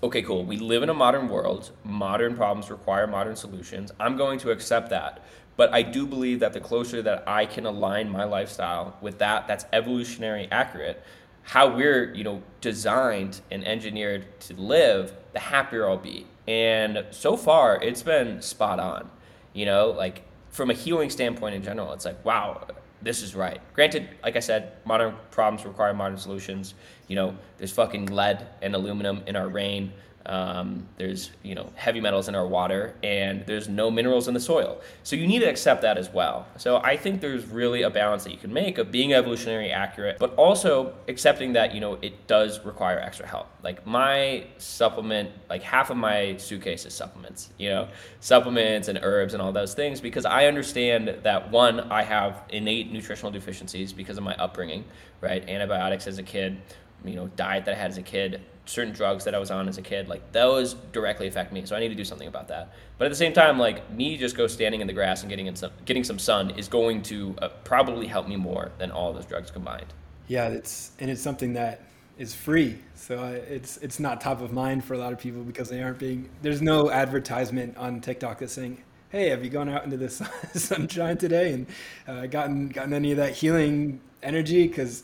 okay, 0.04 0.22
cool. 0.22 0.44
We 0.44 0.58
live 0.58 0.84
in 0.84 0.90
a 0.90 0.94
modern 0.94 1.30
world. 1.30 1.72
Modern 1.84 2.36
problems 2.36 2.70
require 2.70 3.08
modern 3.08 3.36
solutions. 3.36 3.92
I'm 4.00 4.18
going 4.18 4.40
to 4.40 4.52
accept 4.52 4.90
that. 4.90 5.22
But 5.58 5.74
I 5.74 5.82
do 5.82 6.08
believe 6.08 6.40
that 6.40 6.54
the 6.54 6.60
closer 6.60 7.02
that 7.02 7.24
I 7.28 7.46
can 7.46 7.66
align 7.66 8.10
my 8.10 8.24
lifestyle 8.24 8.98
with 9.02 9.20
that, 9.20 9.48
that's 9.48 9.66
evolutionary 9.74 10.48
accurate. 10.52 11.04
How 11.44 11.76
we're, 11.76 12.14
you 12.14 12.24
know, 12.24 12.42
designed 12.62 13.42
and 13.52 13.66
engineered 13.66 14.40
to 14.42 14.54
live, 14.56 15.14
the 15.34 15.40
happier 15.40 15.90
I'll 15.90 15.98
be. 15.98 16.28
And 16.48 17.06
so 17.12 17.38
far, 17.38 17.82
it's 17.82 18.04
been 18.04 18.42
spot 18.42 18.80
on. 18.80 19.10
You 19.54 19.66
know, 19.66 19.90
like 19.90 20.24
from 20.50 20.70
a 20.70 20.74
healing 20.74 21.10
standpoint 21.10 21.56
in 21.56 21.64
general, 21.64 21.94
it's 21.94 22.06
like, 22.06 22.24
wow, 22.24 22.68
this 23.02 23.22
is 23.22 23.36
right. 23.36 23.60
Granted, 23.74 24.10
like 24.24 24.36
I 24.36 24.40
said, 24.40 24.74
modern 24.86 25.16
problems 25.32 25.66
require 25.66 25.94
modern 25.94 26.18
solutions. 26.18 26.74
You 27.08 27.16
know, 27.16 27.38
there's 27.58 27.72
fucking 27.72 28.08
lead 28.08 28.48
and 28.62 28.76
aluminum 28.76 29.24
in 29.26 29.36
our 29.36 29.48
rain. 29.48 29.92
Um, 30.26 30.88
there's 30.98 31.32
you 31.44 31.56
know 31.56 31.72
heavy 31.76 32.00
metals 32.00 32.28
in 32.28 32.36
our 32.36 32.46
water, 32.46 32.96
and 33.04 33.46
there's 33.46 33.68
no 33.68 33.90
minerals 33.90 34.28
in 34.28 34.34
the 34.34 34.40
soil. 34.40 34.82
So 35.04 35.16
you 35.16 35.28
need 35.28 35.40
to 35.40 35.50
accept 35.50 35.82
that 35.82 35.98
as 35.98 36.10
well. 36.10 36.46
So 36.58 36.78
I 36.78 36.98
think 36.98 37.22
there's 37.22 37.46
really 37.46 37.82
a 37.82 37.90
balance 37.90 38.24
that 38.26 38.32
you 38.32 38.38
can 38.38 38.54
make 38.54 38.78
of 38.78 38.92
being 38.92 39.14
evolutionary 39.14 39.72
accurate, 39.72 40.18
but 40.20 40.34
also 40.36 40.94
accepting 41.08 41.54
that 41.54 41.74
you 41.74 41.82
know 41.82 41.98
it 42.02 42.28
does 42.28 42.64
require 42.66 43.00
extra 43.00 43.26
help. 43.26 43.48
Like 43.64 43.86
my 43.86 44.46
supplement, 44.58 45.32
like 45.50 45.64
half 45.64 45.90
of 45.90 45.98
my 45.98 46.38
suitcase 46.38 46.86
is 46.86 46.94
supplements. 46.94 47.50
You 47.58 47.70
know, 47.70 47.88
supplements 48.20 48.88
and 48.88 49.00
herbs 49.02 49.34
and 49.34 49.42
all 49.42 49.52
those 49.52 49.74
things 49.74 50.02
because 50.02 50.26
I 50.26 50.46
understand 50.46 51.20
that 51.24 51.52
one, 51.52 51.80
I 51.92 52.04
have 52.04 52.44
innate 52.50 52.92
nutritional 52.92 53.32
deficiencies 53.32 53.94
because 53.94 54.18
of 54.18 54.24
my 54.24 54.36
upbringing, 54.36 54.86
right? 55.20 55.48
Antibiotics 55.48 56.08
as 56.08 56.18
a 56.18 56.24
kid, 56.24 56.62
you 57.04 57.16
know, 57.16 57.28
diet 57.30 57.66
that 57.66 57.76
I 57.76 57.78
had 57.78 57.92
as 57.92 57.98
a 57.98 58.04
kid 58.04 58.42
certain 58.66 58.94
drugs 58.94 59.24
that 59.26 59.36
I 59.36 59.40
was 59.40 59.52
on 59.52 59.68
as 59.68 59.78
a 59.78 59.82
kid, 59.82 60.08
like 60.08 60.32
those 60.32 60.76
directly 60.92 61.28
affect 61.28 61.52
me. 61.52 61.66
So 61.66 61.76
I 61.76 61.80
need 61.80 61.90
to 61.90 61.96
do 61.96 62.06
something 62.06 62.28
about 62.28 62.48
that. 62.50 62.74
But 62.98 63.06
at 63.06 63.10
the 63.10 63.16
same 63.16 63.34
time, 63.34 63.58
like 63.58 63.90
me 63.92 64.18
just 64.18 64.36
go 64.36 64.48
standing 64.48 64.82
in 64.82 64.88
the 64.88 64.94
grass 64.94 65.22
and 65.22 65.30
getting 65.30 65.48
in 65.48 65.56
some 65.56 65.72
getting 65.86 66.04
some 66.04 66.20
sun 66.20 66.52
is 66.52 66.68
going 66.68 67.02
to 67.04 67.36
uh, 67.42 67.50
probably 67.64 68.08
help 68.08 68.28
me 68.28 68.36
more 68.36 68.72
than 68.78 68.92
all 68.92 69.14
those 69.14 69.26
drugs 69.26 69.52
combined. 69.52 69.94
Yeah, 70.28 70.48
it's 70.48 70.92
and 71.00 71.10
it's 71.10 71.22
something 71.22 71.54
that 71.54 71.82
is 72.18 72.36
free. 72.36 72.78
So 72.96 73.24
it's 73.48 73.78
it's 73.78 74.00
not 74.00 74.22
top 74.22 74.42
of 74.42 74.54
mind 74.54 74.86
for 74.86 74.94
a 74.94 74.98
lot 74.98 75.12
of 75.12 75.20
people 75.20 75.44
because 75.44 75.70
they 75.70 75.82
aren't 75.82 76.00
being 76.00 76.30
there's 76.42 76.62
no 76.62 76.92
advertisement 76.92 77.78
on 77.78 78.00
TikTok 78.00 78.40
that's 78.40 78.54
saying, 78.54 78.84
"Hey, 79.10 79.30
have 79.30 79.44
you 79.44 79.50
gone 79.50 79.70
out 79.70 79.84
into 79.84 79.98
the 79.98 80.10
sunshine 80.54 81.18
today 81.18 81.54
and 81.54 81.68
uh, 82.08 82.28
gotten 82.28 82.70
gotten 82.70 82.94
any 82.94 83.12
of 83.12 83.18
that 83.18 83.34
healing 83.34 84.02
energy?" 84.22 84.68
Because 84.68 85.04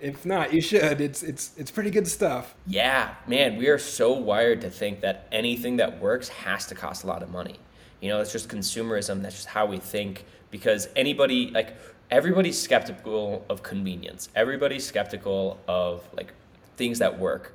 if 0.00 0.26
not, 0.26 0.52
you 0.52 0.60
should. 0.60 1.00
It's 1.00 1.22
it's 1.22 1.52
it's 1.56 1.70
pretty 1.70 1.90
good 1.90 2.06
stuff. 2.06 2.54
Yeah, 2.66 3.14
man, 3.26 3.56
we 3.56 3.68
are 3.68 3.78
so 3.78 4.12
wired 4.12 4.60
to 4.62 4.70
think 4.70 5.00
that 5.00 5.26
anything 5.32 5.76
that 5.78 6.00
works 6.00 6.28
has 6.28 6.66
to 6.66 6.74
cost 6.74 7.04
a 7.04 7.06
lot 7.06 7.22
of 7.22 7.30
money. 7.30 7.56
You 8.00 8.10
know, 8.10 8.20
it's 8.20 8.32
just 8.32 8.48
consumerism. 8.48 9.22
That's 9.22 9.36
just 9.36 9.48
how 9.48 9.66
we 9.66 9.78
think. 9.78 10.24
Because 10.50 10.88
anybody, 10.94 11.50
like, 11.50 11.76
everybody's 12.10 12.60
skeptical 12.60 13.44
of 13.48 13.62
convenience. 13.62 14.28
Everybody's 14.34 14.86
skeptical 14.86 15.58
of 15.66 16.06
like 16.14 16.32
things 16.76 16.98
that 16.98 17.18
work 17.18 17.52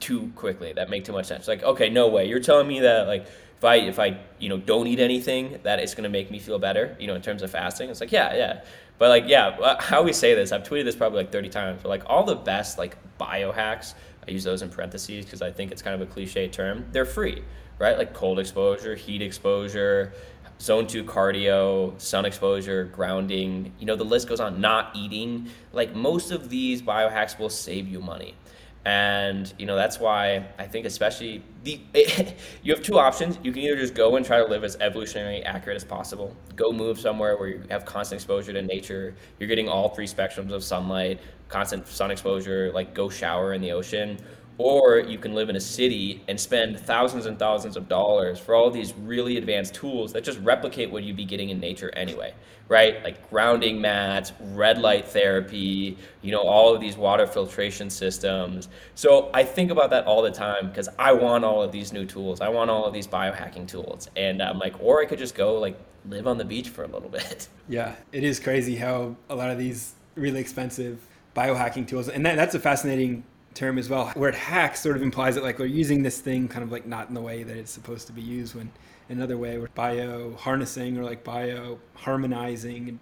too 0.00 0.32
quickly 0.34 0.72
that 0.72 0.88
make 0.88 1.04
too 1.04 1.12
much 1.12 1.26
sense. 1.26 1.48
Like, 1.48 1.62
okay, 1.62 1.90
no 1.90 2.08
way. 2.08 2.28
You're 2.28 2.40
telling 2.40 2.68
me 2.68 2.80
that 2.80 3.06
like 3.06 3.26
if 3.58 3.64
I 3.64 3.76
if 3.76 3.98
I 3.98 4.18
you 4.38 4.48
know 4.48 4.56
don't 4.58 4.86
eat 4.86 5.00
anything 5.00 5.58
that 5.62 5.78
it's 5.78 5.94
gonna 5.94 6.08
make 6.08 6.30
me 6.30 6.38
feel 6.38 6.58
better. 6.58 6.96
You 6.98 7.06
know, 7.06 7.14
in 7.14 7.22
terms 7.22 7.42
of 7.42 7.50
fasting. 7.50 7.90
It's 7.90 8.00
like 8.00 8.12
yeah, 8.12 8.34
yeah. 8.34 8.60
But 9.02 9.08
like, 9.08 9.24
yeah, 9.26 9.48
uh, 9.48 9.84
I 9.90 9.96
always 9.96 10.16
say 10.16 10.36
this. 10.36 10.52
I've 10.52 10.62
tweeted 10.62 10.84
this 10.84 10.94
probably 10.94 11.18
like 11.18 11.32
30 11.32 11.48
times. 11.48 11.80
But 11.82 11.88
like, 11.88 12.04
all 12.06 12.22
the 12.22 12.36
best 12.36 12.78
like 12.78 12.96
biohacks, 13.18 13.94
I 14.28 14.30
use 14.30 14.44
those 14.44 14.62
in 14.62 14.68
parentheses 14.68 15.24
because 15.24 15.42
I 15.42 15.50
think 15.50 15.72
it's 15.72 15.82
kind 15.82 16.00
of 16.00 16.08
a 16.08 16.12
cliche 16.12 16.46
term. 16.46 16.86
They're 16.92 17.04
free, 17.04 17.42
right? 17.80 17.98
Like 17.98 18.14
cold 18.14 18.38
exposure, 18.38 18.94
heat 18.94 19.20
exposure, 19.20 20.12
zone 20.60 20.86
two 20.86 21.02
cardio, 21.02 22.00
sun 22.00 22.24
exposure, 22.24 22.84
grounding. 22.84 23.72
You 23.80 23.86
know, 23.86 23.96
the 23.96 24.04
list 24.04 24.28
goes 24.28 24.38
on. 24.38 24.60
Not 24.60 24.94
eating. 24.94 25.48
Like 25.72 25.96
most 25.96 26.30
of 26.30 26.48
these 26.48 26.80
biohacks 26.80 27.40
will 27.40 27.50
save 27.50 27.88
you 27.88 27.98
money 27.98 28.36
and 28.84 29.52
you 29.58 29.66
know 29.66 29.76
that's 29.76 30.00
why 30.00 30.44
I 30.58 30.66
think 30.66 30.86
especially 30.86 31.42
the 31.62 31.80
you 32.62 32.74
have 32.74 32.82
two 32.82 32.98
options. 32.98 33.38
You 33.42 33.52
can 33.52 33.62
either 33.62 33.76
just 33.76 33.94
go 33.94 34.16
and 34.16 34.26
try 34.26 34.38
to 34.38 34.44
live 34.44 34.64
as 34.64 34.76
evolutionary 34.80 35.42
accurate 35.44 35.76
as 35.76 35.84
possible. 35.84 36.36
Go 36.56 36.72
move 36.72 36.98
somewhere 36.98 37.36
where 37.36 37.48
you 37.48 37.62
have 37.70 37.84
constant 37.84 38.20
exposure 38.20 38.52
to 38.52 38.62
nature. 38.62 39.14
You're 39.38 39.48
getting 39.48 39.68
all 39.68 39.90
three 39.90 40.06
spectrums 40.06 40.50
of 40.50 40.64
sunlight, 40.64 41.20
constant 41.48 41.86
sun 41.86 42.10
exposure. 42.10 42.72
Like 42.72 42.92
go 42.94 43.08
shower 43.08 43.54
in 43.54 43.60
the 43.60 43.70
ocean, 43.72 44.18
or 44.62 45.00
you 45.00 45.18
can 45.18 45.34
live 45.34 45.50
in 45.50 45.56
a 45.56 45.60
city 45.60 46.22
and 46.28 46.38
spend 46.38 46.78
thousands 46.78 47.26
and 47.26 47.36
thousands 47.36 47.76
of 47.76 47.88
dollars 47.88 48.38
for 48.38 48.54
all 48.54 48.70
these 48.70 48.94
really 48.94 49.36
advanced 49.36 49.74
tools 49.74 50.12
that 50.12 50.22
just 50.22 50.38
replicate 50.38 50.88
what 50.88 51.02
you'd 51.02 51.16
be 51.16 51.24
getting 51.24 51.48
in 51.50 51.58
nature 51.58 51.90
anyway, 51.96 52.32
right? 52.68 53.02
Like 53.02 53.28
grounding 53.28 53.80
mats, 53.80 54.32
red 54.40 54.78
light 54.78 55.08
therapy, 55.08 55.98
you 56.20 56.30
know, 56.30 56.42
all 56.42 56.72
of 56.72 56.80
these 56.80 56.96
water 56.96 57.26
filtration 57.26 57.90
systems. 57.90 58.68
So 58.94 59.30
I 59.34 59.42
think 59.42 59.72
about 59.72 59.90
that 59.90 60.06
all 60.06 60.22
the 60.22 60.30
time 60.30 60.68
because 60.68 60.88
I 60.96 61.12
want 61.12 61.44
all 61.44 61.60
of 61.60 61.72
these 61.72 61.92
new 61.92 62.06
tools. 62.06 62.40
I 62.40 62.48
want 62.48 62.70
all 62.70 62.84
of 62.84 62.94
these 62.94 63.08
biohacking 63.08 63.66
tools. 63.66 64.08
And 64.14 64.40
I'm 64.40 64.60
like, 64.60 64.80
or 64.80 65.02
I 65.02 65.06
could 65.06 65.18
just 65.18 65.34
go 65.34 65.58
like 65.58 65.76
live 66.08 66.28
on 66.28 66.38
the 66.38 66.44
beach 66.44 66.68
for 66.68 66.84
a 66.84 66.88
little 66.88 67.08
bit. 67.18 67.48
Yeah, 67.68 67.96
it 68.12 68.22
is 68.22 68.38
crazy 68.38 68.76
how 68.76 69.16
a 69.28 69.34
lot 69.34 69.50
of 69.50 69.58
these 69.58 69.94
really 70.14 70.38
expensive 70.38 71.00
biohacking 71.34 71.88
tools, 71.88 72.08
and 72.08 72.24
that, 72.26 72.36
that's 72.36 72.54
a 72.54 72.60
fascinating 72.60 73.24
term 73.54 73.78
as 73.78 73.88
well. 73.88 74.12
Word 74.16 74.34
hack 74.34 74.76
sort 74.76 74.96
of 74.96 75.02
implies 75.02 75.34
that 75.34 75.44
like 75.44 75.58
we're 75.58 75.66
using 75.66 76.02
this 76.02 76.20
thing 76.20 76.48
kind 76.48 76.62
of 76.62 76.72
like 76.72 76.86
not 76.86 77.08
in 77.08 77.14
the 77.14 77.20
way 77.20 77.42
that 77.42 77.56
it's 77.56 77.70
supposed 77.70 78.06
to 78.08 78.12
be 78.12 78.22
used 78.22 78.54
when 78.54 78.70
another 79.08 79.36
way 79.36 79.58
we're 79.58 79.68
bio 79.68 80.34
harnessing 80.36 80.96
or 80.96 81.04
like 81.04 81.22
bio 81.22 81.78
harmonizing 81.94 82.98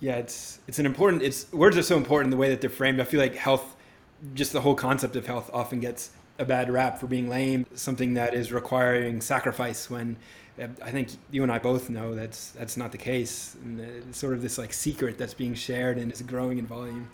yeah 0.00 0.16
it's 0.16 0.58
it's 0.68 0.78
an 0.78 0.84
important 0.84 1.22
it's 1.22 1.50
words 1.52 1.76
are 1.76 1.82
so 1.82 1.96
important 1.96 2.30
the 2.30 2.36
way 2.36 2.50
that 2.50 2.60
they're 2.60 2.68
framed 2.68 3.00
i 3.00 3.04
feel 3.04 3.20
like 3.20 3.34
health 3.34 3.76
just 4.34 4.52
the 4.52 4.60
whole 4.60 4.74
concept 4.74 5.16
of 5.16 5.26
health 5.26 5.48
often 5.54 5.80
gets 5.80 6.10
a 6.38 6.44
bad 6.44 6.70
rap 6.70 6.98
for 6.98 7.06
being 7.06 7.30
lame 7.30 7.64
something 7.74 8.14
that 8.14 8.34
is 8.34 8.52
requiring 8.52 9.20
sacrifice 9.20 9.88
when 9.88 10.16
uh, 10.60 10.66
I 10.82 10.90
think 10.90 11.10
you 11.30 11.42
and 11.42 11.52
I 11.52 11.58
both 11.58 11.88
know 11.90 12.14
that's 12.14 12.50
that's 12.50 12.76
not 12.76 12.92
the 12.92 12.98
case. 12.98 13.56
And 13.62 13.80
it's 13.80 14.18
sort 14.18 14.34
of 14.34 14.42
this 14.42 14.58
like 14.58 14.72
secret 14.72 15.18
that's 15.18 15.34
being 15.34 15.54
shared 15.54 15.98
and 15.98 16.10
is 16.12 16.22
growing 16.22 16.58
in 16.58 16.66
volume. 16.66 17.10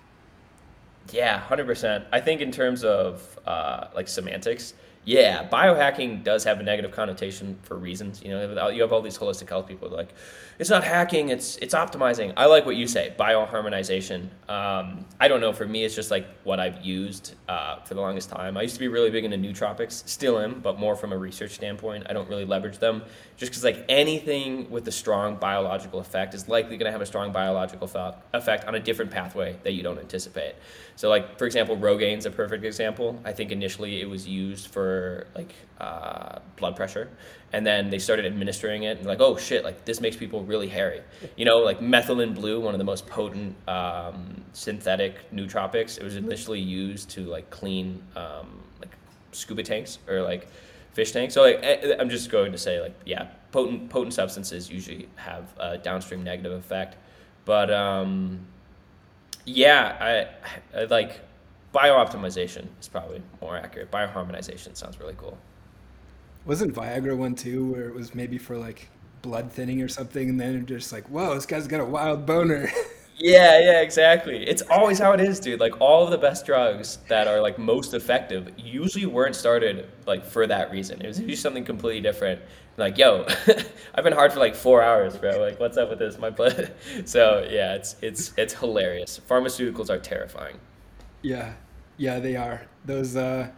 Yeah, 1.13 1.39
hundred 1.39 1.67
percent. 1.67 2.05
I 2.13 2.21
think 2.21 2.41
in 2.41 2.51
terms 2.51 2.85
of 2.85 3.39
uh, 3.47 3.89
like 3.95 4.09
semantics, 4.09 4.75
yeah, 5.05 5.47
biohacking 5.49 6.25
does 6.25 6.45
have 6.45 6.61
a 6.61 6.63
negative 6.63 6.91
connotation 6.91 7.59
for 7.63 7.77
reasons. 7.77 8.23
You 8.23 8.31
know, 8.31 8.69
you 8.69 8.81
have 8.81 8.93
all 8.93 9.03
these 9.03 9.19
holistic 9.19 9.49
health 9.51 9.67
people 9.67 9.91
like, 9.91 10.15
it's 10.59 10.71
not 10.71 10.85
hacking, 10.85 11.31
it's 11.31 11.57
it's 11.57 11.75
optimizing. 11.75 12.33
I 12.37 12.47
like 12.47 12.65
what 12.65 12.77
you 12.77 12.87
say, 12.87 13.13
bioharmonization. 13.19 14.29
Um, 14.49 15.05
I 15.21 15.29
don't 15.29 15.41
know. 15.41 15.53
For 15.53 15.67
me, 15.67 15.85
it's 15.85 15.95
just 15.95 16.11
like 16.11 16.27
what 16.45 16.61
I've 16.61 16.85
used 16.85 17.35
uh, 17.49 17.81
for 17.81 17.95
the 17.95 18.01
longest 18.01 18.31
time. 18.31 18.57
I 18.57 18.63
used 18.63 18.75
to 18.75 18.81
be 18.81 18.89
really 18.89 19.11
big 19.11 19.25
into 19.25 19.37
nootropics, 19.37 20.07
still 20.09 20.39
am, 20.39 20.61
but 20.61 20.79
more 20.79 20.95
from 20.95 21.13
a 21.13 21.19
research 21.19 21.53
standpoint. 21.53 22.07
I 22.09 22.13
don't 22.13 22.29
really 22.29 22.45
leverage 22.45 22.79
them 22.79 23.03
just 23.37 23.51
because 23.51 23.65
like 23.65 23.85
anything 23.89 24.71
with 24.71 24.87
a 24.87 24.93
strong 24.93 25.37
biological 25.37 25.99
effect 25.99 26.35
is 26.35 26.49
likely 26.49 26.77
going 26.77 26.87
to 26.87 26.93
have 26.93 27.03
a 27.03 27.07
strong 27.07 27.33
biological 27.33 27.91
effect 28.33 28.65
on 28.65 28.77
a 28.77 28.81
different 28.81 29.11
pathway 29.11 29.57
that 29.65 29.73
you 29.73 29.83
don't 29.83 29.99
anticipate. 29.99 30.55
So, 30.97 31.09
like 31.09 31.37
for 31.37 31.47
example, 31.47 31.77
Rogaine's 31.77 32.27
a 32.27 32.31
perfect 32.31 32.65
example. 32.65 33.21
I 33.25 33.33
think 33.33 33.51
initially 33.51 34.01
it 34.01 34.09
was 34.09 34.27
used 34.29 34.69
for 34.69 34.94
like 35.35 35.55
uh, 35.81 36.39
blood 36.57 36.77
pressure, 36.77 37.09
and 37.53 37.67
then 37.67 37.91
they 37.91 37.99
started 37.99 38.27
administering 38.27 38.85
it 38.85 38.99
and 38.99 39.07
like, 39.07 39.21
oh 39.21 39.37
shit, 39.37 39.65
like 39.65 39.85
this 39.85 40.01
makes 40.01 40.17
people 40.17 40.43
really 40.45 40.69
hairy. 40.69 41.03
You 41.37 41.45
know, 41.45 41.59
like 41.59 41.81
methylene 41.81 42.35
blue, 42.35 42.61
one 42.61 42.75
of 42.75 42.79
the 42.79 42.85
most 42.85 43.07
potent 43.07 43.57
um, 43.69 44.43
synthetic 44.53 45.31
nootropics. 45.33 45.99
It 45.99 46.05
was 46.05 46.17
initially 46.17 46.61
used 46.61 47.11
to 47.11 47.21
like 47.23 47.51
clean 47.51 48.03
um, 48.17 48.63
like 48.81 48.95
scuba 49.33 49.63
tanks 49.63 49.99
or 50.09 50.23
like 50.23 50.49
fish 50.93 51.13
tanks. 51.13 51.35
So 51.35 51.43
like, 51.43 51.61
eh, 51.63 51.77
eh, 51.83 51.97
I'm 51.99 52.09
just 52.09 52.31
going 52.31 52.53
to 52.53 52.59
say 52.59 52.81
like, 52.81 52.95
yeah, 53.05 53.29
potent 53.53 53.91
potent 53.91 54.15
substances 54.15 54.71
usually 54.71 55.09
have 55.17 55.45
a 55.59 55.79
downstream 55.79 56.23
negative 56.25 56.53
effect, 56.53 56.97
but 57.45 57.71
um, 57.71 58.47
yeah, 59.45 60.29
I, 60.75 60.81
I 60.81 60.85
like 60.85 61.21
biooptimization 61.75 62.67
is 62.81 62.89
probably 62.89 63.23
more 63.41 63.57
accurate. 63.57 63.91
Bioharmonization 63.91 64.77
sounds 64.77 64.99
really 65.01 65.15
cool. 65.17 65.37
Wasn't 66.47 66.75
Viagra 66.75 67.17
one 67.17 67.35
too, 67.35 67.73
where 67.73 67.89
it 67.89 67.95
was 67.95 68.15
maybe 68.15 68.39
for 68.39 68.57
like 68.57 68.89
blood 69.23 69.51
thinning 69.51 69.83
or 69.83 69.89
something, 69.89 70.29
and 70.29 70.41
then 70.41 70.67
just 70.67 70.93
like, 70.93 71.09
whoa, 71.09 71.35
this 71.35 71.47
guy's 71.47 71.67
got 71.67 71.81
a 71.81 71.85
wild 71.85 72.27
boner. 72.27 72.71
Yeah, 73.17 73.61
yeah, 73.61 73.81
exactly. 73.81 74.45
It's 74.45 74.63
always 74.63 74.99
how 74.99 75.13
it 75.13 75.21
is, 75.21 75.39
dude. 75.39 75.61
Like 75.61 75.81
all 75.81 76.05
of 76.05 76.11
the 76.11 76.19
best 76.19 76.45
drugs 76.47 76.99
that 77.09 77.29
are 77.29 77.41
like 77.41 77.59
most 77.59 77.95
effective 77.95 78.51
usually 78.57 79.07
weren't 79.07 79.37
started 79.37 79.89
like 80.07 80.25
for 80.25 80.47
that 80.49 80.71
reason. 80.73 81.01
It 81.01 81.07
was 81.07 81.19
usually 81.21 81.37
something 81.37 81.65
completely 81.65 82.01
different. 82.01 82.43
Like, 82.77 82.99
yo, 82.99 83.25
I've 83.95 84.03
been 84.03 84.13
hard 84.13 84.33
for 84.33 84.41
like 84.41 84.57
four 84.57 84.83
hours, 84.83 85.17
bro. 85.17 85.39
Like, 85.39 85.61
what's 85.61 85.77
up 85.77 85.91
with 85.91 86.01
this? 86.01 86.19
My 86.19 86.31
blood. 86.31 86.75
So 87.05 87.47
yeah, 87.49 87.75
it's 87.75 87.95
it's 88.03 88.33
it's 88.37 88.55
hilarious. 88.55 89.21
Pharmaceuticals 89.29 89.91
are 89.91 89.99
terrifying. 89.99 90.59
Yeah, 91.23 91.55
yeah, 91.97 92.19
they 92.19 92.37
are. 92.37 92.63
Those. 92.85 93.17
uh 93.17 93.49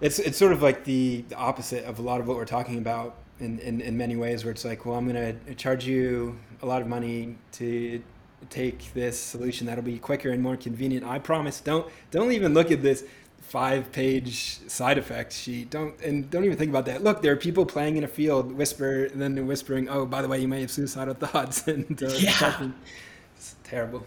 It's 0.00 0.18
it's 0.18 0.38
sort 0.38 0.52
of 0.52 0.62
like 0.62 0.84
the, 0.84 1.24
the 1.28 1.36
opposite 1.36 1.84
of 1.84 1.98
a 1.98 2.02
lot 2.02 2.20
of 2.20 2.26
what 2.26 2.36
we're 2.36 2.44
talking 2.44 2.78
about 2.78 3.16
in, 3.40 3.58
in, 3.60 3.80
in 3.80 3.96
many 3.96 4.16
ways, 4.16 4.44
where 4.44 4.52
it's 4.52 4.64
like, 4.64 4.84
well, 4.86 4.96
I'm 4.96 5.06
gonna 5.06 5.34
charge 5.56 5.86
you 5.86 6.38
a 6.62 6.66
lot 6.66 6.82
of 6.82 6.88
money 6.88 7.36
to 7.52 8.02
take 8.50 8.92
this 8.94 9.18
solution 9.18 9.66
that'll 9.66 9.84
be 9.84 9.98
quicker 9.98 10.30
and 10.30 10.42
more 10.42 10.56
convenient. 10.56 11.04
I 11.06 11.18
promise. 11.18 11.60
Don't 11.60 11.86
don't 12.10 12.32
even 12.32 12.54
look 12.54 12.70
at 12.70 12.82
this 12.82 13.04
five 13.40 13.92
page 13.92 14.58
side 14.68 14.98
effect 14.98 15.32
sheet. 15.32 15.70
Don't 15.70 15.98
and 16.02 16.28
don't 16.30 16.44
even 16.44 16.56
think 16.58 16.70
about 16.70 16.86
that. 16.86 17.02
Look, 17.04 17.22
there 17.22 17.32
are 17.32 17.36
people 17.36 17.64
playing 17.66 17.96
in 17.96 18.04
a 18.04 18.08
field, 18.08 18.52
whisper, 18.52 19.04
and 19.06 19.20
then 19.22 19.34
they're 19.34 19.44
whispering, 19.44 19.88
"Oh, 19.88 20.06
by 20.06 20.22
the 20.22 20.28
way, 20.28 20.40
you 20.40 20.48
may 20.48 20.60
have 20.62 20.70
suicidal 20.70 21.14
thoughts." 21.24 21.66
and 21.68 22.02
uh, 22.02 22.08
yeah. 22.18 22.70
it's 23.36 23.56
terrible. 23.64 24.04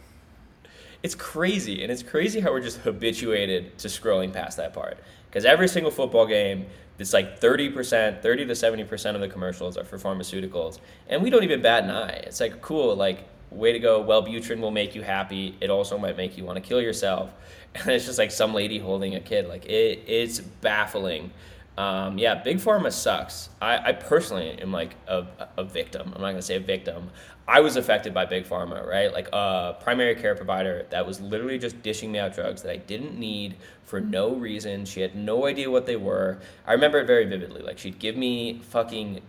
It's 1.03 1.15
crazy, 1.15 1.83
and 1.83 1.91
it's 1.91 2.03
crazy 2.03 2.39
how 2.39 2.51
we're 2.51 2.61
just 2.61 2.79
habituated 2.79 3.77
to 3.79 3.87
scrolling 3.87 4.33
past 4.33 4.57
that 4.57 4.73
part. 4.73 4.97
because 5.29 5.45
every 5.45 5.67
single 5.67 5.91
football 5.91 6.25
game 6.25 6.65
it's 6.99 7.13
like 7.13 7.39
30%, 7.39 8.21
30 8.21 8.45
to 8.45 8.53
70% 8.53 9.15
of 9.15 9.21
the 9.21 9.27
commercials 9.27 9.77
are 9.77 9.83
for 9.83 9.97
pharmaceuticals. 9.97 10.79
And 11.07 11.21
we 11.21 11.29
don't 11.29 11.43
even 11.43 11.61
bat 11.61 11.83
an 11.83 11.91
eye. 11.91 12.23
It's 12.25 12.39
like, 12.39 12.61
cool, 12.61 12.95
like, 12.95 13.27
way 13.51 13.71
to 13.71 13.79
go. 13.79 14.03
Wellbutrin 14.03 14.59
will 14.59 14.71
make 14.71 14.95
you 14.95 15.03
happy. 15.03 15.55
It 15.61 15.69
also 15.69 15.97
might 15.97 16.17
make 16.17 16.37
you 16.37 16.43
want 16.43 16.55
to 16.55 16.61
kill 16.61 16.81
yourself. 16.81 17.31
And 17.75 17.89
it's 17.89 18.05
just 18.05 18.17
like 18.17 18.31
some 18.31 18.55
lady 18.55 18.79
holding 18.79 19.13
a 19.13 19.19
kid. 19.19 19.47
Like, 19.47 19.65
it, 19.65 20.03
it's 20.07 20.39
baffling. 20.39 21.29
Um, 21.77 22.17
yeah, 22.17 22.33
big 22.33 22.57
pharma 22.57 22.91
sucks. 22.91 23.49
I, 23.61 23.89
I 23.89 23.93
personally 23.93 24.59
am 24.59 24.71
like 24.71 24.95
a, 25.07 25.27
a 25.57 25.63
victim. 25.63 26.11
I'm 26.15 26.21
not 26.21 26.29
gonna 26.29 26.41
say 26.41 26.55
a 26.55 26.59
victim. 26.59 27.11
I 27.47 27.61
was 27.61 27.77
affected 27.77 28.13
by 28.13 28.25
big 28.25 28.45
pharma, 28.45 28.85
right? 28.85 29.11
Like 29.13 29.29
a 29.31 29.77
primary 29.81 30.15
care 30.15 30.35
provider 30.35 30.85
that 30.89 31.07
was 31.07 31.21
literally 31.21 31.57
just 31.57 31.81
dishing 31.81 32.11
me 32.11 32.19
out 32.19 32.35
drugs 32.35 32.61
that 32.63 32.71
I 32.71 32.77
didn't 32.77 33.17
need 33.17 33.55
for 33.83 34.01
no 34.01 34.31
mm-hmm. 34.31 34.41
reason. 34.41 34.85
She 34.85 34.99
had 34.99 35.15
no 35.15 35.45
idea 35.45 35.71
what 35.71 35.85
they 35.85 35.95
were. 35.95 36.39
I 36.65 36.73
remember 36.73 36.99
it 36.99 37.07
very 37.07 37.25
vividly. 37.25 37.61
Like 37.61 37.77
she'd 37.77 37.99
give 37.99 38.17
me 38.17 38.59
fucking 38.69 39.21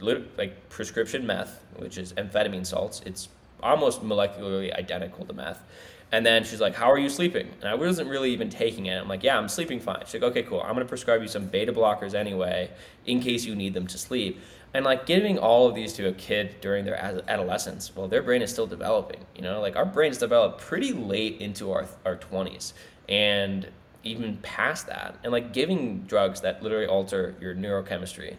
like 0.00 0.68
prescription 0.70 1.26
meth, 1.26 1.62
which 1.76 1.98
is 1.98 2.14
amphetamine 2.14 2.64
salts. 2.64 3.02
It's 3.04 3.28
almost 3.62 4.02
molecularly 4.02 4.72
identical 4.74 5.26
to 5.26 5.32
meth. 5.34 5.62
And 6.10 6.24
then 6.24 6.44
she's 6.44 6.60
like, 6.60 6.74
How 6.74 6.90
are 6.90 6.98
you 6.98 7.10
sleeping? 7.10 7.50
And 7.60 7.68
I 7.68 7.74
wasn't 7.74 8.08
really 8.08 8.32
even 8.32 8.48
taking 8.48 8.86
it. 8.86 8.98
I'm 8.98 9.08
like, 9.08 9.22
Yeah, 9.22 9.38
I'm 9.38 9.48
sleeping 9.48 9.78
fine. 9.78 10.00
She's 10.06 10.14
like, 10.14 10.30
Okay, 10.30 10.42
cool. 10.42 10.60
I'm 10.60 10.74
going 10.74 10.86
to 10.86 10.86
prescribe 10.86 11.20
you 11.20 11.28
some 11.28 11.46
beta 11.46 11.72
blockers 11.72 12.14
anyway 12.14 12.70
in 13.04 13.20
case 13.20 13.44
you 13.44 13.54
need 13.54 13.74
them 13.74 13.86
to 13.88 13.98
sleep. 13.98 14.40
And 14.74 14.84
like 14.84 15.06
giving 15.06 15.38
all 15.38 15.66
of 15.66 15.74
these 15.74 15.94
to 15.94 16.08
a 16.08 16.12
kid 16.12 16.56
during 16.60 16.84
their 16.84 16.96
adolescence, 17.28 17.94
well, 17.96 18.06
their 18.06 18.22
brain 18.22 18.42
is 18.42 18.50
still 18.50 18.66
developing. 18.66 19.24
You 19.34 19.42
know, 19.42 19.60
like 19.60 19.76
our 19.76 19.86
brains 19.86 20.18
develop 20.18 20.58
pretty 20.58 20.92
late 20.92 21.40
into 21.40 21.72
our, 21.72 21.86
our 22.04 22.16
20s 22.16 22.74
and 23.08 23.66
even 24.04 24.36
past 24.38 24.86
that. 24.86 25.16
And 25.22 25.32
like 25.32 25.52
giving 25.52 26.02
drugs 26.02 26.42
that 26.42 26.62
literally 26.62 26.86
alter 26.86 27.34
your 27.40 27.54
neurochemistry 27.54 28.36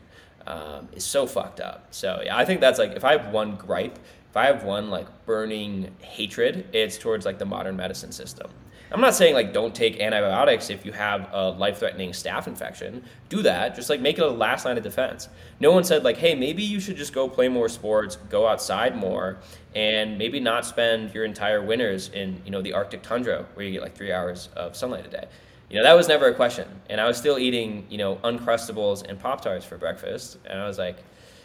um, 0.47 0.87
is 0.93 1.03
so 1.03 1.25
fucked 1.25 1.59
up. 1.59 1.87
So 1.91 2.21
yeah, 2.23 2.37
I 2.37 2.45
think 2.45 2.61
that's 2.61 2.79
like, 2.79 2.91
if 2.91 3.03
I 3.03 3.17
have 3.17 3.33
one 3.33 3.55
gripe, 3.55 3.97
if 4.29 4.37
I 4.37 4.45
have 4.45 4.63
one 4.63 4.89
like 4.89 5.07
burning 5.25 5.95
hatred, 6.01 6.67
it's 6.73 6.97
towards 6.97 7.25
like 7.25 7.39
the 7.39 7.45
modern 7.45 7.75
medicine 7.75 8.11
system. 8.11 8.51
I'm 8.91 9.01
not 9.01 9.13
saying 9.13 9.35
like 9.35 9.53
don't 9.53 9.73
take 9.73 9.99
antibiotics 9.99 10.69
if 10.69 10.85
you 10.85 10.91
have 10.93 11.29
a 11.31 11.51
life-threatening 11.51 12.11
staph 12.11 12.47
infection. 12.47 13.03
Do 13.29 13.43
that. 13.43 13.75
Just 13.75 13.89
like 13.89 14.01
make 14.01 14.17
it 14.17 14.23
a 14.23 14.29
last 14.29 14.65
line 14.65 14.77
of 14.77 14.83
defense. 14.83 15.29
No 15.59 15.71
one 15.71 15.83
said 15.83 16.03
like, 16.03 16.17
hey, 16.17 16.33
maybe 16.33 16.63
you 16.63 16.79
should 16.79 16.97
just 16.97 17.13
go 17.13 17.29
play 17.29 17.47
more 17.49 17.69
sports, 17.69 18.15
go 18.29 18.47
outside 18.47 18.97
more, 18.97 19.37
and 19.75 20.17
maybe 20.17 20.39
not 20.39 20.65
spend 20.65 21.13
your 21.13 21.25
entire 21.25 21.61
winters 21.61 22.09
in 22.09 22.41
you 22.45 22.51
know 22.51 22.61
the 22.61 22.73
Arctic 22.73 23.03
tundra 23.03 23.45
where 23.53 23.65
you 23.65 23.71
get 23.73 23.81
like 23.81 23.95
three 23.95 24.11
hours 24.11 24.49
of 24.55 24.75
sunlight 24.75 25.05
a 25.05 25.09
day. 25.09 25.27
You 25.69 25.77
know 25.77 25.83
that 25.83 25.93
was 25.93 26.07
never 26.07 26.27
a 26.27 26.33
question, 26.33 26.67
and 26.89 26.99
I 26.99 27.05
was 27.05 27.17
still 27.17 27.37
eating 27.37 27.85
you 27.89 27.99
know 27.99 28.15
uncrustables 28.17 29.07
and 29.07 29.19
pop 29.19 29.41
tarts 29.41 29.65
for 29.65 29.77
breakfast, 29.77 30.37
and 30.45 30.59
I 30.59 30.67
was 30.67 30.79
like, 30.79 30.97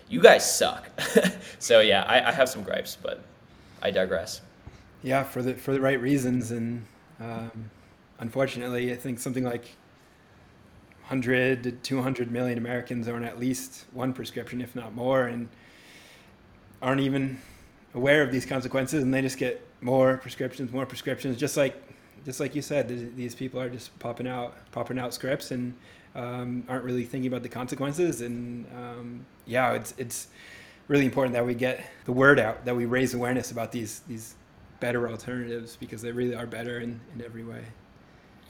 you 0.08 0.20
guys 0.20 0.50
suck. 0.50 0.88
so 1.58 1.80
yeah, 1.80 2.04
I, 2.04 2.28
I 2.28 2.32
have 2.32 2.48
some 2.48 2.62
gripes, 2.62 2.96
but 3.00 3.22
I 3.82 3.90
digress. 3.90 4.40
Yeah, 5.02 5.22
for 5.24 5.42
the 5.42 5.52
for 5.52 5.74
the 5.74 5.80
right 5.80 6.00
reasons, 6.00 6.50
and 6.50 6.86
um, 7.24 7.70
unfortunately, 8.18 8.92
I 8.92 8.96
think 8.96 9.18
something 9.18 9.44
like 9.44 9.64
100 11.08 11.62
to 11.64 11.72
200 11.72 12.30
million 12.30 12.58
Americans 12.58 13.08
own 13.08 13.24
at 13.24 13.38
least 13.38 13.84
one 13.92 14.12
prescription, 14.12 14.60
if 14.60 14.74
not 14.74 14.94
more, 14.94 15.24
and 15.24 15.48
aren't 16.80 17.00
even 17.00 17.38
aware 17.94 18.22
of 18.22 18.30
these 18.30 18.44
consequences, 18.44 19.02
and 19.02 19.12
they 19.12 19.22
just 19.22 19.38
get 19.38 19.66
more 19.80 20.16
prescriptions, 20.18 20.72
more 20.72 20.86
prescriptions, 20.86 21.36
just 21.36 21.56
like 21.56 21.80
just 22.24 22.40
like 22.40 22.54
you 22.54 22.62
said. 22.62 23.16
These 23.16 23.34
people 23.34 23.60
are 23.60 23.68
just 23.68 23.96
popping 23.98 24.26
out, 24.26 24.56
popping 24.72 24.98
out 24.98 25.12
scripts, 25.12 25.50
and 25.50 25.74
um, 26.14 26.64
aren't 26.68 26.84
really 26.84 27.04
thinking 27.04 27.28
about 27.28 27.42
the 27.42 27.48
consequences. 27.48 28.20
And 28.20 28.66
um, 28.74 29.26
yeah, 29.46 29.72
it's 29.72 29.94
it's 29.98 30.28
really 30.88 31.04
important 31.04 31.34
that 31.34 31.44
we 31.44 31.54
get 31.54 31.84
the 32.04 32.12
word 32.12 32.38
out, 32.38 32.64
that 32.64 32.76
we 32.76 32.86
raise 32.86 33.14
awareness 33.14 33.50
about 33.50 33.72
these 33.72 34.00
these 34.08 34.34
better 34.84 35.08
alternatives 35.08 35.78
because 35.80 36.02
they 36.02 36.12
really 36.12 36.34
are 36.34 36.46
better 36.46 36.80
in, 36.80 37.00
in 37.14 37.24
every 37.24 37.42
way. 37.42 37.64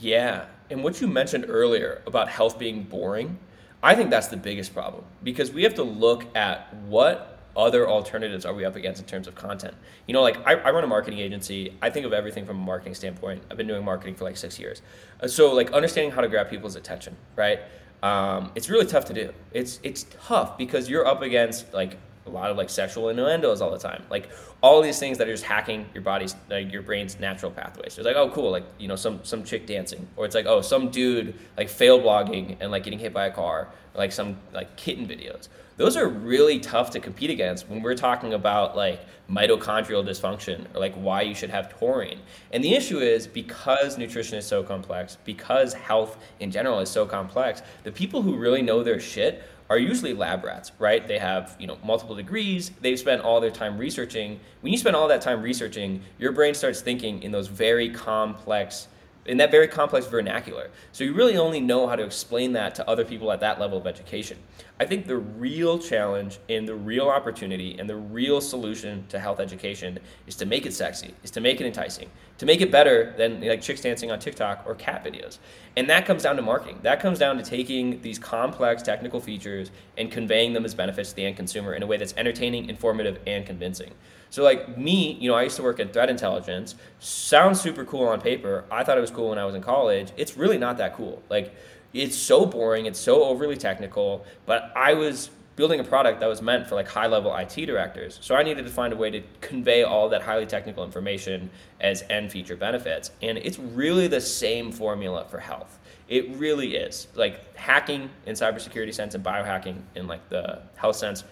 Yeah. 0.01 0.47
And 0.69 0.83
what 0.83 1.01
you 1.01 1.07
mentioned 1.07 1.45
earlier 1.49 2.03
about 2.09 2.29
health 2.29 2.59
being 2.59 2.83
boring, 2.83 3.39
I 3.85 3.95
think 3.95 4.11
that's 4.11 4.27
the 4.27 4.37
biggest 4.37 4.75
problem 4.75 5.05
because 5.23 5.53
we 5.53 5.63
have 5.63 5.75
to 5.75 5.85
look 5.85 6.25
at 6.35 6.75
what 6.89 7.39
other 7.57 7.89
alternatives 7.89 8.45
are 8.45 8.53
we 8.53 8.65
up 8.65 8.75
against 8.75 9.01
in 9.01 9.07
terms 9.07 9.29
of 9.29 9.37
content. 9.37 9.75
You 10.09 10.15
know, 10.15 10.23
like 10.23 10.45
I, 10.45 10.55
I 10.55 10.71
run 10.73 10.83
a 10.83 10.89
marketing 10.89 11.21
agency. 11.21 11.73
I 11.81 11.89
think 11.89 12.05
of 12.05 12.13
everything 12.13 12.45
from 12.45 12.59
a 12.59 12.65
marketing 12.65 12.95
standpoint. 12.95 13.45
I've 13.49 13.57
been 13.57 13.69
doing 13.69 13.85
marketing 13.85 14.17
for 14.17 14.25
like 14.25 14.37
six 14.37 14.59
years. 14.59 14.83
Uh, 15.21 15.29
so, 15.29 15.55
like, 15.55 15.71
understanding 15.71 16.11
how 16.11 16.21
to 16.21 16.29
grab 16.29 16.51
people's 16.51 16.75
attention, 16.75 17.17
right? 17.37 17.61
Um, 18.03 18.51
it's 18.57 18.69
really 18.69 18.87
tough 18.87 19.05
to 19.05 19.15
do. 19.15 19.33
It's 19.53 19.79
it's 19.85 20.07
tough 20.27 20.59
because 20.59 20.91
you're 20.91 21.07
up 21.07 21.23
against 21.23 21.73
like 21.73 21.97
a 22.27 22.31
lot 22.31 22.51
of 22.51 22.57
like 22.57 22.71
sexual 22.71 23.09
innuendos 23.09 23.61
all 23.61 23.71
the 23.71 23.79
time. 23.79 24.03
Like 24.11 24.31
all 24.61 24.81
these 24.81 24.99
things 24.99 25.19
that 25.19 25.29
are 25.29 25.33
just 25.33 25.45
hacking 25.45 25.87
your 25.93 26.03
body's 26.03 26.35
like 26.49 26.73
your 26.73 26.83
brain's 26.83 27.21
natural 27.21 27.53
pathways. 27.53 27.99
It's 27.99 28.07
like, 28.07 28.17
oh 28.17 28.31
cool, 28.31 28.51
like 28.51 28.65
you 28.79 28.89
know, 28.89 28.97
some 28.97 29.21
some 29.25 29.45
chick 29.45 29.67
dancing. 29.67 30.07
Or 30.17 30.25
it's 30.25 30.35
like, 30.35 30.47
oh, 30.47 30.61
some 30.61 30.91
dude 30.91 31.35
like 31.57 31.69
fail 31.69 32.01
blogging 32.01 32.57
and 32.61 32.71
like 32.71 32.85
getting 32.85 32.99
hit 32.99 33.13
by 33.13 33.27
a 33.27 33.31
car, 33.33 33.69
like 33.95 34.13
some 34.13 34.39
like 34.53 34.77
kitten 34.77 35.07
videos. 35.07 35.49
Those 35.77 35.97
are 35.97 36.07
really 36.07 36.61
tough 36.61 36.91
to 36.91 37.01
compete 37.01 37.31
against 37.31 37.69
when 37.69 37.83
we're 37.83 37.97
talking 37.97 38.33
about 38.33 38.77
like 38.77 39.01
mitochondrial 39.29 40.07
dysfunction 40.07 40.67
or 40.73 40.79
like 40.79 40.95
why 40.95 41.23
you 41.23 41.35
should 41.35 41.51
have 41.51 41.77
taurine. 41.79 42.21
And 42.53 42.63
the 42.63 42.75
issue 42.75 42.99
is 42.99 43.27
because 43.27 43.99
nutrition 43.99 44.39
is 44.39 44.47
so 44.47 44.63
complex, 44.63 45.19
because 45.25 45.75
health 45.75 46.19
in 46.39 46.53
general 46.53 46.79
is 46.79 46.89
so 46.89 47.07
complex, 47.07 47.63
the 47.83 47.91
people 47.91 48.23
who 48.23 48.37
really 48.37 48.63
know 48.63 48.85
their 48.85 49.01
shit 49.01 49.43
are 49.71 49.79
usually 49.79 50.13
lab 50.13 50.45
rats, 50.45 50.73
right? 50.79 51.07
They 51.07 51.19
have, 51.19 51.57
you 51.59 51.67
know, 51.67 51.79
multiple 51.83 52.15
degrees. 52.15 52.71
They've 52.81 52.99
spent 52.99 53.23
all 53.23 53.41
their 53.41 53.51
time 53.51 53.79
researching. 53.79 54.41
When 54.61 54.73
you 54.73 54.79
spend 54.79 54.97
all 54.97 55.09
that 55.09 55.23
time 55.23 55.43
researching, 55.43 56.03
your 56.19 56.33
brain 56.33 56.55
starts 56.55 56.81
thinking 56.81 57.23
in 57.23 57.33
those 57.33 57.49
very 57.49 57.91
complex 57.91 58.89
in 59.27 59.39
that 59.39 59.51
very 59.51 59.69
complex 59.69 60.07
vernacular. 60.07 60.71
So 60.93 61.05
you 61.05 61.15
really 61.15 61.37
only 61.37 61.61
know 61.61 61.87
how 61.87 61.97
to 61.97 62.05
explain 62.05 62.53
that 62.53 62.75
to 62.77 62.89
other 62.89 63.05
people 63.05 63.33
at 63.33 63.41
that 63.41 63.59
level 63.59 63.79
of 63.79 63.87
education. 63.87 64.39
I 64.79 64.85
think 64.85 65.07
the 65.07 65.17
real 65.17 65.79
challenge 65.79 66.39
and 66.49 66.69
the 66.69 66.75
real 66.75 67.09
opportunity 67.09 67.79
and 67.79 67.89
the 67.89 67.97
real 67.97 68.41
solution 68.41 69.07
to 69.09 69.19
health 69.19 69.41
education 69.41 69.99
is 70.27 70.37
to 70.37 70.47
make 70.47 70.67
it 70.67 70.75
sexy, 70.75 71.15
is 71.23 71.31
to 71.33 71.41
make 71.41 71.61
it 71.61 71.67
enticing, 71.67 72.11
to 72.39 72.47
make 72.47 72.61
it 72.61 72.71
better 72.71 73.15
than 73.17 73.41
like 73.41 73.63
chicks 73.63 73.81
dancing 73.81 74.11
on 74.11 74.19
TikTok 74.19 74.65
or 74.67 74.75
cat 74.75 75.05
videos. 75.05 75.39
And 75.77 75.89
that 75.91 76.07
comes 76.07 76.23
down 76.23 76.37
to 76.37 76.43
marketing. 76.43 76.79
That 76.83 77.01
comes 77.01 77.19
down 77.19 77.37
to 77.37 77.43
taking 77.43 78.01
these 78.03 78.19
complex 78.19 78.83
technical 78.83 79.21
features 79.21 79.71
and 79.97 80.11
conveying 80.11 80.53
them 80.53 80.65
as 80.65 80.75
benefits 80.75 81.11
to 81.11 81.17
the 81.17 81.25
end 81.25 81.37
consumer 81.37 81.75
in 81.75 81.83
a 81.83 81.87
way 81.87 81.97
that's 81.97 82.15
entertaining, 82.17 82.69
informative, 82.69 83.21
and 83.27 83.47
convincing. 83.47 83.93
So 84.31 84.43
like 84.43 84.77
me, 84.77 85.13
you 85.21 85.31
know, 85.31 85.37
I 85.37 85.45
used 85.45 85.57
to 85.57 85.63
work 85.63 85.79
in 85.79 85.89
threat 85.89 86.11
intelligence. 86.11 86.75
Sounds 86.99 87.61
super 87.61 87.85
cool 87.85 88.09
on 88.09 88.21
paper. 88.21 88.65
I 88.71 88.83
thought 88.83 88.99
it 88.99 89.01
was 89.01 89.13
cool 89.13 89.31
when 89.31 89.39
I 89.39 89.45
was 89.45 89.55
in 89.55 89.63
college. 89.63 90.11
It's 90.17 90.37
really 90.37 90.59
not 90.59 90.77
that 90.79 90.95
cool. 90.97 91.23
Like 91.31 91.55
it's 91.93 92.17
so 92.17 92.45
boring, 92.45 92.87
it's 92.87 92.99
so 92.99 93.23
overly 93.23 93.57
technical, 93.57 94.25
but 94.45 94.73
I 94.75 94.95
was 94.95 95.31
building 95.57 95.81
a 95.81 95.85
product 95.85 96.21
that 96.21 96.27
was 96.27 96.43
meant 96.43 96.67
for 96.67 96.75
like 96.75 96.89
high 96.89 97.07
level 97.07 97.35
IT 97.37 97.55
directors. 97.67 98.19
So 98.21 98.35
I 98.35 98.43
needed 98.43 98.65
to 98.65 98.73
find 98.73 98.93
a 98.93 98.97
way 98.97 99.11
to 99.11 99.23
convey 99.41 99.85
all 99.85 100.09
that 100.09 100.23
highly 100.23 100.47
technical 100.47 100.85
information 100.85 101.51
as 101.81 102.03
end 102.11 102.33
feature 102.33 102.57
benefits. 102.57 103.13
And 103.23 103.39
it's 103.39 103.59
really 103.59 104.09
the 104.09 104.21
same 104.21 104.73
formula 104.73 105.25
for 105.29 105.39
health. 105.39 105.79
It 106.09 106.29
really 106.37 106.77
is. 106.77 107.09
Like 107.15 107.57
hacking 107.57 108.11
in 108.27 108.35
cybersecurity 108.35 108.93
sense 108.93 109.15
and 109.15 109.25
biohacking 109.25 109.81
in 109.95 110.07
like 110.07 110.29
the 110.29 110.63
health 110.77 110.97
sense, 110.97 111.25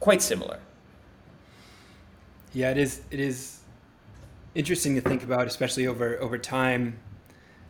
quite 0.00 0.22
similar. 0.22 0.58
Yeah, 2.54 2.70
it 2.70 2.78
is 2.78 3.02
it 3.10 3.20
is 3.20 3.60
interesting 4.54 4.94
to 4.94 5.00
think 5.00 5.22
about, 5.22 5.46
especially 5.46 5.86
over 5.86 6.18
over 6.18 6.38
time. 6.38 6.98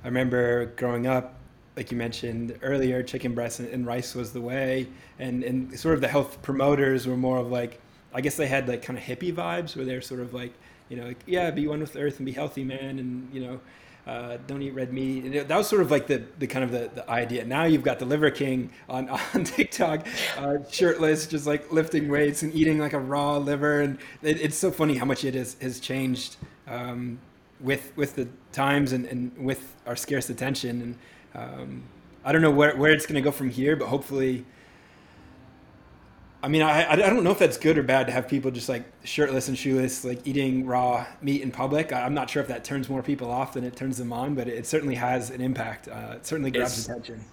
I 0.04 0.06
remember 0.06 0.66
growing 0.76 1.08
up 1.08 1.34
like 1.78 1.92
you 1.92 1.96
mentioned 1.96 2.58
earlier, 2.60 3.04
chicken 3.04 3.34
breast 3.34 3.60
and, 3.60 3.68
and, 3.68 3.86
rice 3.86 4.16
was 4.16 4.32
the 4.32 4.40
way, 4.40 4.88
and 5.20 5.44
and 5.44 5.78
sort 5.78 5.94
of 5.94 6.00
the 6.00 6.08
health 6.08 6.42
promoters 6.42 7.06
were 7.06 7.16
more 7.16 7.38
of 7.38 7.52
like, 7.52 7.80
I 8.12 8.20
guess 8.20 8.36
they 8.36 8.48
had 8.48 8.68
like 8.68 8.82
kind 8.82 8.98
of 8.98 9.04
hippie 9.04 9.32
vibes, 9.32 9.76
where 9.76 9.84
they're 9.84 10.02
sort 10.02 10.20
of 10.20 10.34
like, 10.34 10.52
you 10.88 10.96
know, 10.96 11.06
like, 11.06 11.20
yeah, 11.24 11.52
be 11.52 11.68
one 11.68 11.78
with 11.78 11.92
the 11.92 12.00
earth 12.00 12.18
and 12.18 12.26
be 12.26 12.32
healthy, 12.32 12.64
man, 12.64 12.98
and 12.98 13.32
you 13.32 13.40
know. 13.40 13.60
Uh, 14.06 14.38
don't 14.46 14.62
eat 14.62 14.70
red 14.70 14.90
meat. 14.90 15.22
And 15.24 15.34
that 15.34 15.54
was 15.54 15.68
sort 15.68 15.82
of 15.82 15.90
like 15.90 16.06
the, 16.06 16.22
the 16.38 16.46
kind 16.46 16.64
of 16.64 16.70
the, 16.70 16.90
the 16.94 17.10
idea. 17.10 17.44
Now 17.44 17.64
you've 17.64 17.82
got 17.82 17.98
the 17.98 18.06
Liver 18.06 18.30
King 18.30 18.70
on, 18.88 19.06
on 19.34 19.44
TikTok, 19.44 20.06
uh, 20.38 20.56
shirtless, 20.70 21.26
just 21.26 21.46
like 21.46 21.70
lifting 21.70 22.08
weights 22.08 22.42
and 22.42 22.54
eating 22.54 22.78
like 22.78 22.94
a 22.94 22.98
raw 22.98 23.36
liver. 23.36 23.82
And 23.82 23.98
it, 24.22 24.40
it's 24.40 24.56
so 24.56 24.70
funny 24.70 24.96
how 24.96 25.04
much 25.04 25.26
it 25.26 25.34
has, 25.34 25.58
has 25.60 25.78
changed 25.78 26.36
um, 26.66 27.18
with 27.60 27.92
with 27.96 28.16
the 28.16 28.28
times 28.50 28.92
and, 28.92 29.04
and 29.04 29.36
with 29.36 29.76
our 29.86 29.94
scarce 29.94 30.30
attention. 30.30 30.80
And 30.80 30.94
um, 31.38 31.82
I 32.24 32.32
don't 32.32 32.42
know 32.42 32.50
where, 32.50 32.76
where 32.76 32.92
it's 32.92 33.06
going 33.06 33.14
to 33.16 33.20
go 33.20 33.30
from 33.30 33.50
here, 33.50 33.76
but 33.76 33.88
hopefully. 33.88 34.44
I 36.40 36.46
mean, 36.46 36.62
I, 36.62 36.92
I 36.92 36.96
don't 36.96 37.24
know 37.24 37.32
if 37.32 37.40
that's 37.40 37.58
good 37.58 37.78
or 37.78 37.82
bad 37.82 38.06
to 38.06 38.12
have 38.12 38.28
people 38.28 38.52
just 38.52 38.68
like 38.68 38.84
shirtless 39.02 39.48
and 39.48 39.58
shoeless, 39.58 40.04
like 40.04 40.24
eating 40.24 40.66
raw 40.66 41.04
meat 41.20 41.42
in 41.42 41.50
public. 41.50 41.92
I'm 41.92 42.14
not 42.14 42.30
sure 42.30 42.40
if 42.40 42.48
that 42.48 42.62
turns 42.62 42.88
more 42.88 43.02
people 43.02 43.28
off 43.28 43.54
than 43.54 43.64
it 43.64 43.74
turns 43.74 43.98
them 43.98 44.12
on, 44.12 44.36
but 44.36 44.46
it 44.46 44.64
certainly 44.64 44.94
has 44.94 45.30
an 45.30 45.40
impact. 45.40 45.88
Uh, 45.88 46.14
it 46.14 46.26
certainly 46.26 46.52
grabs 46.52 46.78
it's, 46.78 46.86
attention. 46.86 47.24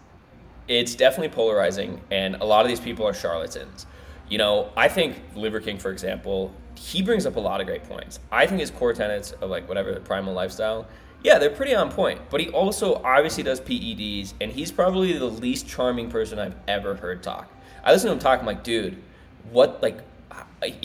It's 0.68 0.95
definitely 0.95 1.30
polarizing, 1.30 2.01
and 2.10 2.36
a 2.38 2.45
lot 2.45 2.66
of 2.66 2.68
these 2.68 2.80
people 2.80 3.06
are 3.06 3.14
charlatans. 3.14 3.86
You 4.28 4.39
know, 4.39 4.72
I 4.76 4.88
think 4.88 5.22
Liver 5.36 5.60
King, 5.60 5.78
for 5.78 5.91
example, 5.91 6.51
he 6.74 7.03
brings 7.03 7.28
up 7.28 7.36
a 7.36 7.39
lot 7.39 7.62
of 7.62 7.68
great 7.68 7.84
points. 7.84 8.20
I 8.32 8.47
think 8.47 8.60
his 8.60 8.72
core 8.72 8.93
tenets 8.93 9.34
of 9.34 9.51
like 9.51 9.68
whatever 9.68 9.93
the 9.93 9.99
primal 9.99 10.34
lifestyle, 10.34 10.88
yeah, 11.26 11.39
they're 11.39 11.49
pretty 11.49 11.73
on 11.73 11.91
point. 11.91 12.21
But 12.30 12.39
he 12.39 12.49
also 12.49 13.01
obviously 13.03 13.41
does 13.41 13.59
PEDs, 13.59 14.34
and 14.39 14.51
he's 14.51 14.71
probably 14.71 15.17
the 15.17 15.26
least 15.26 15.67
charming 15.67 16.11
person 16.11 16.38
I've 16.38 16.55
ever 16.67 16.93
heard 16.93 17.23
talk. 17.23 17.51
I 17.84 17.91
listen 17.91 18.09
to 18.09 18.13
him 18.13 18.19
talk, 18.19 18.39
I'm 18.39 18.45
like, 18.45 18.63
dude, 18.63 19.01
what 19.51 19.82
like 19.82 19.97
I, 20.61 20.76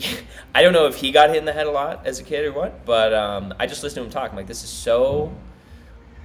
don't 0.62 0.72
know 0.72 0.86
if 0.86 0.97
he 0.97 1.12
got 1.12 1.28
hit 1.28 1.38
in 1.38 1.45
the 1.45 1.53
head 1.53 1.66
a 1.66 1.70
lot 1.70 2.07
as 2.07 2.20
a 2.20 2.22
kid 2.22 2.47
or 2.47 2.53
what, 2.53 2.86
but 2.86 3.12
um, 3.12 3.53
I 3.61 3.66
just 3.66 3.82
listened 3.82 4.03
to 4.03 4.05
him 4.07 4.11
talk. 4.11 4.30
I'm 4.30 4.36
like, 4.36 4.47
this 4.47 4.64
is 4.64 4.70
so 4.70 5.30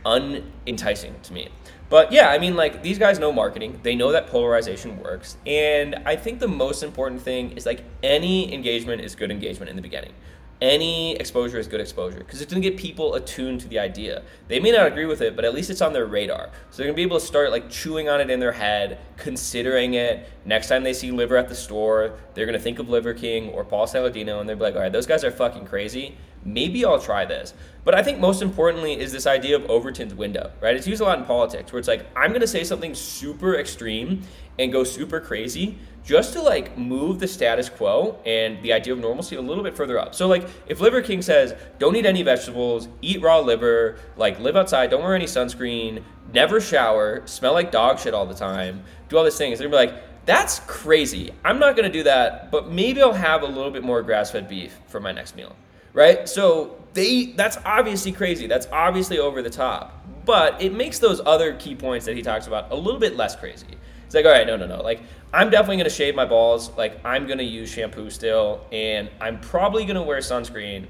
unenticing 0.05 1.19
to 1.23 1.33
me. 1.33 1.49
But 1.89 2.13
yeah, 2.13 2.29
I 2.29 2.39
mean, 2.39 2.55
like 2.55 2.81
these 2.81 2.97
guys 2.97 3.19
know 3.19 3.33
marketing. 3.33 3.81
They 3.83 3.95
know 3.95 4.13
that 4.13 4.27
polarization 4.27 4.97
works, 5.01 5.35
and 5.45 5.95
I 6.05 6.15
think 6.15 6.39
the 6.39 6.47
most 6.47 6.83
important 6.83 7.21
thing 7.21 7.51
is 7.51 7.65
like 7.65 7.83
any 8.01 8.53
engagement 8.53 9.01
is 9.01 9.13
good 9.13 9.29
engagement 9.29 9.69
in 9.69 9.75
the 9.75 9.81
beginning 9.81 10.13
any 10.61 11.15
exposure 11.17 11.59
is 11.59 11.67
good 11.67 11.81
exposure 11.81 12.19
because 12.19 12.41
it's 12.41 12.51
going 12.51 12.61
to 12.61 12.69
get 12.69 12.79
people 12.79 13.15
attuned 13.15 13.61
to 13.61 13.67
the 13.67 13.79
idea. 13.79 14.23
They 14.47 14.59
may 14.59 14.71
not 14.71 14.87
agree 14.87 15.05
with 15.05 15.21
it, 15.21 15.35
but 15.35 15.43
at 15.43 15.53
least 15.53 15.69
it's 15.69 15.81
on 15.81 15.93
their 15.93 16.05
radar. 16.05 16.49
So 16.71 16.77
they're 16.77 16.85
going 16.85 16.95
to 16.95 16.97
be 16.97 17.03
able 17.03 17.19
to 17.19 17.25
start 17.25 17.51
like 17.51 17.69
chewing 17.69 18.07
on 18.07 18.21
it 18.21 18.29
in 18.29 18.39
their 18.39 18.53
head, 18.53 18.99
considering 19.17 19.95
it. 19.95 20.29
Next 20.45 20.67
time 20.67 20.83
they 20.83 20.93
see 20.93 21.11
liver 21.11 21.35
at 21.37 21.49
the 21.49 21.55
store, 21.55 22.17
they're 22.33 22.45
going 22.45 22.57
to 22.57 22.63
think 22.63 22.79
of 22.79 22.89
Liver 22.89 23.13
King 23.13 23.49
or 23.49 23.65
Paul 23.65 23.85
Saladino 23.85 24.39
and 24.39 24.47
they'll 24.47 24.55
be 24.55 24.63
like, 24.63 24.75
all 24.75 24.81
right, 24.81 24.91
those 24.91 25.05
guys 25.05 25.23
are 25.23 25.31
fucking 25.31 25.65
crazy. 25.65 26.17
Maybe 26.45 26.85
I'll 26.85 26.99
try 26.99 27.25
this. 27.25 27.53
But 27.83 27.95
I 27.95 28.03
think 28.03 28.19
most 28.19 28.41
importantly 28.41 28.99
is 28.99 29.11
this 29.11 29.27
idea 29.27 29.55
of 29.55 29.69
Overton's 29.69 30.13
window, 30.13 30.51
right? 30.61 30.75
It's 30.75 30.87
used 30.87 31.01
a 31.01 31.05
lot 31.05 31.19
in 31.19 31.25
politics 31.25 31.73
where 31.73 31.79
it's 31.79 31.87
like, 31.87 32.05
I'm 32.15 32.29
going 32.29 32.41
to 32.41 32.47
say 32.47 32.63
something 32.63 32.95
super 32.95 33.55
extreme 33.55 34.21
and 34.57 34.71
go 34.71 34.83
super 34.83 35.19
crazy 35.19 35.77
just 36.03 36.33
to 36.33 36.41
like 36.41 36.77
move 36.77 37.19
the 37.19 37.27
status 37.27 37.67
quo 37.67 38.19
and 38.25 38.61
the 38.63 38.71
idea 38.71 38.93
of 38.93 38.99
normalcy 38.99 39.35
a 39.35 39.41
little 39.41 39.63
bit 39.63 39.75
further 39.75 39.99
up. 39.99 40.13
So 40.13 40.27
like 40.27 40.47
if 40.67 40.79
Liver 40.79 41.01
King 41.01 41.21
says, 41.21 41.55
don't 41.79 41.95
eat 41.95 42.05
any 42.05 42.21
vegetables, 42.21 42.87
eat 43.01 43.21
raw 43.21 43.39
liver, 43.39 43.97
like 44.15 44.39
live 44.39 44.55
outside, 44.55 44.91
don't 44.91 45.03
wear 45.03 45.15
any 45.15 45.25
sunscreen, 45.25 46.03
never 46.31 46.61
shower, 46.61 47.25
smell 47.25 47.53
like 47.53 47.71
dog 47.71 47.99
shit 47.99 48.13
all 48.13 48.25
the 48.25 48.35
time, 48.35 48.83
do 49.09 49.17
all 49.17 49.23
these 49.23 49.37
things, 49.37 49.57
they're 49.57 49.67
gonna 49.67 49.87
be 49.87 49.91
like, 49.91 50.03
that's 50.25 50.59
crazy. 50.61 51.31
I'm 51.43 51.59
not 51.59 51.75
gonna 51.75 51.89
do 51.89 52.03
that, 52.03 52.51
but 52.51 52.71
maybe 52.71 53.01
I'll 53.01 53.13
have 53.13 53.41
a 53.41 53.47
little 53.47 53.71
bit 53.71 53.83
more 53.83 54.01
grass-fed 54.03 54.47
beef 54.47 54.77
for 54.87 54.99
my 54.99 55.11
next 55.11 55.35
meal. 55.35 55.55
Right? 55.95 56.29
So 56.29 56.77
they 56.93 57.27
that's 57.27 57.57
obviously 57.65 58.11
crazy. 58.11 58.45
That's 58.45 58.67
obviously 58.71 59.17
over 59.17 59.41
the 59.41 59.49
top. 59.49 60.05
But 60.25 60.61
it 60.61 60.73
makes 60.73 60.99
those 60.99 61.21
other 61.25 61.53
key 61.55 61.73
points 61.73 62.05
that 62.05 62.15
he 62.15 62.21
talks 62.21 62.47
about 62.47 62.71
a 62.71 62.75
little 62.75 62.99
bit 62.99 63.15
less 63.15 63.35
crazy. 63.35 63.67
It's 64.05 64.13
like, 64.13 64.25
all 64.25 64.31
right, 64.31 64.45
no, 64.45 64.57
no, 64.57 64.67
no. 64.67 64.81
Like, 64.81 65.01
I'm 65.33 65.49
definitely 65.49 65.77
gonna 65.77 65.89
shave 65.89 66.15
my 66.15 66.25
balls. 66.25 66.75
Like, 66.77 67.03
I'm 67.05 67.27
gonna 67.27 67.43
use 67.43 67.69
shampoo 67.69 68.09
still, 68.09 68.65
and 68.71 69.09
I'm 69.21 69.39
probably 69.39 69.85
gonna 69.85 70.03
wear 70.03 70.19
sunscreen. 70.19 70.87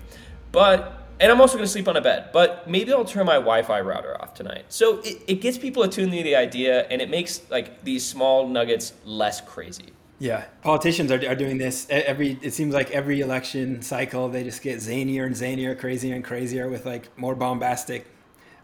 But 0.51 1.01
and 1.20 1.32
I'm 1.32 1.39
also 1.39 1.56
gonna 1.56 1.68
sleep 1.68 1.88
on 1.88 1.97
a 1.97 2.01
bed. 2.01 2.30
But 2.34 2.68
maybe 2.70 2.91
I'll 2.91 3.06
turn 3.06 3.26
my 3.26 3.36
Wi-Fi 3.36 3.82
router 3.82 4.20
off 4.22 4.34
tonight. 4.34 4.66
So 4.70 4.99
it, 4.99 5.22
it 5.28 5.41
gets 5.41 5.58
people 5.58 5.84
attuned 5.84 6.12
to 6.12 6.24
the 6.24 6.36
idea, 6.36 6.88
and 6.88 7.01
it 7.01 7.10
makes 7.10 7.41
like 7.49 7.84
these 7.84 8.06
small 8.06 8.47
nuggets 8.47 8.93
less 9.06 9.39
crazy. 9.41 9.93
Yeah, 10.18 10.45
politicians 10.61 11.11
are, 11.11 11.28
are 11.28 11.36
doing 11.36 11.57
this 11.57 11.88
every. 11.89 12.39
It 12.41 12.53
seems 12.53 12.74
like 12.74 12.91
every 12.91 13.20
election 13.20 13.82
cycle, 13.82 14.30
they 14.30 14.43
just 14.43 14.61
get 14.61 14.78
zanier 14.80 15.26
and 15.26 15.36
zanier, 15.36 15.78
crazier 15.78 16.16
and 16.16 16.24
crazier 16.24 16.70
with 16.70 16.86
like 16.86 17.16
more 17.18 17.36
bombastic 17.36 18.07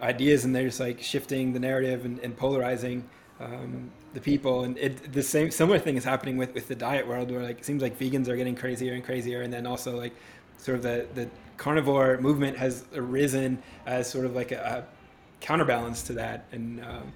ideas, 0.02 0.46
and 0.46 0.56
they're 0.56 0.66
just 0.68 0.80
like 0.80 1.02
shifting 1.02 1.52
the 1.52 1.60
narrative 1.60 2.06
and, 2.06 2.20
and 2.20 2.38
polarizing 2.38 3.04
um, 3.42 3.92
the 4.14 4.22
people. 4.22 4.64
And 4.64 4.78
it, 4.78 5.12
the 5.12 5.22
same 5.22 5.52
similar 5.52 5.78
thing 5.78 5.98
is 5.98 6.06
happening 6.06 6.38
with, 6.38 6.54
with 6.54 6.70
the 6.70 6.76
diet 6.76 7.06
world, 7.06 7.30
where 7.30 7.44
like 7.44 7.60
it 7.60 7.66
seems 7.66 7.82
like 7.82 8.00
vegans 8.00 8.30
are 8.30 8.38
getting 8.38 8.56
crazier 8.56 8.94
and 8.94 9.04
crazier, 9.04 9.42
and 9.42 9.52
then 9.52 9.68
also 9.68 9.98
like 9.98 10.16
sort 10.58 10.78
of 10.78 10.84
the 10.84 11.06
the 11.16 11.30
carnivore 11.58 12.18
movement 12.20 12.58
has 12.58 12.86
arisen 12.96 13.62
as 13.86 14.10
sort 14.10 14.26
of 14.26 14.34
like 14.36 14.54
a, 14.54 14.86
a 14.88 15.42
counterbalance 15.42 16.02
to 16.04 16.14
that. 16.14 16.46
And 16.54 16.80
um, 16.86 17.12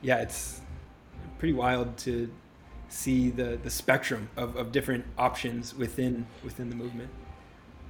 yeah, 0.00 0.18
it's 0.18 0.60
pretty 1.38 1.54
wild 1.54 1.96
to 1.98 2.30
see 2.90 3.30
the 3.30 3.58
the 3.62 3.70
spectrum 3.70 4.28
of, 4.36 4.56
of 4.56 4.72
different 4.72 5.04
options 5.16 5.74
within 5.74 6.26
within 6.44 6.68
the 6.68 6.76
movement. 6.76 7.10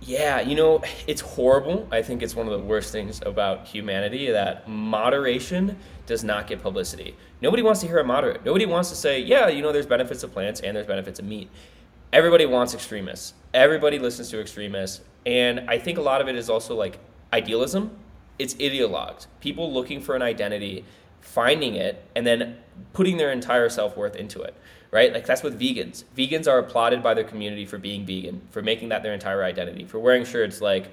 Yeah, 0.03 0.41
you 0.41 0.55
know, 0.55 0.83
it's 1.07 1.21
horrible. 1.21 1.87
I 1.91 2.01
think 2.01 2.23
it's 2.23 2.35
one 2.35 2.47
of 2.47 2.53
the 2.53 2.67
worst 2.67 2.91
things 2.91 3.21
about 3.25 3.67
humanity 3.67 4.31
that 4.31 4.67
moderation 4.67 5.77
does 6.07 6.25
not 6.25 6.47
get 6.47 6.63
publicity. 6.63 7.15
Nobody 7.43 7.63
wants 7.63 7.81
to 7.83 7.87
hear 7.87 7.99
a 7.99 8.05
moderate. 8.05 8.43
Nobody 8.45 8.65
wants 8.65 8.89
to 8.89 8.97
say, 8.97 9.21
yeah, 9.21 9.49
you 9.49 9.61
know, 9.61 9.73
there's 9.73 9.87
benefits 9.87 10.23
of 10.23 10.33
plants 10.33 10.61
and 10.61 10.75
there's 10.75 10.87
benefits 10.87 11.19
of 11.19 11.27
meat. 11.27 11.51
Everybody 12.15 12.47
wants 12.47 12.73
extremists. 12.73 13.35
Everybody 13.53 13.99
listens 13.99 14.31
to 14.31 14.41
extremists. 14.41 15.03
And 15.27 15.69
I 15.69 15.79
think 15.79 15.99
a 15.99 16.03
lot 16.03 16.23
of 16.23 16.29
it 16.29 16.35
is 16.35 16.49
also 16.49 16.75
like 16.75 16.99
idealism. 17.31 17.91
It's 18.39 18.55
ideologues. 18.55 19.27
People 19.41 19.71
looking 19.71 20.01
for 20.01 20.17
an 20.17 20.23
identity, 20.23 20.87
finding 21.21 21.75
it, 21.75 22.03
and 22.17 22.27
then 22.27 22.57
putting 22.95 23.19
their 23.19 23.31
entire 23.31 23.69
self 23.69 23.99
worth 23.99 24.17
into 24.17 24.41
it 24.41 24.55
right? 24.91 25.13
Like 25.13 25.27
that's 25.27 25.43
with 25.43 25.59
vegans. 25.59 26.05
Vegans 26.17 26.49
are 26.49 26.59
applauded 26.59 27.03
by 27.03 27.15
their 27.15 27.25
community 27.25 27.67
for 27.67 27.79
being 27.79 28.05
vegan, 28.05 28.41
for 28.51 28.63
making 28.63 28.91
that 28.91 29.03
their 29.03 29.15
entire 29.15 29.45
identity, 29.45 29.85
for 29.85 29.99
wearing 29.99 30.25
shirts 30.25 30.61
like, 30.61 30.93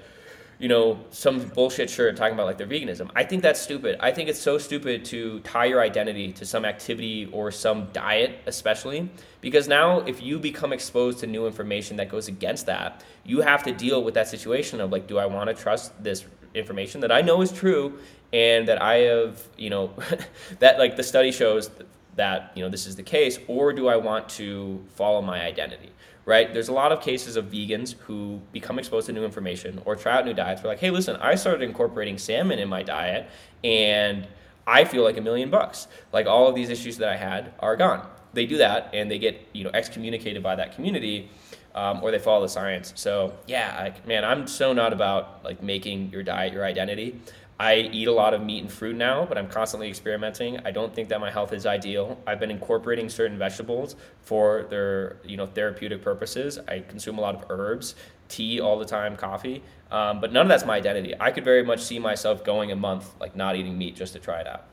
you 0.58 0.68
know, 0.68 0.98
some 1.10 1.38
bullshit 1.48 1.88
shirt 1.88 2.16
talking 2.16 2.34
about 2.34 2.46
like 2.46 2.58
their 2.58 2.66
veganism. 2.66 3.10
I 3.14 3.22
think 3.24 3.42
that's 3.42 3.60
stupid. 3.60 3.96
I 4.00 4.10
think 4.10 4.28
it's 4.28 4.40
so 4.40 4.58
stupid 4.58 5.04
to 5.06 5.40
tie 5.40 5.66
your 5.66 5.80
identity 5.80 6.32
to 6.32 6.44
some 6.44 6.64
activity 6.64 7.28
or 7.32 7.50
some 7.52 7.88
diet, 7.92 8.40
especially 8.46 9.08
because 9.40 9.68
now 9.68 10.00
if 10.00 10.20
you 10.20 10.38
become 10.38 10.72
exposed 10.72 11.20
to 11.20 11.26
new 11.26 11.46
information 11.46 11.96
that 11.96 12.08
goes 12.08 12.26
against 12.26 12.66
that, 12.66 13.04
you 13.24 13.40
have 13.40 13.62
to 13.64 13.72
deal 13.72 14.02
with 14.02 14.14
that 14.14 14.26
situation 14.26 14.80
of 14.80 14.90
like, 14.90 15.06
do 15.06 15.18
I 15.18 15.26
want 15.26 15.48
to 15.48 15.54
trust 15.54 16.02
this 16.02 16.24
information 16.54 17.00
that 17.02 17.12
I 17.12 17.20
know 17.20 17.40
is 17.40 17.52
true 17.52 17.98
and 18.32 18.66
that 18.68 18.82
I 18.82 18.94
have, 18.96 19.40
you 19.56 19.70
know, 19.70 19.92
that 20.58 20.78
like 20.78 20.96
the 20.96 21.04
study 21.04 21.30
shows 21.30 21.70
that 22.18 22.52
you 22.54 22.62
know 22.62 22.68
this 22.68 22.86
is 22.86 22.94
the 22.96 23.02
case 23.02 23.38
or 23.48 23.72
do 23.72 23.88
i 23.88 23.96
want 23.96 24.28
to 24.28 24.84
follow 24.94 25.22
my 25.22 25.40
identity 25.40 25.90
right? 26.28 26.52
There's 26.52 26.68
a 26.68 26.74
lot 26.74 26.92
of 26.92 27.00
cases 27.00 27.36
of 27.36 27.46
vegans 27.46 27.94
who 28.00 28.42
become 28.52 28.78
exposed 28.78 29.06
to 29.06 29.14
new 29.14 29.24
information 29.24 29.80
or 29.86 29.96
try 29.96 30.18
out 30.18 30.26
new 30.26 30.34
diets. 30.34 30.62
We're 30.62 30.68
like 30.68 30.78
hey 30.78 30.90
listen 30.90 31.16
i 31.16 31.34
started 31.34 31.62
incorporating 31.62 32.18
salmon 32.18 32.58
in 32.58 32.68
my 32.68 32.82
diet 32.82 33.30
and 33.64 34.28
i 34.66 34.84
feel 34.84 35.02
like 35.02 35.16
a 35.16 35.22
million 35.22 35.48
bucks. 35.48 35.88
Like 36.12 36.26
all 36.26 36.46
of 36.46 36.54
these 36.54 36.68
issues 36.68 36.98
that 36.98 37.08
i 37.08 37.16
had 37.16 37.54
are 37.60 37.76
gone. 37.76 38.06
They 38.34 38.44
do 38.44 38.58
that 38.58 38.90
and 38.92 39.10
they 39.10 39.18
get 39.18 39.48
you 39.54 39.64
know 39.64 39.70
excommunicated 39.72 40.42
by 40.42 40.54
that 40.56 40.74
community 40.74 41.30
um, 41.74 42.02
or 42.02 42.10
they 42.10 42.18
follow 42.18 42.42
the 42.42 42.48
science. 42.48 42.92
So 42.94 43.32
yeah 43.46 43.84
like, 43.84 44.06
man 44.06 44.22
i'm 44.22 44.46
so 44.46 44.74
not 44.74 44.92
about 44.92 45.42
like 45.44 45.62
making 45.62 46.10
your 46.10 46.22
diet 46.22 46.52
your 46.52 46.64
identity 46.66 47.18
I 47.60 47.74
eat 47.92 48.06
a 48.06 48.12
lot 48.12 48.34
of 48.34 48.42
meat 48.42 48.62
and 48.62 48.70
fruit 48.70 48.94
now, 48.94 49.24
but 49.24 49.36
I'm 49.36 49.48
constantly 49.48 49.88
experimenting. 49.88 50.60
I 50.64 50.70
don't 50.70 50.94
think 50.94 51.08
that 51.08 51.20
my 51.20 51.30
health 51.30 51.52
is 51.52 51.66
ideal. 51.66 52.16
I've 52.24 52.38
been 52.38 52.52
incorporating 52.52 53.08
certain 53.08 53.36
vegetables 53.36 53.96
for 54.22 54.66
their, 54.70 55.16
you 55.24 55.36
know, 55.36 55.46
therapeutic 55.46 56.00
purposes. 56.00 56.60
I 56.68 56.80
consume 56.80 57.18
a 57.18 57.20
lot 57.20 57.34
of 57.34 57.50
herbs, 57.50 57.96
tea 58.28 58.60
all 58.60 58.78
the 58.78 58.84
time, 58.84 59.16
coffee, 59.16 59.62
um, 59.90 60.20
but 60.20 60.32
none 60.32 60.42
of 60.42 60.48
that's 60.48 60.64
my 60.64 60.76
identity. 60.76 61.14
I 61.18 61.32
could 61.32 61.44
very 61.44 61.64
much 61.64 61.82
see 61.82 61.98
myself 61.98 62.44
going 62.44 62.70
a 62.70 62.76
month 62.76 63.12
like 63.20 63.34
not 63.34 63.56
eating 63.56 63.76
meat 63.76 63.96
just 63.96 64.12
to 64.12 64.20
try 64.20 64.40
it 64.40 64.46
out. 64.46 64.64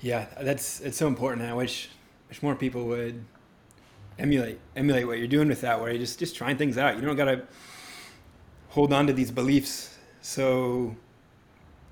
Yeah, 0.00 0.26
that's 0.40 0.80
it's 0.80 0.96
so 0.96 1.08
important. 1.08 1.42
I 1.42 1.54
wish 1.54 1.88
wish 2.28 2.42
more 2.42 2.54
people 2.54 2.84
would 2.86 3.24
emulate 4.18 4.60
emulate 4.76 5.06
what 5.06 5.18
you're 5.18 5.28
doing 5.28 5.48
with 5.48 5.62
that, 5.62 5.80
where 5.80 5.90
you're 5.90 5.98
just 5.98 6.20
just 6.20 6.36
trying 6.36 6.56
things 6.58 6.78
out. 6.78 6.96
You 6.96 7.02
don't 7.02 7.16
gotta 7.16 7.42
hold 8.68 8.92
on 8.92 9.06
to 9.08 9.12
these 9.12 9.30
beliefs 9.30 9.91
so 10.22 10.96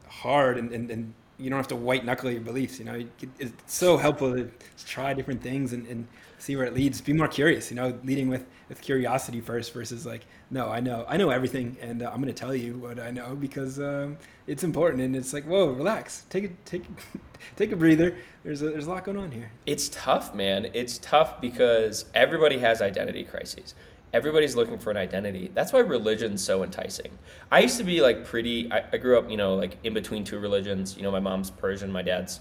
hard 0.09 0.57
and, 0.57 0.73
and, 0.73 0.91
and 0.91 1.15
you 1.41 1.49
don't 1.49 1.59
have 1.59 1.69
to 1.69 1.77
white 1.77 2.05
knuckle 2.05 2.31
your 2.31 2.41
beliefs. 2.41 2.79
You 2.79 2.85
know, 2.85 3.05
it's 3.39 3.75
so 3.75 3.97
helpful 3.97 4.35
to 4.35 4.51
try 4.87 5.15
different 5.15 5.43
things 5.43 5.73
and, 5.73 5.87
and 5.87 6.07
see 6.39 6.55
where 6.55 6.67
it 6.67 6.75
leads. 6.75 7.01
Be 7.01 7.13
more 7.13 7.29
curious. 7.29 7.71
You 7.71 7.77
know, 7.77 7.99
leading 8.05 8.29
with 8.29 8.47
with 8.69 8.81
curiosity 8.81 9.41
first 9.41 9.73
versus 9.73 10.07
like, 10.07 10.27
no, 10.51 10.69
I 10.69 10.81
know, 10.81 11.05
I 11.09 11.17
know 11.17 11.31
everything, 11.31 11.77
and 11.81 12.03
uh, 12.03 12.11
I'm 12.13 12.21
going 12.21 12.33
to 12.33 12.39
tell 12.39 12.55
you 12.55 12.75
what 12.75 13.01
I 13.01 13.11
know 13.11 13.35
because 13.35 13.81
um, 13.81 14.19
it's 14.47 14.63
important. 14.63 15.03
And 15.03 15.17
it's 15.17 15.33
like, 15.33 15.45
whoa, 15.45 15.71
relax, 15.71 16.25
take 16.29 16.45
a 16.45 16.49
take 16.67 16.85
take 17.57 17.73
a 17.73 17.77
breather. 17.77 18.15
There's 18.45 18.63
a, 18.63 18.71
there's 18.71 18.87
a 18.87 18.91
lot 18.91 19.05
going 19.05 19.19
on 19.19 19.31
here. 19.31 19.51
It's 19.67 19.89
tough, 19.89 20.35
man. 20.35 20.71
It's 20.75 20.99
tough 20.99 21.41
because 21.41 22.05
everybody 22.15 22.59
has 22.59 22.83
identity 22.83 23.25
crises 23.25 23.75
everybody's 24.13 24.57
looking 24.57 24.79
for 24.79 24.91
an 24.91 24.97
identity. 24.97 25.51
That's 25.55 25.73
why 25.73 25.81
religion's 25.81 26.43
so 26.43 26.63
enticing. 26.63 27.19
I 27.51 27.61
used 27.61 27.79
to 27.79 27.85
be 27.85 28.01
like 28.01 28.25
pretty. 28.25 28.71
I, 28.73 28.85
I, 28.93 28.97
grew 28.97 29.19
up, 29.19 29.31
you 29.31 29.37
know, 29.37 29.55
like 29.55 29.79
in 29.85 29.95
between 29.95 30.25
two 30.25 30.39
religions. 30.39 30.97
You 30.97 31.03
know, 31.03 31.11
my 31.11 31.21
mom's 31.21 31.51
Persian, 31.51 31.91
my 31.93 32.03
dad's 32.03 32.41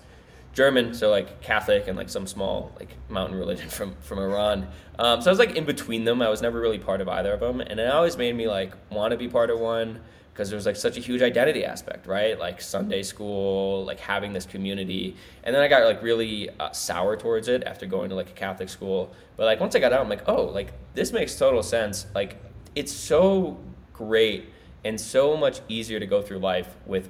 German, 0.54 0.94
so 0.94 1.10
like 1.10 1.42
Catholic 1.42 1.88
and 1.88 1.98
like 1.98 2.10
some 2.10 2.26
small 2.26 2.72
like 2.80 2.90
mountain 3.10 3.38
religion 3.38 3.70
from 3.78 3.96
from 4.02 4.20
Iran. 4.20 4.68
Um, 4.98 5.22
so 5.22 5.30
I 5.30 5.32
was 5.32 5.40
like 5.40 5.56
in 5.56 5.66
between 5.66 6.06
them. 6.06 6.22
I 6.22 6.30
was 6.30 6.42
never 6.42 6.60
really 6.60 6.80
part 6.80 7.02
of 7.02 7.08
either 7.08 7.34
of 7.34 7.40
them, 7.40 7.62
and 7.62 7.80
it 7.80 7.92
always 7.92 8.18
made 8.18 8.36
me 8.36 8.48
like 8.48 8.74
want 8.92 9.12
to 9.12 9.18
be 9.18 9.28
part 9.28 9.50
of 9.50 9.60
one 9.60 10.02
because 10.40 10.50
there 10.50 10.56
was 10.56 10.66
like 10.66 10.78
such 10.78 10.96
a 10.96 11.02
huge 11.02 11.22
identity 11.22 11.66
aspect, 11.66 12.08
right? 12.08 12.40
Like 12.40 12.62
Sunday 12.62 13.04
school, 13.04 13.84
like 13.84 14.00
having 14.00 14.32
this 14.32 14.46
community, 14.46 15.18
and 15.44 15.54
then 15.54 15.62
I 15.62 15.68
got 15.68 15.84
like 15.84 16.02
really 16.02 16.50
uh, 16.62 16.72
sour 16.72 17.18
towards 17.18 17.50
it 17.50 17.66
after 17.66 17.86
going 17.86 18.08
to 18.08 18.16
like 18.16 18.30
a 18.30 18.34
Catholic 18.34 18.70
school. 18.70 19.14
But 19.36 19.48
like 19.48 19.60
once 19.60 19.76
I 19.76 19.80
got 19.80 19.92
out, 19.92 20.00
I'm 20.00 20.08
like, 20.08 20.30
oh, 20.30 20.46
like 20.46 20.72
this 20.94 21.12
makes 21.12 21.36
total 21.36 21.62
sense. 21.62 22.06
Like 22.16 22.38
it's 22.74 22.94
so 22.94 23.60
great 23.92 24.46
and 24.86 25.00
so 25.02 25.36
much 25.36 25.60
easier 25.68 26.00
to 26.00 26.06
go 26.06 26.22
through 26.22 26.40
life 26.40 26.74
with 26.86 27.10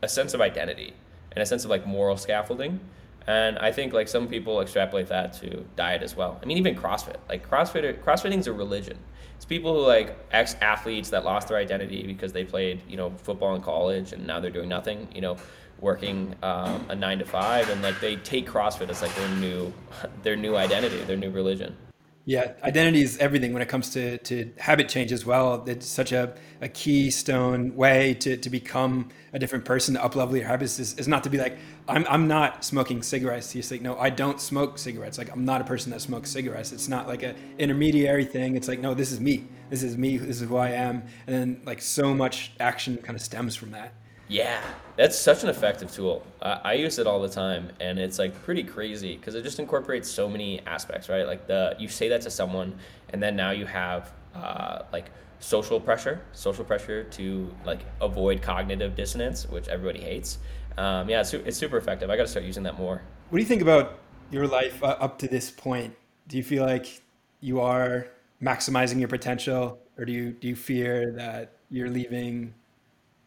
a 0.00 0.08
sense 0.08 0.32
of 0.32 0.40
identity 0.40 0.94
and 1.32 1.42
a 1.42 1.46
sense 1.46 1.64
of 1.64 1.70
like 1.70 1.86
moral 1.86 2.16
scaffolding. 2.16 2.80
And 3.26 3.58
I 3.58 3.72
think 3.72 3.92
like 3.92 4.08
some 4.08 4.28
people 4.28 4.60
extrapolate 4.60 5.08
that 5.08 5.32
to 5.34 5.64
diet 5.76 6.02
as 6.02 6.16
well. 6.16 6.40
I 6.42 6.46
mean, 6.46 6.58
even 6.58 6.74
CrossFit. 6.74 7.16
Like 7.28 7.48
CrossFit, 7.48 8.02
CrossFitting 8.02 8.38
is 8.38 8.46
a 8.46 8.52
religion. 8.52 8.98
It's 9.36 9.44
people 9.44 9.74
who 9.74 9.86
like 9.86 10.16
ex 10.30 10.54
athletes 10.60 11.10
that 11.10 11.24
lost 11.24 11.48
their 11.48 11.56
identity 11.56 12.06
because 12.06 12.32
they 12.32 12.44
played, 12.44 12.82
you 12.88 12.96
know, 12.96 13.10
football 13.10 13.54
in 13.54 13.62
college 13.62 14.12
and 14.12 14.26
now 14.26 14.40
they're 14.40 14.50
doing 14.50 14.68
nothing. 14.68 15.08
You 15.14 15.20
know, 15.20 15.36
working 15.82 16.34
um, 16.42 16.86
a 16.88 16.94
nine 16.94 17.18
to 17.18 17.24
five, 17.24 17.68
and 17.68 17.82
like 17.82 18.00
they 18.00 18.16
take 18.16 18.48
CrossFit 18.48 18.88
as 18.88 19.02
like 19.02 19.14
their 19.16 19.28
new, 19.36 19.72
their 20.22 20.36
new 20.36 20.56
identity, 20.56 20.98
their 21.04 21.16
new 21.16 21.30
religion. 21.30 21.76
Yeah, 22.24 22.52
identity 22.62 23.02
is 23.02 23.18
everything 23.18 23.52
when 23.52 23.62
it 23.62 23.68
comes 23.68 23.90
to, 23.90 24.16
to 24.18 24.52
habit 24.56 24.88
change 24.88 25.10
as 25.10 25.26
well. 25.26 25.64
It's 25.66 25.88
such 25.88 26.12
a, 26.12 26.34
a 26.60 26.68
keystone 26.68 27.74
way 27.74 28.14
to, 28.20 28.36
to 28.36 28.48
become 28.48 29.08
a 29.32 29.40
different 29.40 29.64
person, 29.64 29.94
to 29.94 30.04
up 30.04 30.14
level 30.14 30.36
your 30.36 30.46
habits 30.46 30.78
is, 30.78 30.96
is 31.00 31.08
not 31.08 31.24
to 31.24 31.30
be 31.30 31.38
like, 31.38 31.58
I'm, 31.88 32.06
I'm 32.08 32.28
not 32.28 32.64
smoking 32.64 33.02
cigarettes. 33.02 33.56
You 33.56 33.62
say, 33.62 33.80
no, 33.80 33.98
I 33.98 34.10
don't 34.10 34.40
smoke 34.40 34.78
cigarettes. 34.78 35.18
Like, 35.18 35.32
I'm 35.32 35.44
not 35.44 35.62
a 35.62 35.64
person 35.64 35.90
that 35.90 36.00
smokes 36.00 36.30
cigarettes. 36.30 36.70
It's 36.70 36.86
not 36.86 37.08
like 37.08 37.24
an 37.24 37.34
intermediary 37.58 38.24
thing. 38.24 38.54
It's 38.54 38.68
like, 38.68 38.78
no, 38.78 38.94
this 38.94 39.10
is 39.10 39.18
me. 39.18 39.48
This 39.68 39.82
is 39.82 39.98
me. 39.98 40.16
This 40.18 40.40
is 40.40 40.48
who 40.48 40.56
I 40.56 40.70
am. 40.70 41.02
And 41.26 41.34
then, 41.34 41.62
like, 41.64 41.82
so 41.82 42.14
much 42.14 42.52
action 42.60 42.98
kind 42.98 43.16
of 43.16 43.22
stems 43.22 43.56
from 43.56 43.72
that. 43.72 43.94
Yeah, 44.32 44.62
that's 44.96 45.18
such 45.18 45.42
an 45.42 45.50
effective 45.50 45.92
tool. 45.92 46.24
Uh, 46.40 46.58
I 46.64 46.72
use 46.72 46.98
it 46.98 47.06
all 47.06 47.20
the 47.20 47.28
time, 47.28 47.68
and 47.80 47.98
it's 47.98 48.18
like 48.18 48.34
pretty 48.44 48.62
crazy 48.62 49.14
because 49.14 49.34
it 49.34 49.42
just 49.42 49.58
incorporates 49.58 50.10
so 50.10 50.26
many 50.26 50.60
aspects, 50.64 51.10
right? 51.10 51.26
Like 51.26 51.46
the 51.46 51.76
you 51.78 51.86
say 51.86 52.08
that 52.08 52.22
to 52.22 52.30
someone, 52.30 52.78
and 53.10 53.22
then 53.22 53.36
now 53.36 53.50
you 53.50 53.66
have 53.66 54.14
uh, 54.34 54.84
like 54.90 55.10
social 55.38 55.78
pressure, 55.78 56.22
social 56.32 56.64
pressure 56.64 57.04
to 57.04 57.54
like 57.66 57.80
avoid 58.00 58.40
cognitive 58.40 58.96
dissonance, 58.96 59.46
which 59.50 59.68
everybody 59.68 60.00
hates. 60.00 60.38
Um, 60.78 61.10
yeah, 61.10 61.20
it's, 61.20 61.34
it's 61.34 61.58
super 61.58 61.76
effective. 61.76 62.08
I 62.08 62.16
got 62.16 62.22
to 62.22 62.28
start 62.28 62.46
using 62.46 62.62
that 62.62 62.78
more. 62.78 63.02
What 63.28 63.36
do 63.36 63.42
you 63.42 63.48
think 63.48 63.60
about 63.60 63.98
your 64.30 64.46
life 64.46 64.82
uh, 64.82 64.96
up 64.98 65.18
to 65.18 65.28
this 65.28 65.50
point? 65.50 65.94
Do 66.28 66.38
you 66.38 66.42
feel 66.42 66.64
like 66.64 67.02
you 67.42 67.60
are 67.60 68.06
maximizing 68.42 68.98
your 68.98 69.08
potential, 69.08 69.78
or 69.98 70.06
do 70.06 70.12
you 70.12 70.30
do 70.30 70.48
you 70.48 70.56
fear 70.56 71.12
that 71.18 71.52
you're 71.68 71.90
leaving 71.90 72.54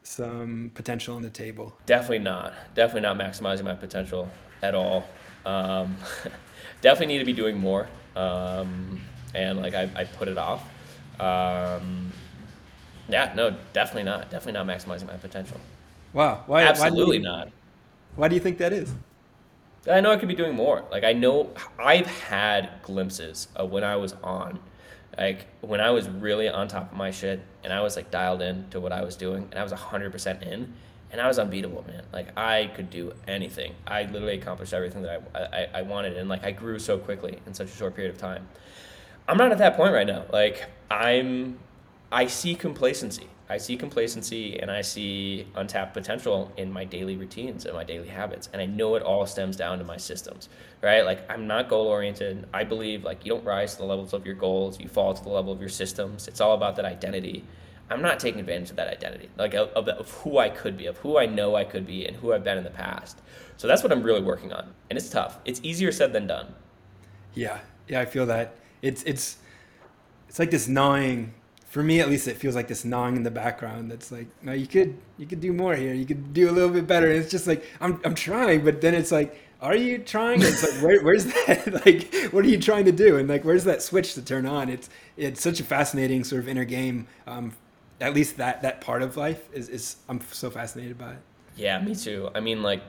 some 0.06 0.72
potential 0.74 1.16
on 1.16 1.22
the 1.22 1.30
table? 1.30 1.76
Definitely 1.86 2.20
not. 2.20 2.54
Definitely 2.76 3.02
not 3.02 3.18
maximizing 3.18 3.64
my 3.64 3.74
potential 3.74 4.30
at 4.62 4.76
all. 4.76 5.06
Um, 5.46 5.98
definitely 6.82 7.14
need 7.14 7.20
to 7.20 7.26
be 7.26 7.34
doing 7.34 7.58
more. 7.58 7.88
Um, 8.16 9.02
and 9.34 9.60
like 9.60 9.74
I, 9.74 9.90
I 9.96 10.04
put 10.06 10.28
it 10.28 10.38
off. 10.38 10.64
Um, 11.20 12.12
yeah, 13.10 13.34
no, 13.36 13.56
definitely 13.74 14.04
not. 14.04 14.30
Definitely 14.32 14.54
not 14.54 14.68
maximizing 14.68 15.08
my 15.08 15.18
potential. 15.18 15.60
Wow. 16.14 16.44
Why? 16.48 16.64
Absolutely 16.64 17.20
why 17.20 17.24
you, 17.24 17.38
not. 17.38 17.50
Why 18.16 18.28
do 18.28 18.36
you 18.36 18.42
think 18.42 18.58
that 18.60 18.74
is? 18.74 18.94
I 19.92 20.02
know 20.02 20.12
I 20.12 20.18
could 20.18 20.30
be 20.30 20.36
doing 20.36 20.56
more. 20.56 20.84
Like 20.92 21.04
I 21.04 21.14
know 21.14 21.52
I've 21.78 22.08
had 22.08 22.70
glimpses 22.82 23.48
of 23.56 23.72
when 23.72 23.84
I 23.84 23.96
was 23.96 24.14
on 24.24 24.60
like 25.18 25.48
when 25.62 25.80
I 25.80 25.92
was 25.92 26.10
really 26.10 26.50
on 26.50 26.68
top 26.68 26.92
of 26.92 26.98
my 26.98 27.12
shit 27.12 27.42
and 27.64 27.72
I 27.72 27.82
was 27.82 27.96
like 27.96 28.12
dialed 28.12 28.42
in 28.42 28.70
to 28.72 28.80
what 28.80 28.92
I 28.92 29.04
was 29.04 29.16
doing 29.16 29.48
and 29.52 29.60
I 29.60 29.64
was 29.64 29.72
100% 29.72 30.42
in 30.44 30.74
and 31.12 31.22
I 31.22 31.28
was 31.28 31.40
unbeatable, 31.40 31.86
man. 31.88 32.04
Like 32.12 32.38
I 32.38 32.72
could 32.76 32.90
do 32.90 33.14
anything. 33.28 33.74
I 33.88 34.04
literally 34.04 34.38
accomplished 34.38 34.74
everything 34.74 35.04
that 35.04 35.24
I, 35.34 35.40
I, 35.40 35.68
I 35.76 35.82
wanted 35.84 36.18
and 36.18 36.28
like 36.28 36.44
I 36.44 36.52
grew 36.52 36.80
so 36.80 36.98
quickly 36.98 37.40
in 37.46 37.54
such 37.54 37.68
a 37.68 37.76
short 37.76 37.96
period 37.96 38.14
of 38.14 38.20
time. 38.20 38.48
I'm 39.28 39.38
not 39.38 39.52
at 39.52 39.58
that 39.60 39.76
point 39.76 39.94
right 39.94 40.08
now. 40.08 40.26
Like 40.32 40.66
I'm, 40.92 41.60
I 42.12 42.28
see 42.28 42.56
complacency. 42.56 43.28
I 43.48 43.58
see 43.58 43.78
complacency 43.78 44.60
and 44.60 44.72
I 44.72 44.82
see 44.82 45.48
untapped 45.56 45.94
potential 45.94 46.52
in 46.58 46.72
my 46.72 46.84
daily 46.84 47.16
routines 47.16 47.66
and 47.66 47.76
my 47.76 47.84
daily 47.84 48.08
habits. 48.08 48.50
And 48.52 48.62
I 48.62 48.66
know 48.66 48.96
it 48.96 49.04
all 49.04 49.26
stems 49.28 49.56
down 49.56 49.78
to 49.78 49.84
my 49.84 49.98
systems, 49.98 50.50
right? 50.82 51.06
Like 51.06 51.30
I'm 51.30 51.46
not 51.46 51.70
goal 51.70 51.88
oriented. 51.88 52.48
I 52.54 52.64
believe 52.64 53.04
like 53.04 53.24
you 53.24 53.34
don't 53.34 53.46
rise 53.46 53.74
to 53.74 53.80
the 53.80 53.86
levels 53.86 54.14
of 54.14 54.26
your 54.26 54.36
goals, 54.36 54.80
you 54.80 54.88
fall 54.88 55.14
to 55.14 55.24
the 55.24 55.30
level 55.30 55.54
of 55.54 55.60
your 55.60 55.70
systems. 55.70 56.28
It's 56.28 56.42
all 56.42 56.54
about 56.54 56.76
that 56.78 56.86
identity. 56.86 57.46
I'm 57.92 58.02
not 58.02 58.20
taking 58.20 58.40
advantage 58.40 58.72
of 58.72 58.78
that 58.78 58.88
identity, 58.88 59.30
like 59.38 59.54
of, 59.54 59.70
of, 59.70 59.88
of 59.88 60.10
who 60.10 60.40
I 60.40 60.50
could 60.50 60.76
be, 60.76 60.88
of 60.88 60.98
who 60.98 61.20
I 61.20 61.28
know 61.28 61.56
I 61.56 61.64
could 61.64 61.86
be, 61.86 62.04
and 62.08 62.18
who 62.18 62.34
I've 62.34 62.44
been 62.44 62.58
in 62.58 62.64
the 62.64 62.72
past. 62.72 63.22
So 63.58 63.68
that's 63.68 63.84
what 63.84 63.92
I'm 63.92 64.02
really 64.02 64.24
working 64.24 64.52
on. 64.52 64.74
And 64.90 64.98
it's 64.98 65.10
tough. 65.10 65.38
It's 65.46 65.62
easier 65.62 65.92
said 65.92 66.12
than 66.12 66.26
done. 66.26 66.56
Yeah. 67.36 67.60
Yeah. 67.88 68.02
I 68.02 68.06
feel 68.06 68.26
that. 68.26 68.56
It's, 68.82 69.04
it's, 69.04 69.38
it's 70.28 70.40
like 70.40 70.50
this 70.50 70.68
gnawing 70.68 71.36
for 71.76 71.84
me 71.84 72.00
at 72.00 72.08
least 72.08 72.26
it 72.26 72.38
feels 72.38 72.56
like 72.56 72.70
this 72.70 72.86
gnawing 72.86 73.18
in 73.18 73.24
the 73.24 73.30
background 73.30 73.92
that's 73.92 74.10
like 74.10 74.28
no 74.42 74.54
you 74.54 74.66
could 74.66 74.98
you 75.18 75.26
could 75.26 75.42
do 75.42 75.52
more 75.52 75.76
here. 75.76 75.94
You 75.94 76.06
could 76.06 76.34
do 76.34 76.50
a 76.50 76.54
little 76.54 76.70
bit 76.70 76.88
better. 76.88 77.08
And 77.12 77.18
it's 77.18 77.30
just 77.30 77.48
like 77.48 77.66
i'm, 77.82 78.00
I'm 78.06 78.16
trying 78.16 78.64
but 78.64 78.80
then 78.80 78.94
it's 78.94 79.12
like 79.12 79.38
are 79.62 79.76
you 79.76 79.98
trying? 79.98 80.42
It's 80.42 80.64
like 80.64 80.82
where, 80.82 81.04
where's 81.04 81.26
that? 81.26 81.68
Like 81.86 82.32
what 82.32 82.46
are 82.46 82.48
you 82.48 82.62
trying 82.62 82.86
to 82.86 82.94
do? 82.94 83.18
And 83.18 83.28
like 83.28 83.44
where's 83.44 83.66
that 83.66 83.82
switch 83.82 84.14
to 84.14 84.22
turn 84.22 84.46
on? 84.46 84.70
It's 84.70 84.90
it's 85.18 85.42
such 85.42 85.60
a 85.60 85.66
fascinating 85.66 86.24
sort 86.24 86.44
of 86.44 86.48
inner 86.48 86.64
game. 86.64 87.08
Um, 87.28 87.52
at 88.00 88.14
least 88.14 88.38
that 88.38 88.62
that 88.62 88.80
part 88.80 89.02
of 89.02 89.18
life 89.18 89.42
is, 89.52 89.68
is 89.68 89.98
i'm 90.08 90.22
so 90.32 90.50
fascinated 90.50 90.98
by 90.98 91.12
it. 91.12 91.22
Yeah 91.58 91.82
me 91.82 91.94
too. 91.94 92.30
I 92.34 92.40
mean 92.40 92.64
like 92.64 92.84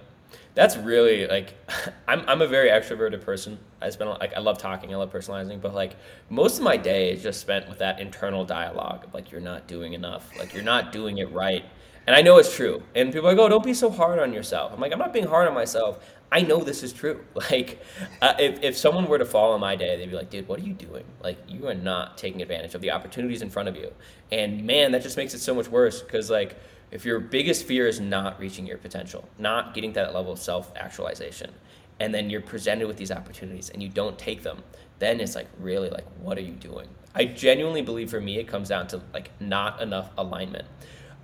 that's 0.54 0.76
really 0.76 1.26
like 1.26 1.54
I'm 2.08 2.24
I'm 2.26 2.42
a 2.42 2.46
very 2.46 2.70
extroverted 2.70 3.24
person. 3.24 3.58
I 3.80 3.90
spend 3.90 4.10
like 4.10 4.34
I 4.34 4.40
love 4.40 4.58
talking, 4.58 4.92
I 4.92 4.96
love 4.96 5.12
personalizing, 5.12 5.60
but 5.60 5.74
like 5.74 5.96
most 6.30 6.58
of 6.58 6.64
my 6.64 6.76
day 6.76 7.12
is 7.12 7.22
just 7.22 7.40
spent 7.40 7.68
with 7.68 7.78
that 7.78 8.00
internal 8.00 8.44
dialogue 8.44 9.04
of 9.04 9.14
like 9.14 9.30
you're 9.30 9.40
not 9.40 9.68
doing 9.68 9.92
enough, 9.92 10.30
like 10.38 10.54
you're 10.54 10.64
not 10.64 10.92
doing 10.92 11.18
it 11.18 11.30
right. 11.32 11.64
And 12.06 12.14
I 12.14 12.22
know 12.22 12.38
it's 12.38 12.54
true. 12.54 12.82
And 12.94 13.12
people 13.12 13.28
are 13.28 13.32
like, 13.32 13.40
"Oh, 13.40 13.48
don't 13.48 13.64
be 13.64 13.74
so 13.74 13.90
hard 13.90 14.18
on 14.18 14.32
yourself." 14.32 14.72
I'm 14.72 14.80
like, 14.80 14.92
"I'm 14.92 14.98
not 14.98 15.12
being 15.12 15.26
hard 15.26 15.48
on 15.48 15.54
myself. 15.54 15.98
I 16.30 16.40
know 16.40 16.62
this 16.62 16.82
is 16.82 16.92
true." 16.92 17.20
Like 17.50 17.82
uh, 18.22 18.34
if 18.38 18.62
if 18.62 18.76
someone 18.76 19.06
were 19.06 19.18
to 19.18 19.24
fall 19.24 19.54
in 19.54 19.60
my 19.60 19.76
day, 19.76 19.96
they'd 19.96 20.10
be 20.10 20.16
like, 20.16 20.30
"Dude, 20.30 20.48
what 20.48 20.60
are 20.60 20.62
you 20.62 20.72
doing? 20.72 21.04
Like 21.22 21.38
you 21.48 21.66
are 21.66 21.74
not 21.74 22.16
taking 22.16 22.42
advantage 22.42 22.74
of 22.74 22.80
the 22.80 22.92
opportunities 22.92 23.42
in 23.42 23.50
front 23.50 23.68
of 23.68 23.76
you." 23.76 23.92
And 24.30 24.64
man, 24.64 24.92
that 24.92 25.02
just 25.02 25.16
makes 25.16 25.34
it 25.34 25.40
so 25.40 25.54
much 25.54 25.68
worse 25.68 26.00
cuz 26.02 26.30
like 26.30 26.56
if 26.90 27.04
your 27.04 27.20
biggest 27.20 27.64
fear 27.64 27.86
is 27.86 28.00
not 28.00 28.38
reaching 28.38 28.66
your 28.66 28.78
potential, 28.78 29.28
not 29.38 29.74
getting 29.74 29.92
that 29.94 30.14
level 30.14 30.32
of 30.32 30.38
self 30.38 30.72
actualization, 30.76 31.52
and 32.00 32.14
then 32.14 32.30
you're 32.30 32.40
presented 32.40 32.86
with 32.86 32.96
these 32.96 33.10
opportunities 33.10 33.70
and 33.70 33.82
you 33.82 33.88
don't 33.88 34.18
take 34.18 34.42
them, 34.42 34.62
then 34.98 35.20
it's 35.20 35.34
like, 35.34 35.48
really, 35.58 35.90
like, 35.90 36.04
what 36.20 36.38
are 36.38 36.42
you 36.42 36.52
doing? 36.52 36.88
I 37.14 37.24
genuinely 37.24 37.82
believe 37.82 38.10
for 38.10 38.20
me, 38.20 38.38
it 38.38 38.46
comes 38.46 38.68
down 38.68 38.86
to 38.88 39.00
like 39.14 39.30
not 39.40 39.80
enough 39.80 40.10
alignment. 40.18 40.66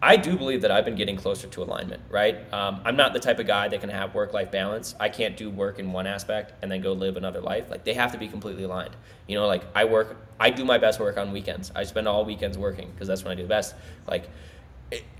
I 0.04 0.16
do 0.16 0.36
believe 0.36 0.62
that 0.62 0.72
I've 0.72 0.84
been 0.84 0.96
getting 0.96 1.14
closer 1.14 1.46
to 1.46 1.62
alignment, 1.62 2.02
right? 2.10 2.52
Um, 2.52 2.80
I'm 2.84 2.96
not 2.96 3.12
the 3.12 3.20
type 3.20 3.38
of 3.38 3.46
guy 3.46 3.68
that 3.68 3.80
can 3.80 3.90
have 3.90 4.16
work 4.16 4.32
life 4.32 4.50
balance. 4.50 4.96
I 4.98 5.08
can't 5.08 5.36
do 5.36 5.48
work 5.48 5.78
in 5.78 5.92
one 5.92 6.08
aspect 6.08 6.54
and 6.60 6.72
then 6.72 6.80
go 6.80 6.92
live 6.92 7.16
another 7.16 7.40
life. 7.40 7.70
Like, 7.70 7.84
they 7.84 7.94
have 7.94 8.10
to 8.10 8.18
be 8.18 8.26
completely 8.26 8.64
aligned. 8.64 8.96
You 9.28 9.36
know, 9.36 9.46
like, 9.46 9.62
I 9.76 9.84
work, 9.84 10.16
I 10.40 10.50
do 10.50 10.64
my 10.64 10.76
best 10.78 10.98
work 10.98 11.18
on 11.18 11.30
weekends. 11.30 11.70
I 11.76 11.84
spend 11.84 12.08
all 12.08 12.24
weekends 12.24 12.58
working 12.58 12.90
because 12.90 13.06
that's 13.06 13.22
when 13.22 13.30
I 13.30 13.34
do 13.36 13.42
the 13.42 13.48
best. 13.48 13.76
Like, 14.08 14.28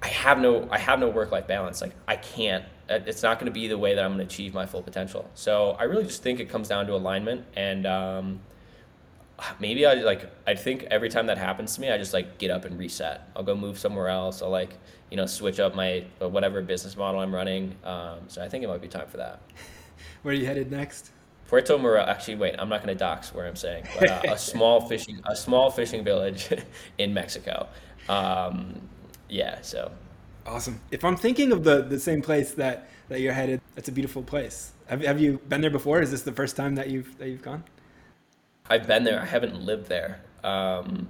I 0.03 0.09
have 0.09 0.39
no 0.39 0.69
I 0.71 0.79
have 0.79 0.99
no 0.99 1.09
work 1.09 1.31
life 1.31 1.47
balance. 1.47 1.81
Like 1.81 1.95
I 2.07 2.17
can't. 2.17 2.65
Uh, 2.91 2.99
it's 3.07 3.23
not 3.23 3.39
going 3.39 3.47
to 3.47 3.53
be 3.53 3.69
the 3.69 3.79
way 3.79 3.95
that 3.95 4.05
I'm 4.05 4.15
going 4.15 4.27
to 4.27 4.33
achieve 4.35 4.53
my 4.53 4.67
full 4.67 4.83
potential. 4.83 5.31
So 5.35 5.77
I 5.79 5.85
really 5.85 6.05
just 6.05 6.23
think 6.23 6.41
it 6.41 6.49
comes 6.49 6.69
down 6.69 6.87
to 6.89 6.95
alignment, 6.95 7.45
and 7.57 7.87
um, 7.87 8.41
maybe 9.61 9.87
I 9.87 9.95
like 9.95 10.31
I 10.47 10.55
think 10.55 10.85
every 10.91 11.09
time 11.09 11.27
that 11.27 11.39
happens 11.39 11.75
to 11.77 11.81
me, 11.81 11.91
I 11.91 11.99
just 11.99 12.13
like 12.13 12.39
get 12.39 12.51
up 12.51 12.65
and 12.65 12.79
reset. 12.79 13.29
I'll 13.37 13.45
go 13.45 13.55
move 13.55 13.79
somewhere 13.79 14.09
else. 14.09 14.43
I'll 14.43 14.51
like 14.51 14.77
you 15.11 15.17
know 15.17 15.27
switch 15.27 15.61
up 15.61 15.75
my 15.75 16.05
uh, 16.21 16.29
whatever 16.29 16.61
business 16.63 16.97
model 16.97 17.21
I'm 17.21 17.35
running. 17.35 17.75
Um, 17.85 18.21
so 18.29 18.43
I 18.43 18.49
think 18.49 18.65
it 18.65 18.69
might 18.69 18.83
be 18.83 18.89
time 18.89 19.09
for 19.09 19.19
that. 19.19 19.41
Where 20.23 20.35
are 20.35 20.37
you 20.37 20.47
headed 20.47 20.71
next? 20.71 21.13
Puerto 21.49 21.77
Morelos. 21.77 22.09
Actually, 22.09 22.37
wait, 22.37 22.55
I'm 22.59 22.69
not 22.69 22.83
going 22.83 22.97
to 22.97 22.99
dox 22.99 23.35
where 23.35 23.47
I'm 23.47 23.57
saying, 23.57 23.85
but 23.99 24.09
uh, 24.09 24.33
a 24.33 24.39
small 24.53 24.81
fishing 24.89 25.21
a 25.27 25.37
small 25.37 25.71
fishing 25.71 26.03
village 26.05 26.49
in 26.99 27.13
Mexico. 27.13 27.69
Um, 28.09 28.81
yeah, 29.33 29.63
so 29.63 29.91
awesome. 30.47 30.79
If 30.91 31.05
I'm 31.05 31.17
thinking 31.17 31.53
of 31.53 31.65
the 31.65 31.83
the 31.83 31.99
same 31.99 32.21
place 32.21 32.53
that 32.53 32.89
that 33.09 33.21
you're 33.21 33.33
headed, 33.33 33.61
that's 33.75 33.89
a 33.89 33.93
beautiful 33.93 34.23
place. 34.23 34.73
Have 34.87 35.01
have 35.01 35.21
you 35.21 35.41
been 35.49 35.63
there 35.63 35.71
before? 35.71 36.03
Is 36.03 36.11
this 36.11 36.23
the 36.23 36.33
first 36.33 36.55
time 36.55 36.75
that 36.75 36.91
you've 36.91 37.17
that 37.19 37.29
you've 37.29 37.43
gone? 37.43 37.65
I've 38.69 38.87
been 38.87 39.05
there. 39.05 39.21
I 39.21 39.25
haven't 39.25 39.61
lived 39.61 39.89
there. 39.89 40.21
Um, 40.45 41.09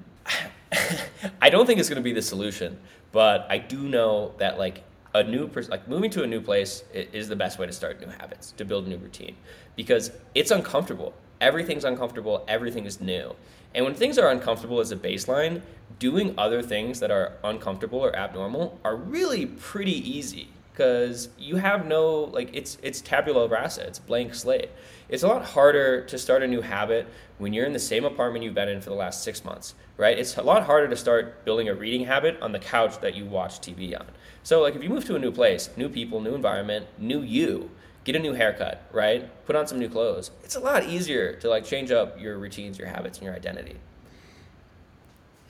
I 1.42 1.50
don't 1.50 1.66
think 1.66 1.80
it's 1.80 1.88
going 1.88 2.00
to 2.00 2.02
be 2.02 2.12
the 2.12 2.22
solution, 2.22 2.78
but 3.10 3.46
I 3.50 3.58
do 3.58 3.88
know 3.88 4.34
that 4.38 4.56
like 4.56 4.84
a 5.14 5.24
new 5.24 5.48
person 5.48 5.70
like 5.72 5.88
moving 5.88 6.10
to 6.10 6.22
a 6.22 6.26
new 6.26 6.40
place 6.40 6.84
is 6.92 7.28
the 7.28 7.36
best 7.36 7.58
way 7.58 7.66
to 7.66 7.72
start 7.72 8.00
new 8.00 8.06
habits 8.06 8.52
to 8.52 8.64
build 8.64 8.86
a 8.86 8.88
new 8.88 8.96
routine 8.96 9.36
because 9.76 10.10
it's 10.34 10.50
uncomfortable 10.50 11.12
everything's 11.42 11.84
uncomfortable 11.84 12.44
everything 12.48 12.86
is 12.86 13.00
new. 13.00 13.34
And 13.74 13.84
when 13.84 13.94
things 13.94 14.16
are 14.16 14.30
uncomfortable 14.30 14.80
as 14.80 14.92
a 14.92 14.96
baseline 14.96 15.60
doing 15.98 16.34
other 16.38 16.62
things 16.62 17.00
that 17.00 17.10
are 17.10 17.34
uncomfortable 17.44 17.98
or 17.98 18.14
abnormal 18.16 18.78
are 18.84 18.96
really 18.96 19.46
pretty 19.46 19.92
easy 20.08 20.48
because 20.72 21.28
you 21.38 21.56
have 21.56 21.86
no 21.86 22.30
like 22.32 22.48
it's 22.54 22.78
it's 22.82 23.02
tabula 23.02 23.46
rasa 23.46 23.86
it's 23.86 23.98
blank 23.98 24.34
slate. 24.34 24.70
It's 25.08 25.22
a 25.22 25.28
lot 25.28 25.44
harder 25.44 26.02
to 26.06 26.18
start 26.18 26.42
a 26.42 26.46
new 26.46 26.62
habit 26.62 27.06
when 27.36 27.52
you're 27.52 27.66
in 27.66 27.72
the 27.74 27.78
same 27.78 28.04
apartment 28.04 28.44
you've 28.44 28.54
been 28.54 28.68
in 28.68 28.80
for 28.80 28.90
the 28.90 28.96
last 28.96 29.22
six 29.22 29.44
months 29.44 29.74
right? 29.98 30.18
It's 30.18 30.36
a 30.36 30.42
lot 30.42 30.62
harder 30.64 30.88
to 30.88 30.96
start 30.96 31.44
building 31.44 31.68
a 31.68 31.74
reading 31.74 32.06
habit 32.06 32.40
on 32.40 32.52
the 32.52 32.58
couch 32.58 33.00
that 33.00 33.14
you 33.14 33.26
watch 33.26 33.60
tv 33.60 33.98
on. 33.98 34.06
So 34.42 34.62
like 34.62 34.74
if 34.74 34.82
you 34.82 34.88
move 34.88 35.04
to 35.06 35.16
a 35.16 35.18
new 35.18 35.32
place 35.32 35.70
new 35.76 35.88
people 35.88 36.20
new 36.20 36.34
environment 36.34 36.86
new 36.98 37.22
you 37.22 37.70
get 38.04 38.16
a 38.16 38.18
new 38.18 38.32
haircut 38.32 38.82
right? 38.92 39.28
Put 39.46 39.56
on 39.56 39.66
some 39.66 39.78
new 39.78 39.88
clothes. 39.88 40.30
It's 40.44 40.56
a 40.56 40.60
lot 40.60 40.84
easier 40.84 41.34
to 41.36 41.48
like 41.48 41.64
change 41.64 41.90
up 41.90 42.20
your 42.20 42.38
routines 42.38 42.78
your 42.78 42.88
habits 42.88 43.18
and 43.18 43.26
your 43.26 43.34
identity. 43.34 43.76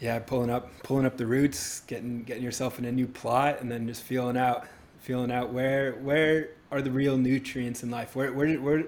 Yeah 0.01 0.19
pulling 0.19 0.51
up 0.51 0.71
pulling 0.83 1.07
up 1.07 1.17
the 1.17 1.27
roots 1.27 1.81
getting 1.81 2.23
getting 2.25 2.43
yourself 2.43 2.79
in 2.79 2.85
a 2.85 2.93
new 2.93 3.07
plot 3.07 3.61
and 3.61 3.71
then 3.71 3.87
just 3.87 4.03
feeling 4.03 4.37
out 4.37 4.67
feeling 5.01 5.33
out 5.33 5.53
where 5.53 5.93
where 5.93 6.51
are 6.71 6.81
the 6.81 6.91
real 6.91 7.19
nutrients 7.19 7.83
in 7.83 7.91
life? 7.91 8.17
Where 8.17 8.33
where 8.33 8.55
where 8.61 8.85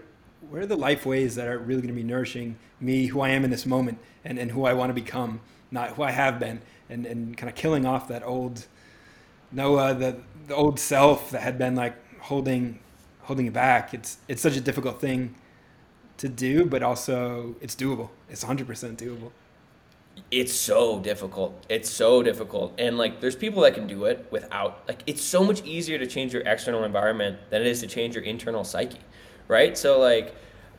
where 0.49 0.63
are 0.63 0.67
the 0.67 0.77
life 0.77 1.07
ways 1.07 1.35
that 1.37 1.49
are 1.49 1.59
really 1.59 1.83
going 1.83 1.95
to 1.95 2.01
be 2.01 2.03
nourishing 2.03 2.57
me, 2.81 3.07
who 3.07 3.21
I 3.21 3.31
am 3.31 3.45
in 3.45 3.51
this 3.51 3.67
moment, 3.67 3.99
and, 4.25 4.39
and 4.39 4.51
who 4.51 4.65
I 4.67 4.75
want 4.75 4.91
to 4.91 4.95
become, 4.95 5.41
not 5.71 5.91
who 5.91 6.03
I 6.03 6.11
have 6.11 6.39
been, 6.39 6.61
and, 6.91 7.07
and 7.07 7.37
kind 7.37 7.49
of 7.49 7.57
killing 7.57 7.87
off 7.87 8.09
that 8.09 8.23
old 8.23 8.67
Noah, 9.53 9.95
the 9.95 10.17
the 10.47 10.55
old 10.55 10.79
self 10.79 11.31
that 11.31 11.43
had 11.43 11.59
been 11.59 11.75
like 11.75 11.95
holding 12.21 12.81
holding 13.25 13.47
you 13.47 13.53
back. 13.53 13.95
It's 13.95 14.19
it's 14.29 14.43
such 14.43 14.57
a 14.57 14.61
difficult 14.61 15.01
thing 15.01 15.35
to 16.19 16.29
do, 16.29 16.65
but 16.65 16.83
also 16.83 17.57
it's 17.61 17.75
doable. 17.75 18.11
It's 18.29 18.45
100% 18.45 18.67
doable 18.97 19.33
it's 20.31 20.53
so 20.53 20.99
difficult. 21.01 21.65
It's 21.69 21.91
so 21.91 22.23
difficult. 22.23 22.75
And 22.79 22.99
like 22.99 23.21
there's 23.21 23.37
people 23.37 23.63
that 23.63 23.75
can 23.75 23.87
do 23.87 24.05
it 24.05 24.27
without 24.31 24.83
like 24.89 25.03
it's 25.07 25.23
so 25.23 25.45
much 25.45 25.63
easier 25.65 25.99
to 25.99 26.07
change 26.07 26.33
your 26.33 26.43
external 26.43 26.85
environment 26.85 27.39
than 27.51 27.61
it 27.61 27.67
is 27.67 27.81
to 27.81 27.87
change 27.87 28.15
your 28.15 28.25
internal 28.25 28.65
psyche. 28.65 28.99
Right? 29.49 29.77
So 29.77 30.01
like 30.01 30.35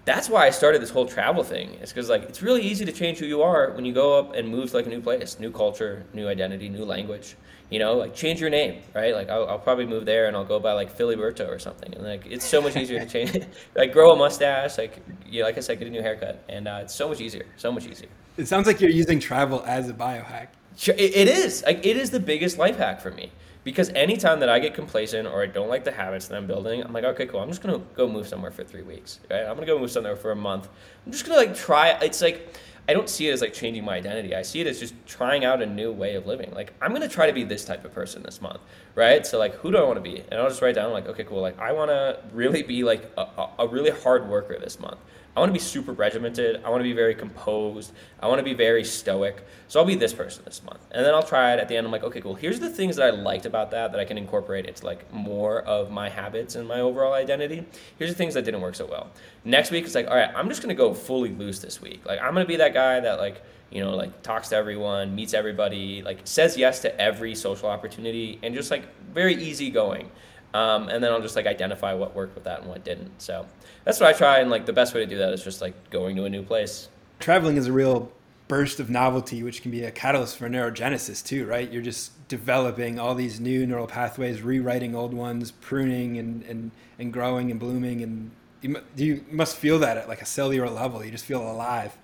that's 0.06 0.30
why 0.30 0.46
I 0.46 0.50
started 0.52 0.82
this 0.82 0.90
whole 0.90 1.06
travel 1.06 1.44
thing. 1.44 1.78
It's 1.82 1.92
because 1.92 2.10
like 2.10 2.24
it's 2.24 2.42
really 2.42 2.62
easy 2.62 2.86
to 2.86 2.92
change 2.92 3.18
who 3.20 3.26
you 3.26 3.42
are 3.42 3.72
when 3.72 3.86
you 3.86 3.94
go 3.94 4.18
up 4.20 4.36
and 4.36 4.48
move 4.48 4.72
to 4.72 4.78
like 4.78 4.86
a 4.86 4.90
new 4.90 5.02
place, 5.02 5.40
new 5.40 5.52
culture, 5.52 6.06
new 6.14 6.28
identity, 6.28 6.70
new 6.70 6.86
language. 6.86 7.36
You 7.70 7.80
know, 7.80 7.96
like 7.96 8.14
change 8.14 8.40
your 8.40 8.50
name, 8.50 8.82
right? 8.94 9.14
Like 9.16 9.30
I'll, 9.30 9.48
I'll 9.48 9.60
probably 9.60 9.88
move 9.88 10.06
there 10.06 10.28
and 10.28 10.38
I'll 10.38 10.46
go 10.46 10.60
by 10.60 10.74
like 10.74 10.96
Filiberto 10.96 11.48
or 11.50 11.58
something, 11.58 11.94
and 11.96 12.04
like 12.04 12.26
it's 12.26 12.46
so 12.46 12.62
much 12.62 12.76
easier 12.76 13.00
to 13.00 13.06
change. 13.06 13.46
like 13.76 13.92
grow 13.92 14.12
a 14.12 14.16
mustache, 14.16 14.78
like 14.78 15.02
you 15.26 15.40
know, 15.40 15.48
like 15.48 15.58
I 15.58 15.62
said, 15.62 15.80
get 15.80 15.88
a 15.88 15.92
new 15.92 16.02
haircut, 16.02 16.44
and 16.48 16.68
uh, 16.68 16.80
it's 16.84 16.94
so 16.94 17.10
much 17.10 17.22
easier, 17.22 17.46
so 17.58 17.72
much 17.72 17.88
easier. 17.88 18.10
It 18.38 18.48
sounds 18.48 18.68
like 18.68 18.82
you're 18.82 18.92
using 18.92 19.20
travel 19.20 19.64
as 19.66 19.90
a 19.90 19.94
biohack. 19.94 20.48
It 20.88 21.28
is. 21.28 21.64
Like 21.66 21.86
it 21.86 21.98
is 21.98 22.12
the 22.12 22.20
biggest 22.20 22.58
life 22.58 22.78
hack 22.78 23.02
for 23.02 23.12
me 23.12 23.32
because 23.64 23.90
anytime 23.90 24.40
that 24.42 24.50
I 24.50 24.60
get 24.60 24.74
complacent 24.74 25.28
or 25.28 25.42
I 25.42 25.48
don't 25.48 25.68
like 25.68 25.84
the 25.84 25.92
habits 25.92 26.28
that 26.28 26.38
I'm 26.38 26.46
building, 26.46 26.84
I'm 26.84 26.94
like, 26.94 27.04
okay, 27.04 27.26
cool. 27.26 27.40
I'm 27.40 27.50
just 27.50 27.64
gonna 27.64 27.80
go 27.96 28.08
move 28.08 28.28
somewhere 28.28 28.52
for 28.52 28.64
three 28.64 28.84
weeks. 28.84 29.20
Right? 29.30 29.44
I'm 29.44 29.56
gonna 29.56 29.66
go 29.66 29.80
move 29.80 29.92
somewhere 29.92 30.16
for 30.16 30.32
a 30.32 30.36
month. 30.36 30.70
I'm 31.06 31.12
just 31.12 31.26
gonna 31.26 31.38
like 31.38 31.56
try. 31.56 31.90
It's 32.02 32.22
like 32.22 32.48
I 32.88 32.94
don't 32.94 33.10
see 33.10 33.28
it 33.28 33.32
as 33.32 33.42
like 33.42 33.54
changing 33.54 33.84
my 33.84 33.96
identity. 33.96 34.36
I 34.36 34.44
see 34.44 34.62
it 34.62 34.68
as 34.68 34.80
just 34.80 34.94
trying 35.08 35.44
out 35.44 35.62
a 35.62 35.66
new 35.66 35.92
way 35.92 36.16
of 36.16 36.28
living. 36.28 36.52
Like 36.52 36.74
I'm 36.82 36.94
gonna 36.94 37.10
try 37.10 37.28
to 37.28 37.34
be 37.34 37.44
this 37.44 37.66
type 37.66 37.84
of 37.84 37.94
person 37.94 38.22
this 38.22 38.42
month, 38.42 38.60
right? 38.94 39.26
So 39.26 39.40
like, 39.40 39.56
who 39.56 39.72
do 39.72 39.78
I 39.78 39.84
want 39.84 39.96
to 39.96 40.02
be? 40.02 40.24
And 40.32 40.40
I'll 40.40 40.50
just 40.50 40.62
write 40.62 40.76
down 40.76 40.92
like, 40.92 41.08
okay, 41.08 41.24
cool. 41.24 41.42
Like 41.42 41.58
I 41.60 41.72
want 41.72 41.90
to 41.90 42.20
really 42.32 42.62
be 42.62 42.84
like 42.84 43.12
a, 43.18 43.48
a 43.60 43.68
really 43.68 43.92
hard 43.92 44.30
worker 44.30 44.58
this 44.60 44.80
month. 44.80 44.98
I 45.36 45.42
want 45.42 45.50
to 45.50 45.54
be 45.54 45.60
super 45.60 45.92
regimented. 45.92 46.64
I 46.64 46.70
want 46.70 46.80
to 46.80 46.86
be 46.86 46.94
very 46.94 47.14
composed. 47.14 47.92
I 48.22 48.28
want 48.28 48.40
to 48.40 48.44
be 48.44 48.54
very 48.54 48.86
stoic. 48.86 49.46
So 49.68 49.80
I'll 49.80 49.86
be 49.86 49.96
this 49.96 50.14
person 50.14 50.44
this 50.46 50.64
month. 50.64 50.80
And 50.92 51.06
then 51.06 51.14
I'll 51.14 51.24
try 51.24 51.54
it 51.54 51.60
at 51.60 51.68
the 51.68 51.76
end. 51.76 51.86
I'm 51.86 51.92
like, 51.92 52.06
okay, 52.06 52.22
cool. 52.22 52.36
Here's 52.36 52.62
the 52.62 52.70
things 52.70 52.96
that 52.96 53.06
I 53.06 53.10
liked 53.10 53.46
about 53.46 53.72
that 53.72 53.92
that 53.92 54.00
I 54.00 54.06
can 54.06 54.18
incorporate 54.18 54.66
It's 54.66 54.82
like 54.82 55.12
more 55.12 55.62
of 55.64 55.92
my 55.92 56.08
habits 56.08 56.56
and 56.56 56.68
my 56.68 56.80
overall 56.80 57.14
identity. 57.14 57.66
Here's 57.98 58.12
the 58.12 58.16
things 58.16 58.34
that 58.36 58.46
didn't 58.46 58.62
work 58.62 58.76
so 58.76 58.86
well. 58.86 59.12
Next 59.44 59.72
week, 59.72 59.84
it's 59.84 59.96
like, 59.96 60.08
all 60.08 60.16
right, 60.16 60.32
I'm 60.34 60.48
just 60.48 60.62
going 60.62 60.74
to 60.74 60.82
go 60.82 60.94
fully 60.94 61.32
loose 61.32 61.60
this 61.60 61.82
week. 61.82 62.06
Like, 62.06 62.20
I'm 62.22 62.34
going 62.34 62.46
to 62.46 62.48
be 62.48 62.58
that 62.58 62.74
guy 62.74 63.02
that 63.02 63.20
like, 63.20 63.44
you 63.72 63.84
know, 63.84 63.94
like 63.94 64.22
talks 64.22 64.50
to 64.50 64.56
everyone, 64.56 65.16
meets 65.16 65.34
everybody, 65.34 66.02
like 66.02 66.20
says 66.24 66.56
yes 66.56 66.80
to 66.84 67.02
every 67.02 67.36
social 67.36 67.68
opportunity 67.68 68.40
and 68.42 68.56
just 68.56 68.72
like 68.72 68.86
very 69.14 69.36
easygoing. 69.36 70.10
Um, 70.56 70.88
and 70.88 71.04
then 71.04 71.12
I'll 71.12 71.22
just 71.22 71.36
like 71.36 71.48
identify 71.48 71.94
what 71.94 72.16
worked 72.16 72.34
with 72.34 72.46
that 72.46 72.62
and 72.62 72.70
what 72.70 72.86
didn't. 72.86 73.22
So 73.22 73.46
that's 73.84 74.00
what 74.00 74.08
I 74.08 74.18
try. 74.18 74.40
And 74.40 74.50
like 74.50 74.66
the 74.66 74.72
best 74.72 74.94
way 74.94 75.02
to 75.02 75.06
do 75.06 75.18
that 75.18 75.34
is 75.34 75.44
just 75.44 75.60
like 75.60 75.90
going 75.90 76.16
to 76.16 76.24
a 76.24 76.30
new 76.30 76.44
place. 76.44 76.88
Traveling 77.20 77.58
is 77.58 77.68
a 77.68 77.74
real 77.74 78.10
burst 78.48 78.80
of 78.80 78.90
novelty, 78.90 79.44
which 79.44 79.62
can 79.62 79.70
be 79.70 79.84
a 79.84 79.92
catalyst 79.92 80.38
for 80.38 80.48
neurogenesis 80.48 81.26
too, 81.26 81.46
right? 81.46 81.70
You're 81.70 81.82
just 81.82 82.26
developing 82.30 83.00
all 83.00 83.16
these 83.16 83.38
new 83.42 83.68
neural 83.68 83.86
pathways, 83.86 84.42
rewriting 84.42 84.96
old 84.96 85.14
ones, 85.14 85.52
pruning 85.52 86.18
and, 86.18 86.44
and, 86.44 86.72
and 87.00 87.12
growing 87.12 87.52
and 87.52 87.60
blooming. 87.60 88.02
And 88.02 88.32
you, 88.62 88.82
you 88.96 89.26
must 89.30 89.58
feel 89.58 89.78
that 89.80 89.98
at 89.98 90.08
like 90.08 90.22
a 90.22 90.26
cellular 90.26 90.70
level. 90.70 91.04
You 91.04 91.12
just 91.12 91.26
feel 91.26 91.42
alive. 91.42 91.98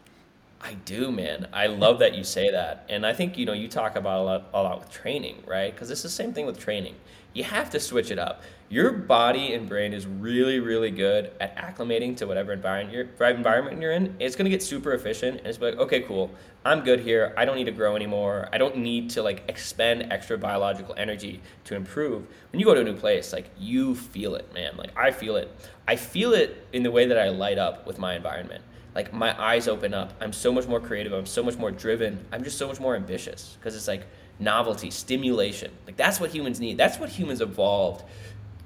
I 0.60 0.74
do, 0.74 1.10
man. 1.10 1.48
I 1.54 1.68
love 1.68 2.00
that 2.00 2.16
you 2.16 2.26
say 2.26 2.52
that. 2.52 2.86
And 2.90 3.06
I 3.06 3.14
think, 3.14 3.38
you 3.38 3.46
know, 3.46 3.54
you 3.54 3.70
talk 3.70 3.96
about 3.96 4.20
a 4.20 4.24
lot, 4.24 4.50
a 4.54 4.62
lot 4.62 4.80
with 4.80 4.92
training, 4.92 5.42
right? 5.48 5.74
Because 5.74 5.90
it's 5.90 6.04
the 6.04 6.10
same 6.10 6.34
thing 6.34 6.46
with 6.46 6.60
training 6.60 6.96
you 7.34 7.44
have 7.44 7.70
to 7.72 7.80
switch 7.80 8.12
it 8.12 8.20
up. 8.20 8.44
Your 8.70 8.92
body 8.92 9.54
and 9.54 9.68
brain 9.68 9.94
is 9.94 10.08
really, 10.08 10.60
really 10.60 10.92
good 10.92 11.32
at 11.42 11.56
acclimating 11.58 12.16
to 12.18 12.28
whatever 12.28 12.54
environment 12.54 12.94
you're, 12.94 13.30
environment 13.30 13.82
you're 13.82 13.92
in. 13.92 14.16
It's 14.20 14.36
gonna 14.36 14.50
get 14.50 14.64
super 14.64 14.94
efficient, 14.94 15.40
and 15.40 15.48
it's 15.48 15.60
like, 15.60 15.78
okay, 15.78 16.02
cool, 16.02 16.32
I'm 16.64 16.82
good 16.82 17.02
here. 17.02 17.34
I 17.38 17.46
don't 17.46 17.56
need 17.56 17.66
to 17.66 17.72
grow 17.72 17.96
anymore. 17.96 18.48
I 18.54 18.58
don't 18.58 18.78
need 18.78 19.10
to 19.12 19.24
like 19.24 19.44
expend 19.48 20.12
extra 20.12 20.38
biological 20.38 20.96
energy 20.98 21.42
to 21.66 21.76
improve. 21.76 22.28
When 22.52 22.60
you 22.60 22.66
go 22.66 22.74
to 22.74 22.82
a 22.82 22.84
new 22.84 22.96
place, 22.96 23.34
like 23.34 23.50
you 23.58 23.96
feel 23.96 24.36
it, 24.36 24.54
man. 24.54 24.78
Like 24.78 24.98
I 24.98 25.12
feel 25.12 25.36
it. 25.36 25.54
I 25.88 25.96
feel 25.96 26.34
it 26.34 26.68
in 26.72 26.84
the 26.84 26.92
way 26.92 27.08
that 27.08 27.18
I 27.18 27.30
light 27.30 27.58
up 27.58 27.86
with 27.88 28.00
my 28.00 28.16
environment 28.16 28.64
like 28.94 29.14
my 29.14 29.40
eyes 29.42 29.68
open 29.68 29.94
up. 29.94 30.14
I'm 30.20 30.34
so 30.34 30.52
much 30.52 30.68
more 30.68 30.80
creative. 30.80 31.14
I'm 31.14 31.26
so 31.26 31.44
much 31.44 31.58
more 31.58 31.72
driven. 31.72 32.26
I'm 32.32 32.44
just 32.44 32.58
so 32.58 32.68
much 32.68 32.80
more 32.80 32.96
ambitious 32.96 33.56
because 33.58 33.76
it's 33.76 33.88
like 33.88 34.06
novelty, 34.42 34.90
stimulation. 34.92 35.72
Like 35.86 35.98
that's 35.98 36.20
what 36.20 36.32
humans 36.32 36.60
need. 36.60 36.78
That's 36.78 37.00
what 37.00 37.10
humans 37.10 37.42
evolved 37.42 38.04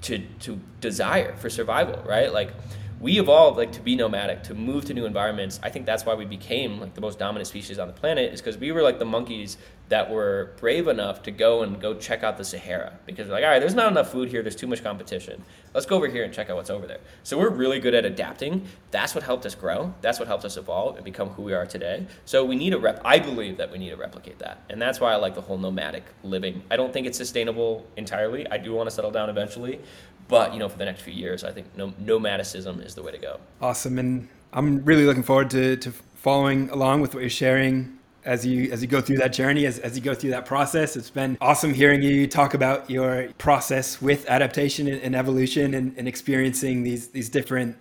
to 0.02 0.18
to 0.40 0.60
desire 0.80 1.36
for 1.36 1.50
survival, 1.50 2.02
right? 2.06 2.32
Like 2.32 2.52
we 3.00 3.18
evolved 3.18 3.58
like 3.58 3.72
to 3.72 3.82
be 3.82 3.94
nomadic, 3.94 4.42
to 4.44 4.54
move 4.54 4.86
to 4.86 4.94
new 4.94 5.04
environments. 5.04 5.60
I 5.62 5.68
think 5.68 5.84
that's 5.84 6.06
why 6.06 6.14
we 6.14 6.24
became 6.24 6.80
like 6.80 6.94
the 6.94 7.00
most 7.00 7.18
dominant 7.18 7.46
species 7.46 7.78
on 7.78 7.88
the 7.88 7.94
planet 7.94 8.32
is 8.32 8.40
because 8.40 8.56
we 8.56 8.72
were 8.72 8.82
like 8.82 8.98
the 8.98 9.04
monkeys 9.04 9.58
that 9.88 10.10
were 10.10 10.52
brave 10.58 10.88
enough 10.88 11.22
to 11.22 11.30
go 11.30 11.62
and 11.62 11.80
go 11.80 11.94
check 11.94 12.24
out 12.24 12.36
the 12.36 12.44
Sahara 12.44 12.98
because 13.06 13.28
we're 13.28 13.34
like, 13.34 13.44
all 13.44 13.50
right, 13.50 13.60
there's 13.60 13.74
not 13.74 13.90
enough 13.90 14.10
food 14.10 14.28
here, 14.28 14.42
there's 14.42 14.56
too 14.56 14.66
much 14.66 14.82
competition. 14.82 15.44
Let's 15.74 15.86
go 15.86 15.96
over 15.96 16.08
here 16.08 16.24
and 16.24 16.32
check 16.32 16.50
out 16.50 16.56
what's 16.56 16.70
over 16.70 16.86
there. 16.86 16.98
So 17.22 17.38
we're 17.38 17.50
really 17.50 17.78
good 17.78 17.94
at 17.94 18.04
adapting. 18.04 18.66
That's 18.90 19.14
what 19.14 19.22
helped 19.22 19.46
us 19.46 19.54
grow. 19.54 19.94
That's 20.00 20.18
what 20.18 20.26
helped 20.26 20.44
us 20.44 20.56
evolve 20.56 20.96
and 20.96 21.04
become 21.04 21.28
who 21.30 21.42
we 21.42 21.52
are 21.52 21.66
today. 21.66 22.06
So 22.24 22.44
we 22.44 22.56
need 22.56 22.70
to 22.70 22.78
rep 22.78 23.00
I 23.04 23.18
believe 23.18 23.58
that 23.58 23.70
we 23.70 23.78
need 23.78 23.90
to 23.90 23.96
replicate 23.96 24.38
that. 24.40 24.64
And 24.70 24.80
that's 24.82 24.98
why 24.98 25.12
I 25.12 25.16
like 25.16 25.34
the 25.34 25.42
whole 25.42 25.58
nomadic 25.58 26.04
living. 26.24 26.62
I 26.70 26.76
don't 26.76 26.92
think 26.92 27.06
it's 27.06 27.18
sustainable 27.18 27.86
entirely. 27.96 28.48
I 28.48 28.56
do 28.58 28.72
want 28.72 28.88
to 28.88 28.94
settle 28.94 29.10
down 29.12 29.30
eventually, 29.30 29.80
but 30.28 30.52
you 30.52 30.58
know, 30.58 30.68
for 30.68 30.78
the 30.78 30.84
next 30.84 31.02
few 31.02 31.12
years, 31.12 31.44
I 31.44 31.52
think 31.52 31.76
nomadicism 31.76 32.84
is 32.84 32.94
the 32.94 33.02
way 33.02 33.12
to 33.12 33.18
go. 33.18 33.38
Awesome, 33.60 33.98
and 33.98 34.28
I'm 34.52 34.84
really 34.84 35.04
looking 35.04 35.22
forward 35.22 35.50
to, 35.50 35.76
to 35.76 35.92
following 35.92 36.70
along 36.70 37.00
with 37.00 37.14
what 37.14 37.20
you're 37.20 37.30
sharing 37.30 37.96
as 38.24 38.44
you 38.44 38.70
as 38.72 38.82
you 38.82 38.88
go 38.88 39.00
through 39.00 39.18
that 39.18 39.32
journey, 39.32 39.66
as, 39.66 39.78
as 39.78 39.96
you 39.96 40.02
go 40.02 40.14
through 40.14 40.30
that 40.30 40.44
process. 40.44 40.96
It's 40.96 41.10
been 41.10 41.38
awesome 41.40 41.72
hearing 41.72 42.02
you 42.02 42.26
talk 42.26 42.54
about 42.54 42.90
your 42.90 43.28
process 43.38 44.02
with 44.02 44.28
adaptation 44.28 44.88
and, 44.88 45.00
and 45.00 45.14
evolution 45.14 45.74
and, 45.74 45.96
and, 45.96 46.08
experiencing 46.08 46.82
these 46.82 47.08
these 47.08 47.28
different 47.28 47.76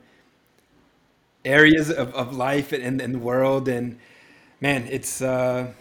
areas 1.44 1.90
of, 1.90 2.14
of 2.14 2.36
life 2.36 2.72
and 2.72 3.02
in 3.02 3.12
the 3.12 3.20
world. 3.20 3.68
And 3.68 3.98
man, 4.62 4.88
it's 4.90 5.22
uh, 5.22 5.72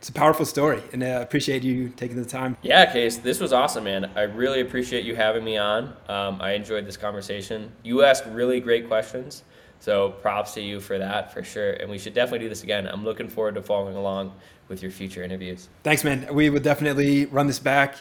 it's 0.00 0.08
a 0.08 0.12
powerful 0.12 0.46
story, 0.46 0.82
and 0.94 1.04
I 1.04 1.08
appreciate 1.08 1.62
you 1.62 1.90
taking 1.90 2.16
the 2.16 2.24
time. 2.24 2.56
Yeah, 2.62 2.90
Case, 2.90 3.18
this 3.18 3.38
was 3.38 3.52
awesome, 3.52 3.84
man. 3.84 4.10
I 4.16 4.22
really 4.22 4.62
appreciate 4.62 5.04
you 5.04 5.14
having 5.14 5.44
me 5.44 5.58
on. 5.58 5.94
Um, 6.08 6.40
I 6.40 6.52
enjoyed 6.52 6.86
this 6.86 6.96
conversation. 6.96 7.70
You 7.82 8.02
asked 8.02 8.24
really 8.24 8.60
great 8.60 8.88
questions, 8.88 9.44
so 9.78 10.12
props 10.22 10.54
to 10.54 10.62
you 10.62 10.80
for 10.80 10.96
that, 10.96 11.34
for 11.34 11.44
sure. 11.44 11.72
And 11.72 11.90
we 11.90 11.98
should 11.98 12.14
definitely 12.14 12.46
do 12.46 12.48
this 12.48 12.62
again. 12.62 12.86
I'm 12.86 13.04
looking 13.04 13.28
forward 13.28 13.56
to 13.56 13.62
following 13.62 13.94
along 13.94 14.32
with 14.68 14.80
your 14.80 14.90
future 14.90 15.22
interviews. 15.22 15.68
Thanks, 15.82 16.02
man. 16.02 16.26
We 16.32 16.48
would 16.48 16.62
definitely 16.62 17.26
run 17.26 17.46
this 17.46 17.58
back. 17.58 17.98